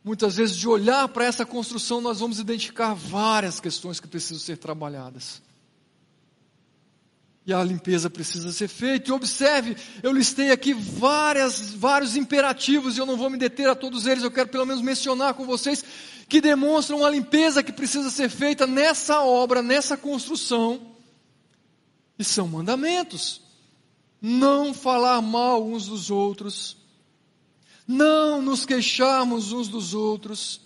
muitas 0.03 0.35
vezes 0.35 0.55
de 0.55 0.67
olhar 0.67 1.07
para 1.09 1.25
essa 1.25 1.45
construção, 1.45 1.99
nós 1.99 2.19
vamos 2.19 2.39
identificar 2.39 2.93
várias 2.93 3.59
questões 3.59 3.99
que 3.99 4.07
precisam 4.07 4.39
ser 4.39 4.57
trabalhadas. 4.57 5.41
E 7.45 7.53
a 7.53 7.63
limpeza 7.63 8.09
precisa 8.09 8.51
ser 8.51 8.67
feita. 8.67 9.09
E 9.09 9.13
observe, 9.13 9.75
eu 10.01 10.11
listei 10.11 10.51
aqui 10.51 10.73
várias, 10.73 11.71
vários 11.73 12.15
imperativos, 12.15 12.95
e 12.95 12.99
eu 12.99 13.05
não 13.05 13.17
vou 13.17 13.29
me 13.29 13.37
deter 13.37 13.67
a 13.67 13.75
todos 13.75 14.07
eles, 14.07 14.23
eu 14.23 14.31
quero 14.31 14.49
pelo 14.49 14.65
menos 14.65 14.81
mencionar 14.81 15.33
com 15.33 15.45
vocês, 15.45 15.83
que 16.29 16.39
demonstram 16.39 17.05
a 17.05 17.09
limpeza 17.09 17.61
que 17.61 17.71
precisa 17.71 18.09
ser 18.09 18.29
feita 18.29 18.65
nessa 18.65 19.21
obra, 19.21 19.61
nessa 19.61 19.97
construção. 19.97 20.95
E 22.17 22.23
são 22.23 22.47
mandamentos. 22.47 23.41
Não 24.21 24.73
falar 24.73 25.21
mal 25.21 25.67
uns 25.67 25.87
dos 25.87 26.09
outros 26.09 26.77
não 27.87 28.41
nos 28.41 28.65
queixarmos 28.65 29.51
uns 29.51 29.67
dos 29.67 29.93
outros, 29.93 30.61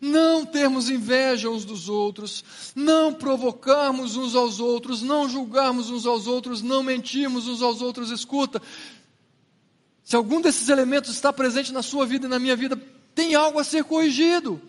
não 0.00 0.46
termos 0.46 0.88
inveja 0.88 1.50
uns 1.50 1.64
dos 1.64 1.88
outros, 1.88 2.44
não 2.74 3.12
provocarmos 3.12 4.16
uns 4.16 4.34
aos 4.34 4.60
outros, 4.60 5.02
não 5.02 5.28
julgarmos 5.28 5.90
uns 5.90 6.06
aos 6.06 6.26
outros, 6.26 6.62
não 6.62 6.82
mentirmos 6.82 7.48
uns 7.48 7.62
aos 7.62 7.82
outros. 7.82 8.10
Escuta, 8.10 8.62
se 10.04 10.14
algum 10.14 10.40
desses 10.40 10.68
elementos 10.68 11.10
está 11.10 11.32
presente 11.32 11.72
na 11.72 11.82
sua 11.82 12.06
vida 12.06 12.26
e 12.26 12.30
na 12.30 12.38
minha 12.38 12.56
vida, 12.56 12.80
tem 13.14 13.34
algo 13.34 13.58
a 13.58 13.64
ser 13.64 13.84
corrigido. 13.84 14.60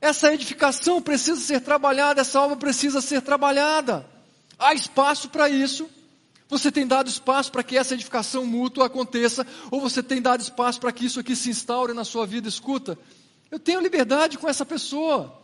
Essa 0.00 0.32
edificação 0.32 1.02
precisa 1.02 1.40
ser 1.40 1.60
trabalhada, 1.60 2.20
essa 2.20 2.40
obra 2.40 2.56
precisa 2.56 3.00
ser 3.00 3.22
trabalhada. 3.22 4.06
Há 4.58 4.72
espaço 4.72 5.28
para 5.28 5.48
isso. 5.48 5.88
Você 6.48 6.70
tem 6.70 6.86
dado 6.86 7.08
espaço 7.08 7.50
para 7.50 7.62
que 7.62 7.76
essa 7.76 7.94
edificação 7.94 8.46
mútua 8.46 8.86
aconteça, 8.86 9.46
ou 9.70 9.80
você 9.80 10.02
tem 10.02 10.22
dado 10.22 10.40
espaço 10.40 10.78
para 10.78 10.92
que 10.92 11.06
isso 11.06 11.18
aqui 11.18 11.34
se 11.34 11.50
instaure 11.50 11.92
na 11.92 12.04
sua 12.04 12.26
vida? 12.26 12.48
Escuta, 12.48 12.98
eu 13.54 13.58
tenho 13.60 13.80
liberdade 13.80 14.36
com 14.36 14.48
essa 14.48 14.66
pessoa, 14.66 15.40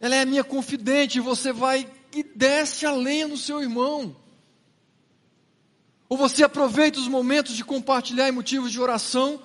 ela 0.00 0.16
é 0.16 0.24
minha 0.24 0.42
confidente, 0.42 1.20
você 1.20 1.52
vai 1.52 1.86
e 2.14 2.22
desce 2.22 2.86
a 2.86 2.90
lenha 2.90 3.28
no 3.28 3.36
seu 3.36 3.60
irmão. 3.60 4.16
Ou 6.08 6.16
você 6.16 6.42
aproveita 6.42 6.98
os 6.98 7.06
momentos 7.06 7.54
de 7.54 7.62
compartilhar 7.62 8.30
em 8.30 8.32
motivos 8.32 8.72
de 8.72 8.80
oração 8.80 9.42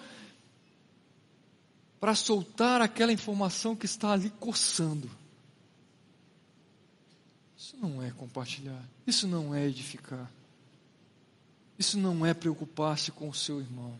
para 1.99 2.15
soltar 2.15 2.79
aquela 2.81 3.11
informação 3.11 3.75
que 3.75 3.85
está 3.85 4.13
ali 4.13 4.29
coçando. 4.39 5.11
Isso 7.57 7.75
não 7.81 8.01
é 8.01 8.11
compartilhar, 8.11 8.81
isso 9.05 9.27
não 9.27 9.53
é 9.53 9.67
edificar. 9.67 10.31
Isso 11.77 11.97
não 11.97 12.25
é 12.25 12.33
preocupar-se 12.33 13.11
com 13.11 13.27
o 13.27 13.33
seu 13.33 13.59
irmão. 13.59 13.99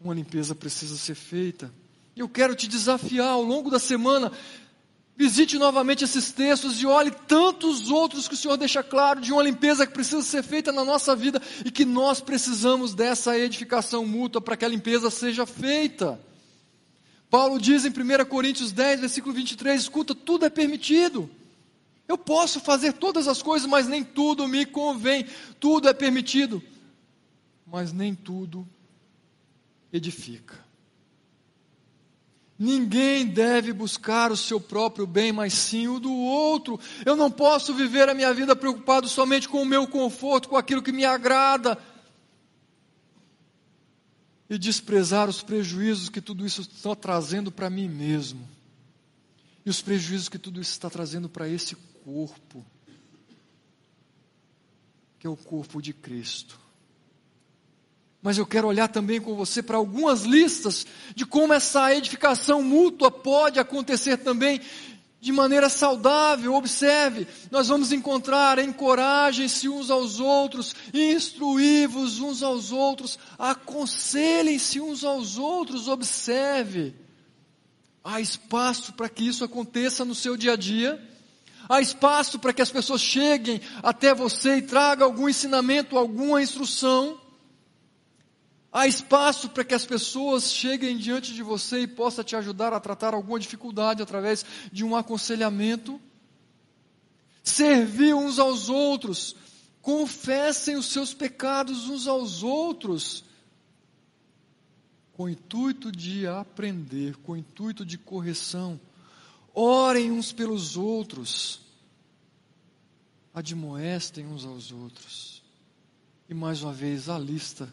Uma 0.00 0.14
limpeza 0.14 0.54
precisa 0.54 0.96
ser 0.96 1.14
feita. 1.14 1.72
Eu 2.16 2.28
quero 2.28 2.54
te 2.54 2.68
desafiar 2.68 3.30
ao 3.30 3.42
longo 3.42 3.70
da 3.70 3.78
semana. 3.78 4.32
Visite 5.16 5.58
novamente 5.58 6.04
esses 6.04 6.30
textos 6.30 6.80
e 6.80 6.86
olhe 6.86 7.10
tantos 7.10 7.90
outros 7.90 8.28
que 8.28 8.34
o 8.34 8.36
Senhor 8.36 8.56
deixa 8.56 8.84
claro 8.84 9.20
de 9.20 9.32
uma 9.32 9.42
limpeza 9.42 9.84
que 9.84 9.92
precisa 9.92 10.22
ser 10.22 10.44
feita 10.44 10.70
na 10.70 10.84
nossa 10.84 11.16
vida 11.16 11.42
e 11.64 11.72
que 11.72 11.84
nós 11.84 12.20
precisamos 12.20 12.94
dessa 12.94 13.36
edificação 13.36 14.06
mútua 14.06 14.40
para 14.40 14.56
que 14.56 14.64
a 14.64 14.68
limpeza 14.68 15.10
seja 15.10 15.44
feita. 15.44 16.20
Paulo 17.28 17.58
diz 17.58 17.84
em 17.84 17.88
1 17.88 18.24
Coríntios 18.26 18.70
10, 18.70 19.00
versículo 19.00 19.34
23: 19.34 19.82
escuta, 19.82 20.14
tudo 20.14 20.46
é 20.46 20.50
permitido. 20.50 21.28
Eu 22.06 22.16
posso 22.16 22.60
fazer 22.60 22.92
todas 22.92 23.26
as 23.26 23.42
coisas, 23.42 23.68
mas 23.68 23.88
nem 23.88 24.04
tudo 24.04 24.46
me 24.46 24.64
convém. 24.64 25.26
Tudo 25.58 25.88
é 25.88 25.92
permitido, 25.92 26.62
mas 27.66 27.92
nem 27.92 28.14
tudo 28.14 28.66
edifica. 29.92 30.68
Ninguém 32.58 33.24
deve 33.24 33.72
buscar 33.72 34.32
o 34.32 34.36
seu 34.36 34.60
próprio 34.60 35.06
bem, 35.06 35.30
mas 35.30 35.54
sim 35.54 35.86
o 35.86 36.00
do 36.00 36.12
outro. 36.12 36.78
Eu 37.06 37.14
não 37.14 37.30
posso 37.30 37.72
viver 37.72 38.08
a 38.08 38.14
minha 38.14 38.34
vida 38.34 38.56
preocupado 38.56 39.08
somente 39.08 39.48
com 39.48 39.62
o 39.62 39.66
meu 39.66 39.86
conforto, 39.86 40.48
com 40.48 40.56
aquilo 40.56 40.82
que 40.82 40.90
me 40.90 41.04
agrada, 41.04 41.78
e 44.50 44.58
desprezar 44.58 45.28
os 45.28 45.40
prejuízos 45.40 46.08
que 46.08 46.20
tudo 46.20 46.44
isso 46.44 46.62
está 46.62 46.96
trazendo 46.96 47.52
para 47.52 47.70
mim 47.70 47.88
mesmo, 47.88 48.48
e 49.64 49.70
os 49.70 49.80
prejuízos 49.80 50.28
que 50.28 50.38
tudo 50.38 50.60
isso 50.60 50.72
está 50.72 50.90
trazendo 50.90 51.28
para 51.28 51.48
esse 51.48 51.76
corpo, 52.04 52.64
que 55.18 55.28
é 55.28 55.30
o 55.30 55.36
corpo 55.36 55.80
de 55.80 55.92
Cristo. 55.92 56.58
Mas 58.22 58.36
eu 58.36 58.46
quero 58.46 58.66
olhar 58.66 58.88
também 58.88 59.20
com 59.20 59.36
você 59.36 59.62
para 59.62 59.76
algumas 59.76 60.22
listas 60.22 60.84
de 61.14 61.24
como 61.24 61.52
essa 61.52 61.94
edificação 61.94 62.62
mútua 62.62 63.10
pode 63.10 63.60
acontecer 63.60 64.16
também 64.16 64.60
de 65.20 65.32
maneira 65.32 65.68
saudável. 65.68 66.54
Observe, 66.54 67.26
nós 67.50 67.68
vamos 67.68 67.92
encontrar 67.92 68.58
encorajem-se 68.58 69.68
uns 69.68 69.90
aos 69.90 70.18
outros, 70.20 70.74
instruí-vos 70.92 72.20
uns 72.20 72.42
aos 72.42 72.72
outros, 72.72 73.18
aconselhem-se 73.38 74.80
uns 74.80 75.04
aos 75.04 75.38
outros. 75.38 75.86
Observe, 75.86 76.94
há 78.02 78.20
espaço 78.20 78.92
para 78.94 79.08
que 79.08 79.26
isso 79.26 79.44
aconteça 79.44 80.04
no 80.04 80.14
seu 80.14 80.36
dia 80.36 80.52
a 80.52 80.56
dia. 80.56 81.02
Há 81.68 81.80
espaço 81.80 82.38
para 82.38 82.52
que 82.52 82.62
as 82.62 82.70
pessoas 82.70 83.02
cheguem 83.02 83.60
até 83.82 84.14
você 84.14 84.56
e 84.56 84.62
tragam 84.62 85.06
algum 85.06 85.28
ensinamento, 85.28 85.98
alguma 85.98 86.42
instrução. 86.42 87.17
Há 88.70 88.86
espaço 88.86 89.48
para 89.48 89.64
que 89.64 89.74
as 89.74 89.86
pessoas 89.86 90.52
cheguem 90.52 90.96
diante 90.96 91.32
de 91.32 91.42
você 91.42 91.80
e 91.80 91.86
possam 91.86 92.22
te 92.22 92.36
ajudar 92.36 92.72
a 92.72 92.80
tratar 92.80 93.14
alguma 93.14 93.38
dificuldade 93.38 94.02
através 94.02 94.44
de 94.70 94.84
um 94.84 94.94
aconselhamento. 94.94 96.00
Servir 97.42 98.14
uns 98.14 98.38
aos 98.38 98.68
outros. 98.68 99.34
Confessem 99.80 100.76
os 100.76 100.86
seus 100.86 101.14
pecados 101.14 101.88
uns 101.88 102.06
aos 102.06 102.42
outros. 102.42 103.24
Com 105.14 105.24
o 105.24 105.28
intuito 105.28 105.90
de 105.90 106.26
aprender, 106.26 107.16
com 107.16 107.32
o 107.32 107.36
intuito 107.36 107.84
de 107.84 107.96
correção 107.96 108.78
orem 109.60 110.12
uns 110.12 110.30
pelos 110.30 110.76
outros, 110.76 111.60
admoestem 113.34 114.24
uns 114.24 114.44
aos 114.44 114.70
outros. 114.70 115.42
E 116.28 116.34
mais 116.34 116.62
uma 116.62 116.72
vez, 116.72 117.08
a 117.08 117.18
lista, 117.18 117.72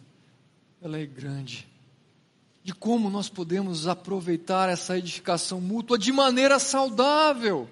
ela 0.82 1.00
é 1.00 1.06
grande, 1.06 1.68
de 2.64 2.74
como 2.74 3.10
nós 3.10 3.30
podemos 3.30 3.88
aproveitar 3.88 4.70
essa 4.70 4.98
edificação 4.98 5.62
mútua 5.62 5.98
de 5.98 6.12
maneira 6.12 6.60
saudável. 6.60 7.70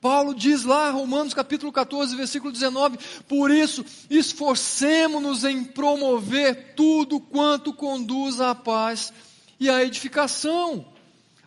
Paulo 0.00 0.34
diz 0.34 0.64
lá, 0.64 0.90
Romanos 0.90 1.32
capítulo 1.32 1.70
14, 1.70 2.16
versículo 2.16 2.52
19: 2.52 2.98
Por 3.28 3.52
isso, 3.52 3.84
esforcemo-nos 4.10 5.44
em 5.44 5.62
promover 5.62 6.74
tudo 6.74 7.20
quanto 7.20 7.72
conduz 7.72 8.40
à 8.40 8.52
paz 8.52 9.12
e 9.60 9.70
à 9.70 9.84
edificação 9.84 10.84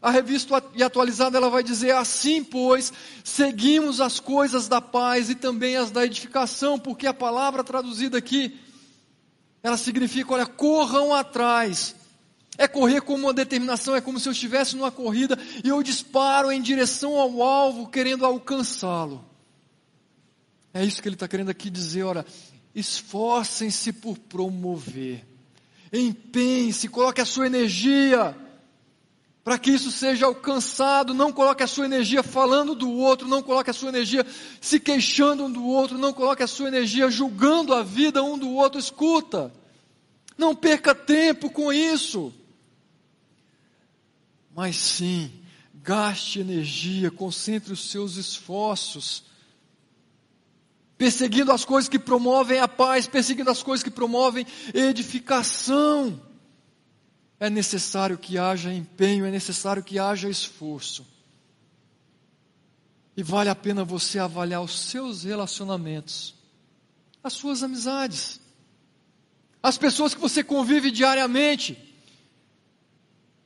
A 0.01 0.09
revista 0.09 0.63
e 0.73 0.83
atualizada 0.83 1.37
ela 1.37 1.49
vai 1.49 1.63
dizer 1.63 1.95
assim, 1.95 2.43
pois, 2.43 2.93
seguimos 3.23 3.99
as 3.99 4.19
coisas 4.21 4.69
da 4.69 4.79
paz 4.79 5.29
e 5.29 5.35
também 5.35 5.75
as 5.75 5.91
da 5.91 6.05
edificação, 6.05 6.79
porque 6.79 7.07
a 7.07 7.13
palavra 7.13 7.63
traduzida 7.63 8.17
aqui 8.17 8.57
ela 9.65 9.77
significa, 9.77 10.31
olha, 10.31 10.45
corram 10.45 11.11
atrás. 11.11 11.95
É 12.55 12.67
correr 12.67 13.01
com 13.01 13.15
uma 13.15 13.33
determinação, 13.33 13.95
é 13.95 13.99
como 13.99 14.19
se 14.19 14.29
eu 14.29 14.31
estivesse 14.31 14.75
numa 14.75 14.91
corrida 14.91 15.35
e 15.63 15.69
eu 15.69 15.81
disparo 15.81 16.51
em 16.51 16.61
direção 16.61 17.15
ao 17.15 17.41
alvo, 17.41 17.87
querendo 17.87 18.23
alcançá-lo. 18.27 19.25
É 20.71 20.85
isso 20.85 21.01
que 21.01 21.07
ele 21.07 21.15
está 21.15 21.27
querendo 21.27 21.49
aqui 21.49 21.71
dizer, 21.71 22.03
olha, 22.03 22.23
esforcem-se 22.75 23.91
por 23.91 24.19
promover, 24.19 25.25
empenhe-se, 25.91 26.87
coloque 26.87 27.19
a 27.19 27.25
sua 27.25 27.47
energia 27.47 28.37
para 29.45 29.59
que 29.59 29.69
isso 29.69 29.91
seja 29.91 30.25
alcançado. 30.25 31.13
Não 31.13 31.31
coloque 31.31 31.61
a 31.61 31.67
sua 31.67 31.85
energia 31.85 32.23
falando 32.23 32.73
do 32.73 32.91
outro, 32.91 33.27
não 33.27 33.43
coloque 33.43 33.69
a 33.69 33.73
sua 33.73 33.89
energia 33.89 34.25
se 34.59 34.79
queixando 34.79 35.45
um 35.45 35.51
do 35.51 35.63
outro, 35.63 35.99
não 35.99 36.11
coloque 36.11 36.41
a 36.41 36.47
sua 36.47 36.67
energia 36.67 37.11
julgando 37.11 37.71
a 37.71 37.83
vida 37.83 38.23
um 38.23 38.39
do 38.39 38.49
outro. 38.49 38.79
Escuta, 38.79 39.53
não 40.35 40.55
perca 40.55 40.95
tempo 40.95 41.51
com 41.51 41.71
isso. 41.71 42.33
Mas 44.55 44.77
sim, 44.77 45.31
gaste 45.75 46.39
energia, 46.39 47.11
concentre 47.11 47.71
os 47.71 47.91
seus 47.91 48.17
esforços 48.17 49.23
perseguindo 50.97 51.51
as 51.51 51.65
coisas 51.65 51.89
que 51.89 51.99
promovem 51.99 52.59
a 52.61 52.69
paz, 52.69 53.05
perseguindo 53.05 53.51
as 53.51 53.61
coisas 53.61 53.83
que 53.83 53.91
promovem 53.91 54.47
edificação. 54.73 56.19
É 57.39 57.49
necessário 57.49 58.17
que 58.17 58.37
haja 58.37 58.73
empenho, 58.73 59.25
é 59.25 59.31
necessário 59.31 59.83
que 59.83 59.99
haja 59.99 60.29
esforço. 60.29 61.05
E 63.17 63.23
vale 63.23 63.49
a 63.49 63.55
pena 63.55 63.83
você 63.83 64.19
avaliar 64.19 64.61
os 64.61 64.79
seus 64.79 65.23
relacionamentos, 65.23 66.35
as 67.23 67.33
suas 67.33 67.63
amizades, 67.63 68.39
as 69.63 69.77
pessoas 69.77 70.13
que 70.13 70.21
você 70.21 70.43
convive 70.43 70.91
diariamente. 70.91 71.77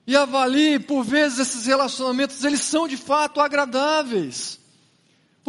E 0.05 0.15
avalie, 0.15 0.79
por 0.79 1.03
vezes, 1.03 1.39
esses 1.39 1.65
relacionamentos, 1.65 2.43
eles 2.43 2.61
são 2.61 2.87
de 2.87 2.97
fato 2.97 3.39
agradáveis. 3.39 4.58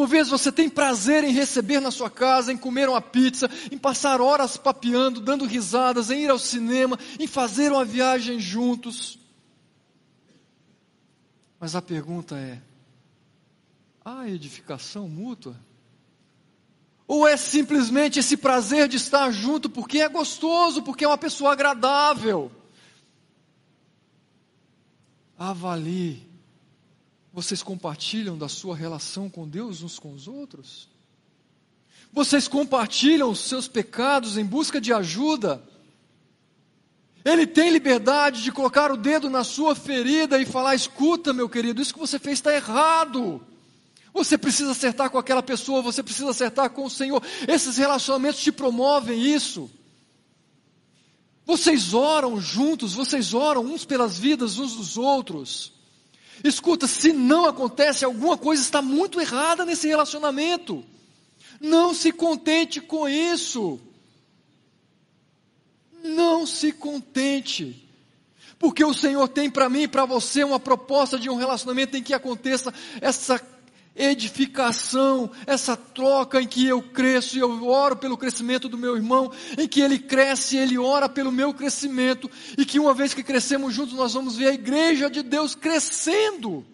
Por 0.01 0.09
vezes 0.09 0.31
você 0.31 0.51
tem 0.51 0.67
prazer 0.67 1.25
em 1.25 1.31
receber 1.31 1.79
na 1.79 1.91
sua 1.91 2.09
casa, 2.09 2.51
em 2.51 2.57
comer 2.57 2.89
uma 2.89 3.03
pizza, 3.03 3.51
em 3.71 3.77
passar 3.77 4.19
horas 4.19 4.57
papeando, 4.57 5.21
dando 5.21 5.45
risadas, 5.45 6.11
em 6.11 6.23
ir 6.23 6.31
ao 6.31 6.39
cinema, 6.39 6.99
em 7.19 7.27
fazer 7.27 7.71
uma 7.71 7.85
viagem 7.85 8.41
juntos. 8.41 9.19
Mas 11.61 11.77
a 11.77 11.83
pergunta 11.83 12.35
é: 12.35 12.63
há 14.03 14.27
edificação 14.27 15.07
mútua? 15.07 15.55
Ou 17.07 17.29
é 17.29 17.37
simplesmente 17.37 18.21
esse 18.21 18.39
prazer 18.39 18.89
de 18.89 18.97
estar 18.97 19.31
junto 19.31 19.69
porque 19.69 20.01
é 20.01 20.09
gostoso, 20.09 20.83
porque 20.83 21.05
é 21.05 21.09
uma 21.09 21.19
pessoa 21.19 21.53
agradável? 21.53 22.51
Avalie 25.39 26.30
vocês 27.33 27.63
compartilham 27.63 28.37
da 28.37 28.49
sua 28.49 28.75
relação 28.75 29.31
com 29.31 29.49
Deus 29.49 29.83
uns 29.83 29.99
com 29.99 30.13
os 30.13 30.27
outros? 30.27 30.89
Vocês 32.13 32.49
compartilham 32.49 33.31
os 33.31 33.41
seus 33.41 33.69
pecados 33.69 34.37
em 34.37 34.45
busca 34.45 34.81
de 34.81 34.93
ajuda? 34.93 35.63
Ele 37.25 37.47
tem 37.47 37.71
liberdade 37.71 38.43
de 38.43 38.51
colocar 38.51 38.91
o 38.91 38.97
dedo 38.97 39.31
na 39.31 39.45
sua 39.45 39.75
ferida 39.75 40.41
e 40.41 40.47
falar: 40.47 40.75
escuta, 40.75 41.33
meu 41.33 41.49
querido, 41.49 41.81
isso 41.81 41.93
que 41.93 42.01
você 42.01 42.19
fez 42.19 42.39
está 42.39 42.53
errado. 42.53 43.41
Você 44.13 44.37
precisa 44.37 44.73
acertar 44.73 45.09
com 45.09 45.19
aquela 45.19 45.43
pessoa, 45.43 45.83
você 45.83 46.03
precisa 46.03 46.31
acertar 46.31 46.71
com 46.71 46.85
o 46.85 46.91
Senhor. 46.91 47.23
Esses 47.47 47.77
relacionamentos 47.77 48.41
te 48.41 48.51
promovem 48.51 49.23
isso. 49.23 49.71
Vocês 51.47 51.95
oram 51.95 52.41
juntos, 52.41 52.95
vocês 52.95 53.35
oram 53.35 53.63
uns 53.63 53.85
pelas 53.85 54.19
vidas 54.19 54.59
uns 54.59 54.75
dos 54.75 54.97
outros. 54.97 55.80
Escuta, 56.43 56.87
se 56.87 57.13
não 57.13 57.45
acontece, 57.45 58.05
alguma 58.05 58.37
coisa 58.37 58.63
está 58.63 58.81
muito 58.81 59.21
errada 59.21 59.65
nesse 59.65 59.87
relacionamento. 59.87 60.85
Não 61.61 61.93
se 61.93 62.13
contente 62.13 62.81
com 62.81 63.09
isso. 63.09 63.79
Não 66.03 66.47
se 66.47 66.73
contente. 66.73 67.87
Porque 68.59 68.85
o 68.85 68.93
Senhor 68.95 69.27
tem 69.29 69.51
para 69.51 69.69
mim 69.69 69.83
e 69.83 69.89
para 69.89 70.05
você 70.05 70.45
uma 70.45 70.61
proposta 70.61 71.19
de 71.19 71.31
um 71.31 71.37
relacionamento 71.37 71.97
em 71.97 72.03
que 72.03 72.13
aconteça 72.13 72.73
essa 73.01 73.39
edificação, 73.95 75.31
essa 75.47 75.77
troca 75.77 76.41
em 76.41 76.47
que 76.47 76.67
eu 76.67 76.83
cresço 76.83 77.37
e 77.37 77.41
eu 77.41 77.67
oro 77.67 77.97
pelo 77.97 78.17
crescimento 78.17 78.69
do 78.69 78.79
meu 78.79 78.97
irmão, 78.97 79.33
em 79.59 79.69
que 79.69 79.81
ele 79.81 79.99
cresce 79.99 80.57
e 80.57 80.59
ele 80.59 80.79
ora 80.79 81.09
pelo 81.09 81.33
meu 81.33 81.53
crescimento, 81.53 82.31
e 82.57 82.65
que 82.65 82.79
uma 82.79 82.95
vez 82.95 83.13
que 83.13 83.23
crescemos 83.23 83.75
juntos 83.75 83.95
nós 83.95 84.15
vamos 84.15 84.37
ver 84.37 84.49
a 84.49 84.55
igreja 84.55 85.11
de 85.11 85.23
Deus 85.23 85.55
crescendo. 85.55 86.65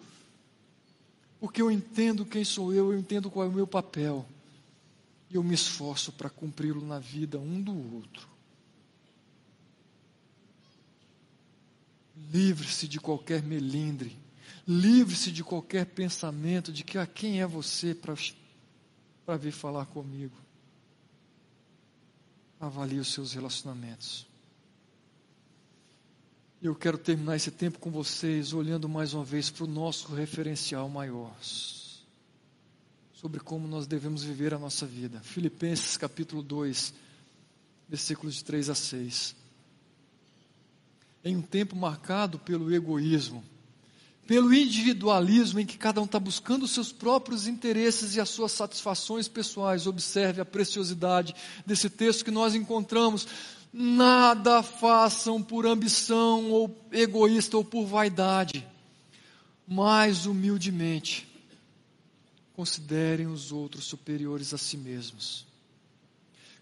Porque 1.39 1.61
eu 1.61 1.71
entendo 1.71 2.25
quem 2.25 2.43
sou 2.43 2.73
eu, 2.73 2.91
eu 2.91 2.99
entendo 2.99 3.29
qual 3.29 3.45
é 3.45 3.49
o 3.49 3.53
meu 3.53 3.67
papel, 3.67 4.25
e 5.29 5.35
eu 5.35 5.43
me 5.43 5.53
esforço 5.53 6.11
para 6.11 6.29
cumpri-lo 6.29 6.85
na 6.85 6.99
vida 6.99 7.37
um 7.37 7.61
do 7.61 7.95
outro. 7.95 8.27
Livre-se 12.31 12.87
de 12.87 12.99
qualquer 12.99 13.41
melindre 13.43 14.26
Livre-se 14.67 15.31
de 15.31 15.43
qualquer 15.43 15.85
pensamento 15.85 16.73
de 16.73 16.83
que 16.83 16.97
a 16.97 17.03
ah, 17.03 17.07
quem 17.07 17.41
é 17.41 17.47
você 17.47 17.95
para 17.95 19.37
vir 19.37 19.53
falar 19.53 19.85
comigo. 19.85 20.35
Avalie 22.59 22.99
os 22.99 23.13
seus 23.13 23.33
relacionamentos. 23.33 24.27
Eu 26.61 26.75
quero 26.75 26.97
terminar 26.97 27.35
esse 27.35 27.51
tempo 27.51 27.79
com 27.79 27.91
vocês 27.91 28.51
olhando 28.51 28.89
mais 28.89 29.13
uma 29.13 29.23
vez 29.23 29.49
para 29.49 29.63
o 29.63 29.67
nosso 29.67 30.13
referencial 30.13 30.89
maior 30.89 31.33
sobre 33.13 33.39
como 33.39 33.67
nós 33.67 33.87
devemos 33.87 34.23
viver 34.23 34.53
a 34.53 34.59
nossa 34.59 34.85
vida. 34.85 35.19
Filipenses 35.21 35.97
capítulo 35.97 36.43
2, 36.43 36.93
versículos 37.89 38.35
de 38.35 38.43
3 38.43 38.69
a 38.69 38.75
6. 38.75 39.35
Em 41.23 41.35
um 41.35 41.41
tempo 41.41 41.75
marcado 41.75 42.37
pelo 42.37 42.73
egoísmo, 42.73 43.43
pelo 44.27 44.53
individualismo 44.53 45.61
em 45.61 45.65
que 45.65 45.77
cada 45.77 46.01
um 46.01 46.05
está 46.05 46.19
buscando 46.19 46.63
os 46.63 46.71
seus 46.71 46.91
próprios 46.91 47.47
interesses 47.47 48.15
e 48.15 48.19
as 48.19 48.27
suas 48.27 48.51
satisfações 48.51 49.29
pessoais. 49.29 49.87
Observe 49.87 50.41
a 50.41 50.45
preciosidade 50.45 51.33
desse 51.65 51.89
texto 51.89 52.25
que 52.25 52.31
nós 52.31 52.53
encontramos. 52.53 53.25
Nada 53.71 54.61
façam 54.61 55.41
por 55.41 55.65
ambição 55.65 56.51
ou 56.51 56.77
egoísta 56.91 57.55
ou 57.55 57.63
por 57.63 57.85
vaidade, 57.85 58.67
mas 59.65 60.25
humildemente 60.25 61.25
considerem 62.53 63.27
os 63.27 63.51
outros 63.53 63.85
superiores 63.85 64.53
a 64.53 64.57
si 64.57 64.75
mesmos. 64.75 65.45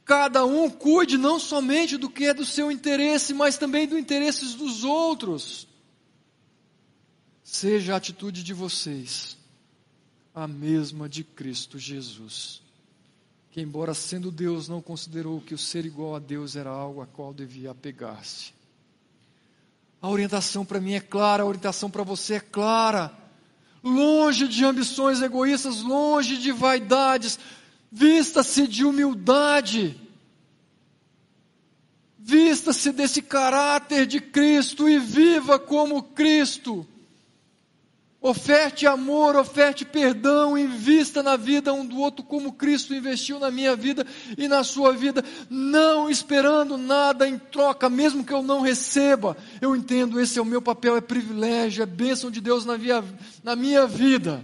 Cada 0.03 0.45
um 0.45 0.69
cuide 0.69 1.17
não 1.17 1.39
somente 1.39 1.97
do 1.97 2.09
que 2.09 2.25
é 2.25 2.33
do 2.33 2.45
seu 2.45 2.71
interesse, 2.71 3.33
mas 3.33 3.57
também 3.57 3.87
do 3.87 3.97
interesse 3.97 4.55
dos 4.55 4.83
outros. 4.83 5.67
Seja 7.47 7.93
a 7.93 7.97
atitude 7.97 8.43
de 8.43 8.55
vocês 8.55 9.37
a 10.33 10.47
mesma 10.47 11.07
de 11.07 11.23
Cristo 11.23 11.77
Jesus, 11.77 12.59
que, 13.51 13.61
embora 13.61 13.93
sendo 13.93 14.31
Deus, 14.31 14.67
não 14.67 14.81
considerou 14.81 15.39
que 15.39 15.53
o 15.53 15.57
ser 15.57 15.85
igual 15.85 16.15
a 16.15 16.19
Deus 16.19 16.55
era 16.55 16.71
algo 16.71 17.03
a 17.03 17.05
qual 17.05 17.31
devia 17.35 17.69
apegar-se. 17.69 18.51
A 20.01 20.09
orientação 20.09 20.65
para 20.65 20.81
mim 20.81 20.93
é 20.93 20.99
clara, 20.99 21.43
a 21.43 21.45
orientação 21.45 21.87
para 21.87 22.01
você 22.01 22.33
é 22.33 22.39
clara. 22.39 23.15
Longe 23.83 24.47
de 24.47 24.65
ambições 24.65 25.21
egoístas, 25.21 25.83
longe 25.83 26.37
de 26.37 26.51
vaidades, 26.51 27.37
vista-se 27.91 28.67
de 28.67 28.83
humildade. 28.83 29.95
Vista-se 32.17 32.91
desse 32.91 33.21
caráter 33.21 34.07
de 34.07 34.19
Cristo 34.19 34.89
e 34.89 34.97
viva 34.97 35.59
como 35.59 36.01
Cristo. 36.01 36.87
Oferte 38.27 38.87
amor, 38.87 39.35
oferte 39.35 39.85
perdão, 39.85 40.57
invista 40.57 41.21
na 41.21 41.37
vida 41.37 41.71
um 41.71 41.85
do 41.85 41.99
outro 41.99 42.25
como 42.25 42.53
Cristo 42.53 42.91
investiu 42.91 43.37
na 43.37 43.51
minha 43.51 43.75
vida 43.75 44.03
e 44.35 44.47
na 44.47 44.63
sua 44.63 44.93
vida, 44.93 45.23
não 45.47 46.09
esperando 46.09 46.75
nada 46.75 47.29
em 47.29 47.37
troca, 47.37 47.87
mesmo 47.87 48.25
que 48.25 48.33
eu 48.33 48.41
não 48.41 48.61
receba. 48.61 49.37
Eu 49.61 49.75
entendo, 49.75 50.19
esse 50.19 50.39
é 50.39 50.41
o 50.41 50.45
meu 50.45 50.59
papel, 50.59 50.97
é 50.97 51.01
privilégio, 51.01 51.83
é 51.83 51.85
bênção 51.85 52.31
de 52.31 52.41
Deus 52.41 52.65
na 52.65 52.79
minha, 52.79 53.03
na 53.43 53.55
minha 53.55 53.85
vida. 53.85 54.43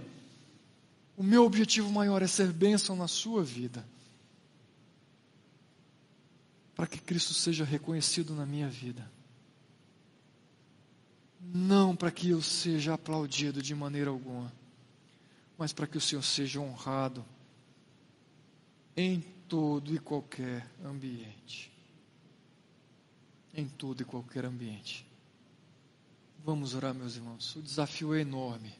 O 1.16 1.24
meu 1.24 1.44
objetivo 1.44 1.90
maior 1.90 2.22
é 2.22 2.28
ser 2.28 2.52
bênção 2.52 2.94
na 2.94 3.08
sua 3.08 3.42
vida. 3.42 3.84
Para 6.72 6.86
que 6.86 7.00
Cristo 7.00 7.34
seja 7.34 7.64
reconhecido 7.64 8.32
na 8.32 8.46
minha 8.46 8.68
vida. 8.68 9.10
Não 11.42 11.96
para 11.96 12.10
que 12.10 12.30
eu 12.30 12.40
seja 12.40 12.94
aplaudido 12.94 13.60
de 13.60 13.74
maneira 13.74 14.10
alguma, 14.10 14.52
mas 15.58 15.72
para 15.72 15.86
que 15.86 15.98
o 15.98 16.00
Senhor 16.00 16.22
seja 16.22 16.60
honrado 16.60 17.24
em 18.96 19.20
todo 19.48 19.94
e 19.94 19.98
qualquer 19.98 20.66
ambiente. 20.84 21.70
Em 23.54 23.68
todo 23.68 24.00
e 24.00 24.04
qualquer 24.04 24.44
ambiente. 24.44 25.06
Vamos 26.44 26.74
orar, 26.74 26.94
meus 26.94 27.16
irmãos. 27.16 27.54
O 27.54 27.62
desafio 27.62 28.14
é 28.14 28.20
enorme. 28.20 28.74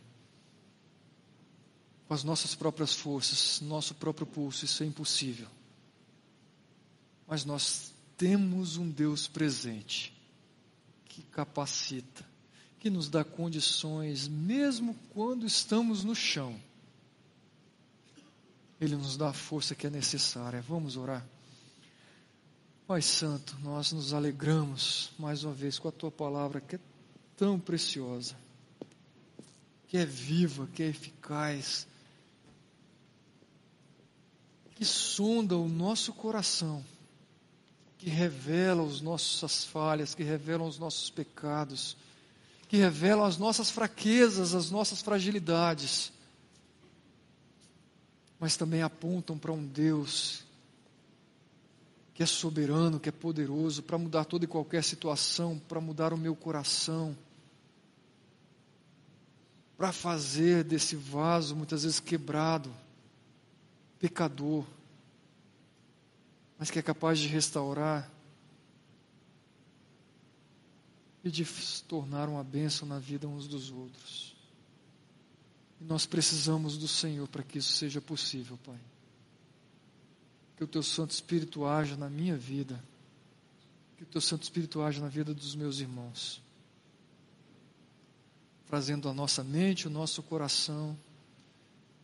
Com 2.08 2.14
as 2.14 2.24
nossas 2.24 2.54
próprias 2.54 2.94
forças, 2.94 3.60
nosso 3.60 3.94
próprio 3.94 4.26
pulso, 4.26 4.64
isso 4.64 4.82
é 4.82 4.86
impossível. 4.86 5.48
Mas 7.26 7.44
nós 7.44 7.94
temos 8.16 8.76
um 8.76 8.88
Deus 8.90 9.28
presente 9.28 10.12
que 11.04 11.22
capacita, 11.22 12.24
que 12.82 12.90
nos 12.90 13.08
dá 13.08 13.22
condições, 13.22 14.26
mesmo 14.26 14.96
quando 15.14 15.46
estamos 15.46 16.02
no 16.02 16.16
chão. 16.16 16.60
Ele 18.80 18.96
nos 18.96 19.16
dá 19.16 19.28
a 19.28 19.32
força 19.32 19.72
que 19.72 19.86
é 19.86 19.90
necessária. 19.90 20.60
Vamos 20.62 20.96
orar. 20.96 21.24
Pai 22.84 23.00
Santo, 23.00 23.56
nós 23.62 23.92
nos 23.92 24.12
alegramos 24.12 25.12
mais 25.16 25.44
uma 25.44 25.54
vez 25.54 25.78
com 25.78 25.86
a 25.86 25.92
tua 25.92 26.10
palavra 26.10 26.60
que 26.60 26.74
é 26.74 26.80
tão 27.36 27.56
preciosa, 27.56 28.34
que 29.86 29.96
é 29.96 30.04
viva, 30.04 30.68
que 30.74 30.82
é 30.82 30.88
eficaz, 30.88 31.86
que 34.74 34.84
sonda 34.84 35.56
o 35.56 35.68
nosso 35.68 36.12
coração, 36.12 36.84
que 37.96 38.10
revela 38.10 38.84
as 38.84 39.00
nossas 39.00 39.64
falhas, 39.64 40.16
que 40.16 40.24
revela 40.24 40.64
os 40.64 40.80
nossos 40.80 41.10
pecados, 41.10 41.96
que 42.72 42.78
revela 42.78 43.28
as 43.28 43.36
nossas 43.36 43.70
fraquezas, 43.70 44.54
as 44.54 44.70
nossas 44.70 45.02
fragilidades, 45.02 46.10
mas 48.40 48.56
também 48.56 48.80
apontam 48.80 49.36
para 49.36 49.52
um 49.52 49.62
Deus 49.62 50.42
que 52.14 52.22
é 52.22 52.26
soberano, 52.26 52.98
que 52.98 53.10
é 53.10 53.12
poderoso 53.12 53.82
para 53.82 53.98
mudar 53.98 54.24
toda 54.24 54.46
e 54.46 54.48
qualquer 54.48 54.82
situação, 54.82 55.58
para 55.68 55.82
mudar 55.82 56.14
o 56.14 56.16
meu 56.16 56.34
coração, 56.34 57.14
para 59.76 59.92
fazer 59.92 60.64
desse 60.64 60.96
vaso 60.96 61.54
muitas 61.54 61.82
vezes 61.82 62.00
quebrado, 62.00 62.74
pecador, 63.98 64.64
mas 66.58 66.70
que 66.70 66.78
é 66.78 66.82
capaz 66.82 67.18
de 67.18 67.28
restaurar 67.28 68.10
e 71.24 71.30
de 71.30 71.44
se 71.44 71.82
tornar 71.84 72.28
uma 72.28 72.42
bênção 72.42 72.86
na 72.86 72.98
vida 72.98 73.28
uns 73.28 73.46
dos 73.46 73.70
outros. 73.70 74.34
E 75.80 75.84
nós 75.84 76.06
precisamos 76.06 76.76
do 76.76 76.88
Senhor 76.88 77.28
para 77.28 77.42
que 77.42 77.58
isso 77.58 77.72
seja 77.72 78.00
possível, 78.00 78.58
Pai 78.64 78.78
que 80.62 80.64
o 80.64 80.68
teu 80.68 80.82
Santo 80.84 81.10
Espírito 81.10 81.64
haja 81.64 81.96
na 81.96 82.08
minha 82.08 82.36
vida, 82.36 82.80
que 83.96 84.04
o 84.04 84.06
teu 84.06 84.20
Santo 84.20 84.44
Espírito 84.44 84.80
haja 84.80 85.00
na 85.00 85.08
vida 85.08 85.34
dos 85.34 85.56
meus 85.56 85.80
irmãos, 85.80 86.40
trazendo 88.68 89.08
a 89.08 89.12
nossa 89.12 89.42
mente, 89.42 89.88
o 89.88 89.90
nosso 89.90 90.22
coração 90.22 90.96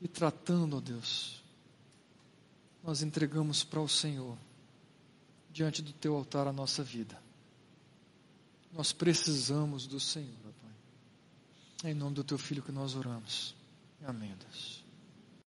e 0.03 0.09
tratando, 0.09 0.77
ó 0.77 0.81
Deus, 0.81 1.41
nós 2.83 3.01
entregamos 3.01 3.63
para 3.63 3.81
o 3.81 3.89
Senhor, 3.89 4.37
diante 5.53 5.81
do 5.81 5.93
teu 5.93 6.17
altar, 6.17 6.49
a 6.49 6.53
nossa 6.53 6.83
vida. 6.83 7.17
Nós 8.79 8.93
precisamos 8.93 9.89
do 9.89 9.99
Senhor, 9.99 10.53
Pai. 10.63 10.71
É 11.83 11.91
em 11.91 11.95
nome 11.95 12.15
do 12.15 12.23
teu 12.23 12.39
filho 12.39 12.63
que 12.63 12.71
nós 12.71 12.95
oramos. 12.95 13.53
Amém, 14.07 14.33
Deus. 14.39 14.78